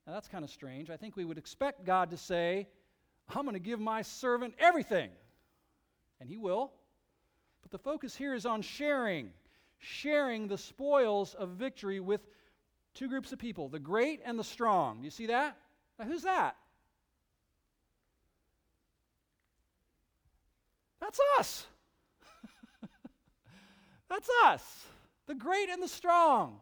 Now 0.06 0.14
that's 0.14 0.28
kind 0.28 0.44
of 0.44 0.50
strange. 0.50 0.90
I 0.90 0.98
think 0.98 1.16
we 1.16 1.26
would 1.26 1.38
expect 1.38 1.86
God 1.86 2.12
to 2.12 2.18
say, 2.18 2.68
I'm 3.30 3.44
going 3.44 3.54
to 3.54 3.60
give 3.60 3.80
my 3.80 4.04
servant 4.04 4.54
everything. 4.60 5.10
And 6.22 6.30
he 6.30 6.38
will. 6.38 6.72
But 7.62 7.72
the 7.72 7.80
focus 7.80 8.16
here 8.16 8.36
is 8.36 8.46
on 8.46 8.62
sharing, 8.62 9.32
sharing 9.80 10.48
the 10.48 10.58
spoils 10.58 11.34
of 11.34 11.50
victory 11.50 12.00
with 12.00 12.22
two 12.94 13.10
groups 13.10 13.32
of 13.32 13.40
people 13.40 13.68
the 13.68 13.80
great 13.80 14.22
and 14.24 14.38
the 14.38 14.44
strong. 14.44 15.00
Do 15.00 15.06
you 15.06 15.12
see 15.12 15.26
that? 15.28 15.58
Now, 15.98 16.06
who's 16.06 16.24
that? 16.24 16.56
That's 21.02 21.20
us. 21.40 21.66
That's 24.10 24.30
us 24.46 24.86
the 25.28 25.36
great 25.36 25.70
and 25.70 25.82
the 25.82 25.88
strong, 25.88 26.60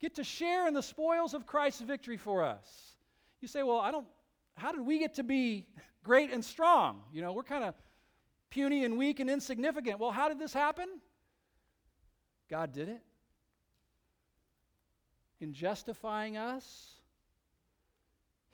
get 0.00 0.14
to 0.16 0.24
share 0.24 0.66
in 0.68 0.74
the 0.74 0.82
spoils 0.82 1.34
of 1.34 1.46
Christ's 1.46 1.80
victory 1.80 2.16
for 2.16 2.44
us. 2.44 2.94
You 3.40 3.48
say, 3.48 3.62
well, 3.62 3.78
I 3.78 3.90
don't, 3.90 4.06
how 4.56 4.72
did 4.72 4.82
we 4.82 4.98
get 4.98 5.14
to 5.14 5.22
be 5.22 5.66
great 6.02 6.30
and 6.30 6.44
strong? 6.44 7.02
You 7.12 7.22
know, 7.22 7.32
we're 7.32 7.42
kind 7.42 7.64
of 7.64 7.74
puny 8.50 8.84
and 8.84 8.96
weak 8.98 9.20
and 9.20 9.28
insignificant. 9.28 9.98
Well, 9.98 10.10
how 10.10 10.28
did 10.28 10.38
this 10.38 10.52
happen? 10.52 10.88
God 12.48 12.72
did 12.72 12.88
it. 12.88 13.02
In 15.40 15.52
justifying 15.52 16.36
us, 16.36 16.94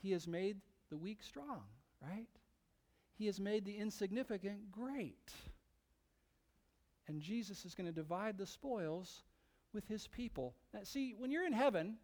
He 0.03 0.13
has 0.13 0.27
made 0.27 0.57
the 0.89 0.97
weak 0.97 1.23
strong, 1.23 1.63
right? 2.03 2.29
He 3.15 3.27
has 3.27 3.39
made 3.39 3.65
the 3.65 3.77
insignificant 3.77 4.73
great. 4.73 5.33
And 7.07 7.21
Jesus 7.21 7.65
is 7.65 7.75
going 7.75 7.87
to 7.87 7.93
divide 7.93 8.39
the 8.39 8.47
spoils 8.47 9.23
with 9.73 9.87
his 9.89 10.07
people. 10.09 10.55
Now, 10.75 10.81
see, 10.85 11.15
when 11.19 11.31
you're 11.31 11.47
in 11.47 11.53
heaven, 11.53 11.97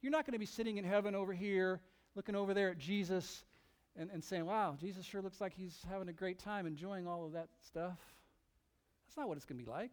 you're 0.00 0.12
not 0.12 0.26
going 0.26 0.32
to 0.32 0.38
be 0.38 0.46
sitting 0.46 0.76
in 0.76 0.84
heaven 0.84 1.14
over 1.14 1.32
here, 1.32 1.80
looking 2.14 2.34
over 2.34 2.54
there 2.54 2.70
at 2.70 2.78
Jesus 2.78 3.44
and, 3.96 4.10
and 4.10 4.22
saying, 4.22 4.46
wow, 4.46 4.76
Jesus 4.80 5.04
sure 5.04 5.22
looks 5.22 5.40
like 5.40 5.54
he's 5.54 5.76
having 5.90 6.08
a 6.08 6.12
great 6.12 6.38
time 6.38 6.66
enjoying 6.66 7.06
all 7.06 7.24
of 7.24 7.32
that 7.32 7.48
stuff. 7.66 7.98
That's 9.06 9.16
not 9.16 9.28
what 9.28 9.36
it's 9.36 9.46
going 9.46 9.58
to 9.58 9.64
be 9.64 9.70
like. 9.70 9.92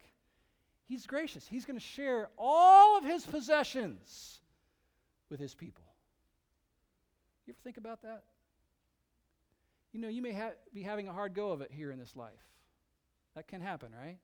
He's 0.88 1.06
gracious. 1.06 1.46
He's 1.48 1.66
going 1.66 1.78
to 1.78 1.86
share 1.86 2.30
all 2.38 2.98
of 2.98 3.04
his 3.04 3.26
possessions 3.26 4.40
with 5.30 5.40
his 5.40 5.54
people. 5.54 5.84
You 7.46 7.54
ever 7.54 7.60
think 7.64 7.78
about 7.78 8.02
that? 8.02 8.24
You 9.92 10.00
know, 10.00 10.08
you 10.08 10.22
may 10.22 10.34
ha- 10.34 10.54
be 10.74 10.82
having 10.82 11.08
a 11.08 11.14
hard 11.14 11.34
go 11.34 11.52
of 11.52 11.62
it 11.62 11.72
here 11.72 11.92
in 11.92 12.00
this 12.00 12.16
life. 12.16 12.32
That 13.36 13.48
can 13.48 13.62
happen, 13.62 13.92
right? 13.92 14.18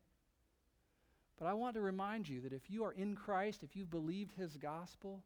But 1.40 1.48
I 1.48 1.54
want 1.54 1.76
to 1.76 1.82
remind 1.82 2.30
you 2.30 2.42
that 2.42 2.54
if 2.54 2.70
you 2.70 2.86
are 2.86 2.94
in 2.94 3.16
Christ, 3.16 3.64
if 3.64 3.76
you've 3.76 3.90
believed 3.90 4.32
his 4.38 4.56
gospel, 4.56 5.22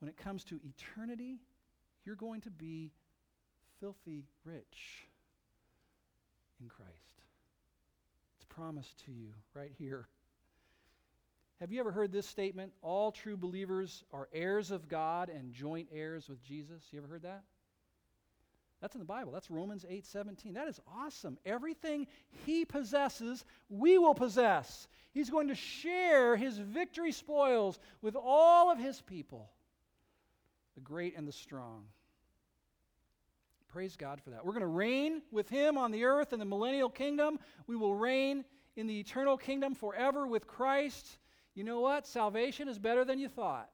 when 0.00 0.08
it 0.08 0.16
comes 0.16 0.44
to 0.44 0.60
eternity, 0.64 1.38
you're 2.04 2.16
going 2.16 2.42
to 2.42 2.50
be 2.50 2.90
filthy 3.80 4.24
rich 4.44 5.08
in 6.60 6.68
Christ. 6.68 6.90
It's 8.36 8.44
promised 8.48 9.04
to 9.06 9.12
you 9.12 9.28
right 9.54 9.72
here. 9.78 10.06
Have 11.60 11.70
you 11.70 11.80
ever 11.80 11.92
heard 11.92 12.12
this 12.12 12.26
statement? 12.26 12.72
All 12.82 13.12
true 13.12 13.36
believers 13.36 14.02
are 14.12 14.28
heirs 14.32 14.70
of 14.70 14.88
God 14.88 15.28
and 15.28 15.52
joint 15.52 15.88
heirs 15.94 16.28
with 16.28 16.42
Jesus. 16.42 16.82
You 16.90 16.98
ever 16.98 17.06
heard 17.06 17.22
that? 17.22 17.44
That's 18.82 18.96
in 18.96 18.98
the 18.98 19.06
Bible. 19.06 19.30
That's 19.30 19.48
Romans 19.48 19.86
8 19.88 20.04
17. 20.04 20.54
That 20.54 20.66
is 20.66 20.80
awesome. 20.92 21.38
Everything 21.46 22.08
he 22.44 22.64
possesses, 22.64 23.44
we 23.70 23.96
will 23.96 24.14
possess. 24.14 24.88
He's 25.12 25.30
going 25.30 25.48
to 25.48 25.54
share 25.54 26.36
his 26.36 26.58
victory 26.58 27.12
spoils 27.12 27.78
with 28.02 28.16
all 28.16 28.72
of 28.72 28.78
his 28.78 29.00
people, 29.00 29.50
the 30.74 30.80
great 30.80 31.16
and 31.16 31.28
the 31.28 31.32
strong. 31.32 31.84
Praise 33.68 33.96
God 33.96 34.20
for 34.20 34.30
that. 34.30 34.44
We're 34.44 34.52
going 34.52 34.62
to 34.62 34.66
reign 34.66 35.22
with 35.30 35.48
him 35.48 35.78
on 35.78 35.92
the 35.92 36.04
earth 36.04 36.32
in 36.32 36.40
the 36.40 36.44
millennial 36.44 36.90
kingdom. 36.90 37.38
We 37.68 37.76
will 37.76 37.94
reign 37.94 38.44
in 38.74 38.88
the 38.88 38.98
eternal 38.98 39.36
kingdom 39.36 39.76
forever 39.76 40.26
with 40.26 40.48
Christ. 40.48 41.18
You 41.54 41.62
know 41.62 41.80
what? 41.80 42.06
Salvation 42.06 42.68
is 42.68 42.80
better 42.80 43.04
than 43.04 43.20
you 43.20 43.28
thought. 43.28 43.70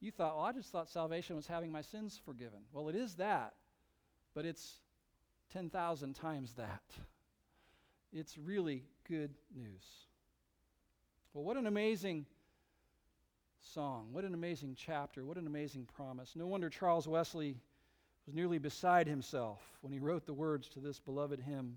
You 0.00 0.10
thought, 0.10 0.36
well, 0.36 0.44
I 0.44 0.52
just 0.52 0.70
thought 0.70 0.88
salvation 0.88 1.34
was 1.36 1.46
having 1.46 1.72
my 1.72 1.82
sins 1.82 2.20
forgiven. 2.24 2.60
Well, 2.72 2.88
it 2.88 2.94
is 2.94 3.16
that, 3.16 3.54
but 4.34 4.44
it's 4.44 4.78
10,000 5.52 6.14
times 6.14 6.54
that. 6.54 6.82
It's 8.12 8.38
really 8.38 8.84
good 9.08 9.34
news. 9.54 9.84
Well, 11.34 11.44
what 11.44 11.56
an 11.56 11.66
amazing 11.66 12.26
song. 13.74 14.08
What 14.12 14.24
an 14.24 14.34
amazing 14.34 14.76
chapter. 14.78 15.24
What 15.24 15.36
an 15.36 15.46
amazing 15.46 15.88
promise. 15.96 16.34
No 16.36 16.46
wonder 16.46 16.70
Charles 16.70 17.08
Wesley 17.08 17.56
was 18.26 18.34
nearly 18.34 18.58
beside 18.58 19.08
himself 19.08 19.60
when 19.80 19.92
he 19.92 19.98
wrote 19.98 20.26
the 20.26 20.32
words 20.32 20.68
to 20.68 20.80
this 20.80 20.98
beloved 21.00 21.40
hymn. 21.40 21.76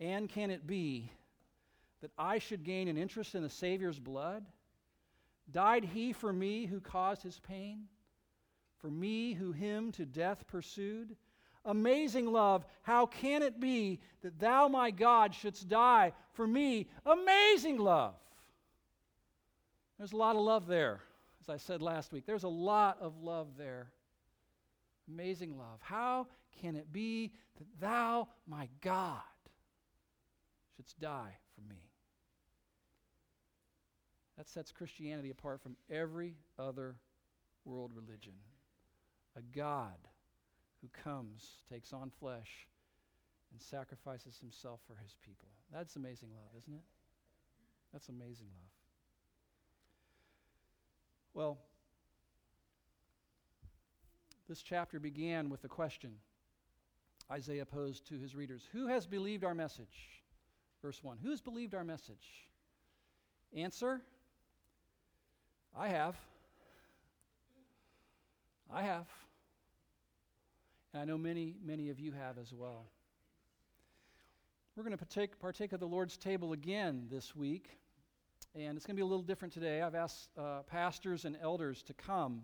And 0.00 0.28
can 0.28 0.50
it 0.50 0.66
be 0.66 1.10
that 2.02 2.10
I 2.18 2.38
should 2.38 2.64
gain 2.64 2.88
an 2.88 2.98
interest 2.98 3.34
in 3.34 3.42
the 3.42 3.48
Savior's 3.48 3.98
blood? 3.98 4.44
Died 5.52 5.84
he 5.84 6.12
for 6.12 6.32
me 6.32 6.66
who 6.66 6.80
caused 6.80 7.22
his 7.22 7.38
pain? 7.38 7.84
For 8.80 8.90
me 8.90 9.34
who 9.34 9.52
him 9.52 9.92
to 9.92 10.04
death 10.04 10.46
pursued? 10.46 11.16
Amazing 11.64 12.32
love, 12.32 12.64
how 12.82 13.06
can 13.06 13.42
it 13.42 13.60
be 13.60 14.00
that 14.22 14.40
thou, 14.40 14.66
my 14.66 14.90
God, 14.90 15.32
shouldst 15.32 15.68
die 15.68 16.12
for 16.32 16.46
me? 16.46 16.88
Amazing 17.06 17.78
love. 17.78 18.14
There's 19.98 20.12
a 20.12 20.16
lot 20.16 20.34
of 20.34 20.42
love 20.42 20.66
there, 20.66 21.00
as 21.40 21.48
I 21.48 21.58
said 21.58 21.80
last 21.80 22.12
week. 22.12 22.26
There's 22.26 22.42
a 22.42 22.48
lot 22.48 22.98
of 23.00 23.22
love 23.22 23.56
there. 23.56 23.92
Amazing 25.08 25.56
love. 25.56 25.78
How 25.80 26.26
can 26.60 26.74
it 26.74 26.92
be 26.92 27.32
that 27.58 27.66
thou, 27.80 28.26
my 28.48 28.68
God, 28.80 29.20
shouldst 30.74 30.98
die 30.98 31.36
for 31.54 31.60
me? 31.68 31.91
That 34.42 34.48
sets 34.48 34.72
Christianity 34.72 35.30
apart 35.30 35.60
from 35.60 35.76
every 35.88 36.34
other 36.58 36.96
world 37.64 37.92
religion. 37.94 38.32
A 39.36 39.40
God 39.56 40.08
who 40.80 40.88
comes, 40.88 41.58
takes 41.70 41.92
on 41.92 42.10
flesh, 42.10 42.66
and 43.52 43.62
sacrifices 43.62 44.40
himself 44.40 44.80
for 44.84 44.96
his 44.96 45.14
people. 45.24 45.46
That's 45.72 45.94
amazing 45.94 46.30
love, 46.34 46.60
isn't 46.60 46.74
it? 46.74 46.82
That's 47.92 48.08
amazing 48.08 48.48
love. 48.52 48.70
Well, 51.34 51.58
this 54.48 54.60
chapter 54.60 54.98
began 54.98 55.50
with 55.50 55.62
a 55.62 55.68
question 55.68 56.14
Isaiah 57.30 57.64
posed 57.64 58.08
to 58.08 58.18
his 58.18 58.34
readers 58.34 58.68
Who 58.72 58.88
has 58.88 59.06
believed 59.06 59.44
our 59.44 59.54
message? 59.54 60.24
Verse 60.82 60.98
1 61.00 61.18
Who 61.22 61.30
has 61.30 61.40
believed 61.40 61.76
our 61.76 61.84
message? 61.84 62.48
Answer 63.54 64.02
I 65.78 65.88
have. 65.88 66.16
I 68.70 68.82
have. 68.82 69.06
And 70.92 71.02
I 71.02 71.04
know 71.06 71.16
many, 71.16 71.54
many 71.64 71.88
of 71.88 71.98
you 71.98 72.12
have 72.12 72.36
as 72.38 72.52
well. 72.52 72.86
We're 74.76 74.82
going 74.82 74.96
to 74.96 74.98
partake, 74.98 75.38
partake 75.38 75.72
of 75.72 75.80
the 75.80 75.86
Lord's 75.86 76.16
table 76.16 76.52
again 76.52 77.06
this 77.10 77.34
week, 77.34 77.78
and 78.54 78.76
it's 78.76 78.86
going 78.86 78.96
to 78.96 79.00
be 79.00 79.02
a 79.02 79.06
little 79.06 79.24
different 79.24 79.52
today. 79.52 79.82
I've 79.82 79.94
asked 79.94 80.30
uh, 80.38 80.60
pastors 80.62 81.24
and 81.24 81.36
elders 81.42 81.82
to 81.84 81.94
come 81.94 82.42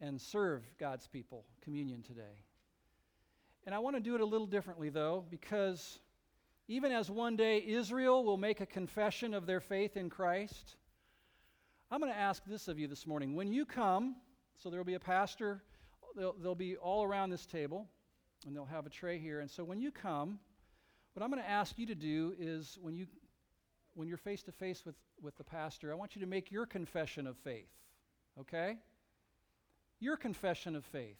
and 0.00 0.20
serve 0.20 0.64
God's 0.78 1.06
people 1.06 1.44
communion 1.62 2.02
today. 2.02 2.42
And 3.66 3.74
I 3.74 3.78
want 3.78 3.96
to 3.96 4.00
do 4.00 4.14
it 4.14 4.20
a 4.20 4.26
little 4.26 4.46
differently, 4.46 4.90
though, 4.90 5.24
because 5.30 5.98
even 6.68 6.92
as 6.92 7.10
one 7.10 7.36
day 7.36 7.64
Israel 7.66 8.24
will 8.24 8.36
make 8.36 8.60
a 8.60 8.66
confession 8.66 9.32
of 9.32 9.46
their 9.46 9.60
faith 9.60 9.96
in 9.96 10.10
Christ, 10.10 10.76
I'm 11.94 12.00
going 12.00 12.12
to 12.12 12.18
ask 12.18 12.42
this 12.44 12.66
of 12.66 12.78
you 12.78 12.88
this 12.88 13.06
morning. 13.06 13.36
When 13.36 13.52
you 13.52 13.64
come, 13.64 14.16
so 14.56 14.68
there 14.68 14.80
will 14.80 14.84
be 14.84 14.94
a 14.94 15.00
pastor, 15.00 15.62
they'll, 16.16 16.34
they'll 16.42 16.54
be 16.56 16.76
all 16.76 17.04
around 17.04 17.30
this 17.30 17.46
table, 17.46 17.86
and 18.44 18.56
they'll 18.56 18.64
have 18.64 18.84
a 18.84 18.90
tray 18.90 19.18
here. 19.18 19.38
And 19.38 19.48
so 19.48 19.62
when 19.62 19.80
you 19.80 19.92
come, 19.92 20.40
what 21.12 21.22
I'm 21.22 21.30
going 21.30 21.42
to 21.42 21.48
ask 21.48 21.78
you 21.78 21.86
to 21.86 21.94
do 21.94 22.34
is 22.36 22.78
when, 22.82 22.96
you, 22.96 23.06
when 23.94 24.08
you're 24.08 24.16
face 24.16 24.42
to 24.42 24.52
face 24.52 24.84
with 24.84 24.96
with 25.22 25.36
the 25.36 25.44
pastor, 25.44 25.92
I 25.92 25.94
want 25.94 26.16
you 26.16 26.20
to 26.20 26.26
make 26.26 26.50
your 26.50 26.66
confession 26.66 27.26
of 27.28 27.36
faith, 27.38 27.70
okay? 28.40 28.76
your 30.00 30.16
confession 30.16 30.76
of 30.76 30.84
faith. 30.84 31.16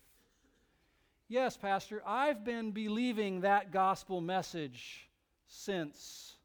Yes, 1.28 1.56
Pastor, 1.56 2.02
I've 2.06 2.44
been 2.44 2.72
believing 2.72 3.40
that 3.40 3.72
gospel 3.72 4.20
message 4.20 5.08
since 5.46 6.36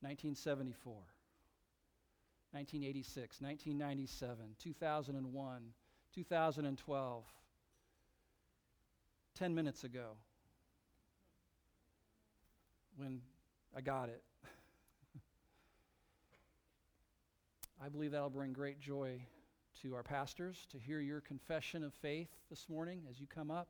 1974, 0.00 0.94
1986, 2.54 3.40
1997, 3.40 4.36
2001, 4.62 5.62
2012, 6.14 7.24
10 9.36 9.54
minutes 9.56 9.82
ago 9.82 10.12
when 12.96 13.20
I 13.76 13.80
got 13.80 14.08
it. 14.08 14.22
I 17.84 17.88
believe 17.88 18.12
that'll 18.12 18.30
bring 18.30 18.52
great 18.52 18.78
joy 18.78 19.20
to 19.82 19.96
our 19.96 20.04
pastors 20.04 20.68
to 20.70 20.78
hear 20.78 21.00
your 21.00 21.20
confession 21.22 21.82
of 21.82 21.92
faith 21.94 22.30
this 22.50 22.68
morning 22.68 23.02
as 23.10 23.18
you 23.18 23.26
come 23.26 23.50
up. 23.50 23.66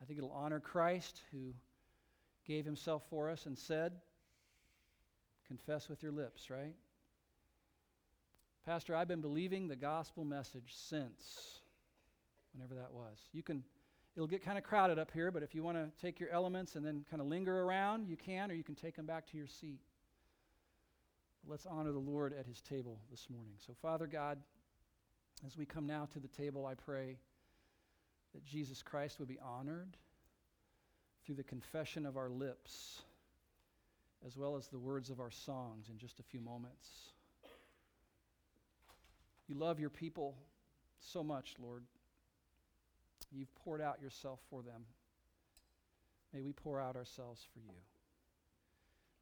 I 0.00 0.04
think 0.04 0.18
it'll 0.20 0.30
honor 0.30 0.60
Christ 0.60 1.22
who 1.32 1.54
gave 2.46 2.64
himself 2.64 3.02
for 3.10 3.28
us 3.28 3.46
and 3.46 3.58
said, 3.58 3.94
Confess 5.48 5.88
with 5.88 6.04
your 6.04 6.12
lips, 6.12 6.50
right? 6.50 6.76
Pastor, 8.66 8.96
I've 8.96 9.06
been 9.06 9.20
believing 9.20 9.68
the 9.68 9.76
gospel 9.76 10.24
message 10.24 10.74
since 10.74 11.60
whenever 12.52 12.74
that 12.74 12.92
was. 12.92 13.16
You 13.32 13.44
can, 13.44 13.62
it'll 14.16 14.26
get 14.26 14.44
kind 14.44 14.58
of 14.58 14.64
crowded 14.64 14.98
up 14.98 15.12
here, 15.12 15.30
but 15.30 15.44
if 15.44 15.54
you 15.54 15.62
want 15.62 15.76
to 15.76 15.88
take 16.04 16.18
your 16.18 16.30
elements 16.30 16.74
and 16.74 16.84
then 16.84 17.04
kind 17.08 17.22
of 17.22 17.28
linger 17.28 17.62
around, 17.62 18.08
you 18.08 18.16
can, 18.16 18.50
or 18.50 18.54
you 18.54 18.64
can 18.64 18.74
take 18.74 18.96
them 18.96 19.06
back 19.06 19.24
to 19.30 19.36
your 19.36 19.46
seat. 19.46 19.78
Let's 21.46 21.64
honor 21.64 21.92
the 21.92 22.00
Lord 22.00 22.34
at 22.36 22.44
his 22.44 22.60
table 22.60 22.98
this 23.08 23.30
morning. 23.30 23.52
So, 23.64 23.72
Father 23.80 24.08
God, 24.08 24.38
as 25.46 25.56
we 25.56 25.64
come 25.64 25.86
now 25.86 26.08
to 26.12 26.18
the 26.18 26.26
table, 26.26 26.66
I 26.66 26.74
pray 26.74 27.18
that 28.34 28.44
Jesus 28.44 28.82
Christ 28.82 29.20
would 29.20 29.28
be 29.28 29.38
honored 29.38 29.96
through 31.24 31.36
the 31.36 31.44
confession 31.44 32.04
of 32.04 32.16
our 32.16 32.28
lips 32.28 33.02
as 34.26 34.36
well 34.36 34.56
as 34.56 34.66
the 34.66 34.78
words 34.78 35.08
of 35.08 35.20
our 35.20 35.30
songs 35.30 35.88
in 35.88 35.98
just 35.98 36.18
a 36.18 36.24
few 36.24 36.40
moments. 36.40 37.12
You 39.48 39.54
love 39.56 39.78
your 39.78 39.90
people 39.90 40.34
so 40.98 41.22
much, 41.22 41.54
Lord. 41.58 41.84
You've 43.32 43.54
poured 43.56 43.80
out 43.80 44.00
yourself 44.00 44.40
for 44.50 44.62
them. 44.62 44.84
May 46.32 46.40
we 46.42 46.52
pour 46.52 46.80
out 46.80 46.96
ourselves 46.96 47.46
for 47.52 47.60
you. 47.60 47.74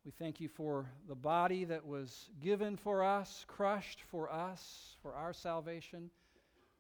We 0.04 0.10
thank 0.10 0.40
you 0.40 0.48
for 0.48 0.86
the 1.08 1.14
body 1.14 1.64
that 1.64 1.86
was 1.86 2.28
given 2.42 2.76
for 2.76 3.02
us, 3.02 3.44
crushed 3.48 4.02
for 4.10 4.30
us, 4.30 4.96
for 5.00 5.14
our 5.14 5.32
salvation. 5.32 6.10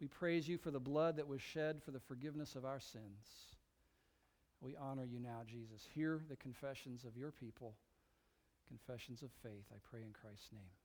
We 0.00 0.08
praise 0.08 0.46
you 0.46 0.58
for 0.58 0.70
the 0.70 0.80
blood 0.80 1.16
that 1.16 1.26
was 1.26 1.40
shed 1.40 1.82
for 1.82 1.90
the 1.90 2.00
forgiveness 2.00 2.54
of 2.54 2.64
our 2.64 2.80
sins. 2.80 3.54
We 4.60 4.76
honor 4.76 5.04
you 5.04 5.20
now, 5.20 5.42
Jesus. 5.46 5.86
Hear 5.94 6.20
the 6.28 6.36
confessions 6.36 7.04
of 7.04 7.16
your 7.16 7.30
people, 7.30 7.74
confessions 8.68 9.22
of 9.22 9.30
faith. 9.42 9.64
I 9.72 9.78
pray 9.90 10.02
in 10.02 10.12
Christ's 10.12 10.52
name. 10.52 10.83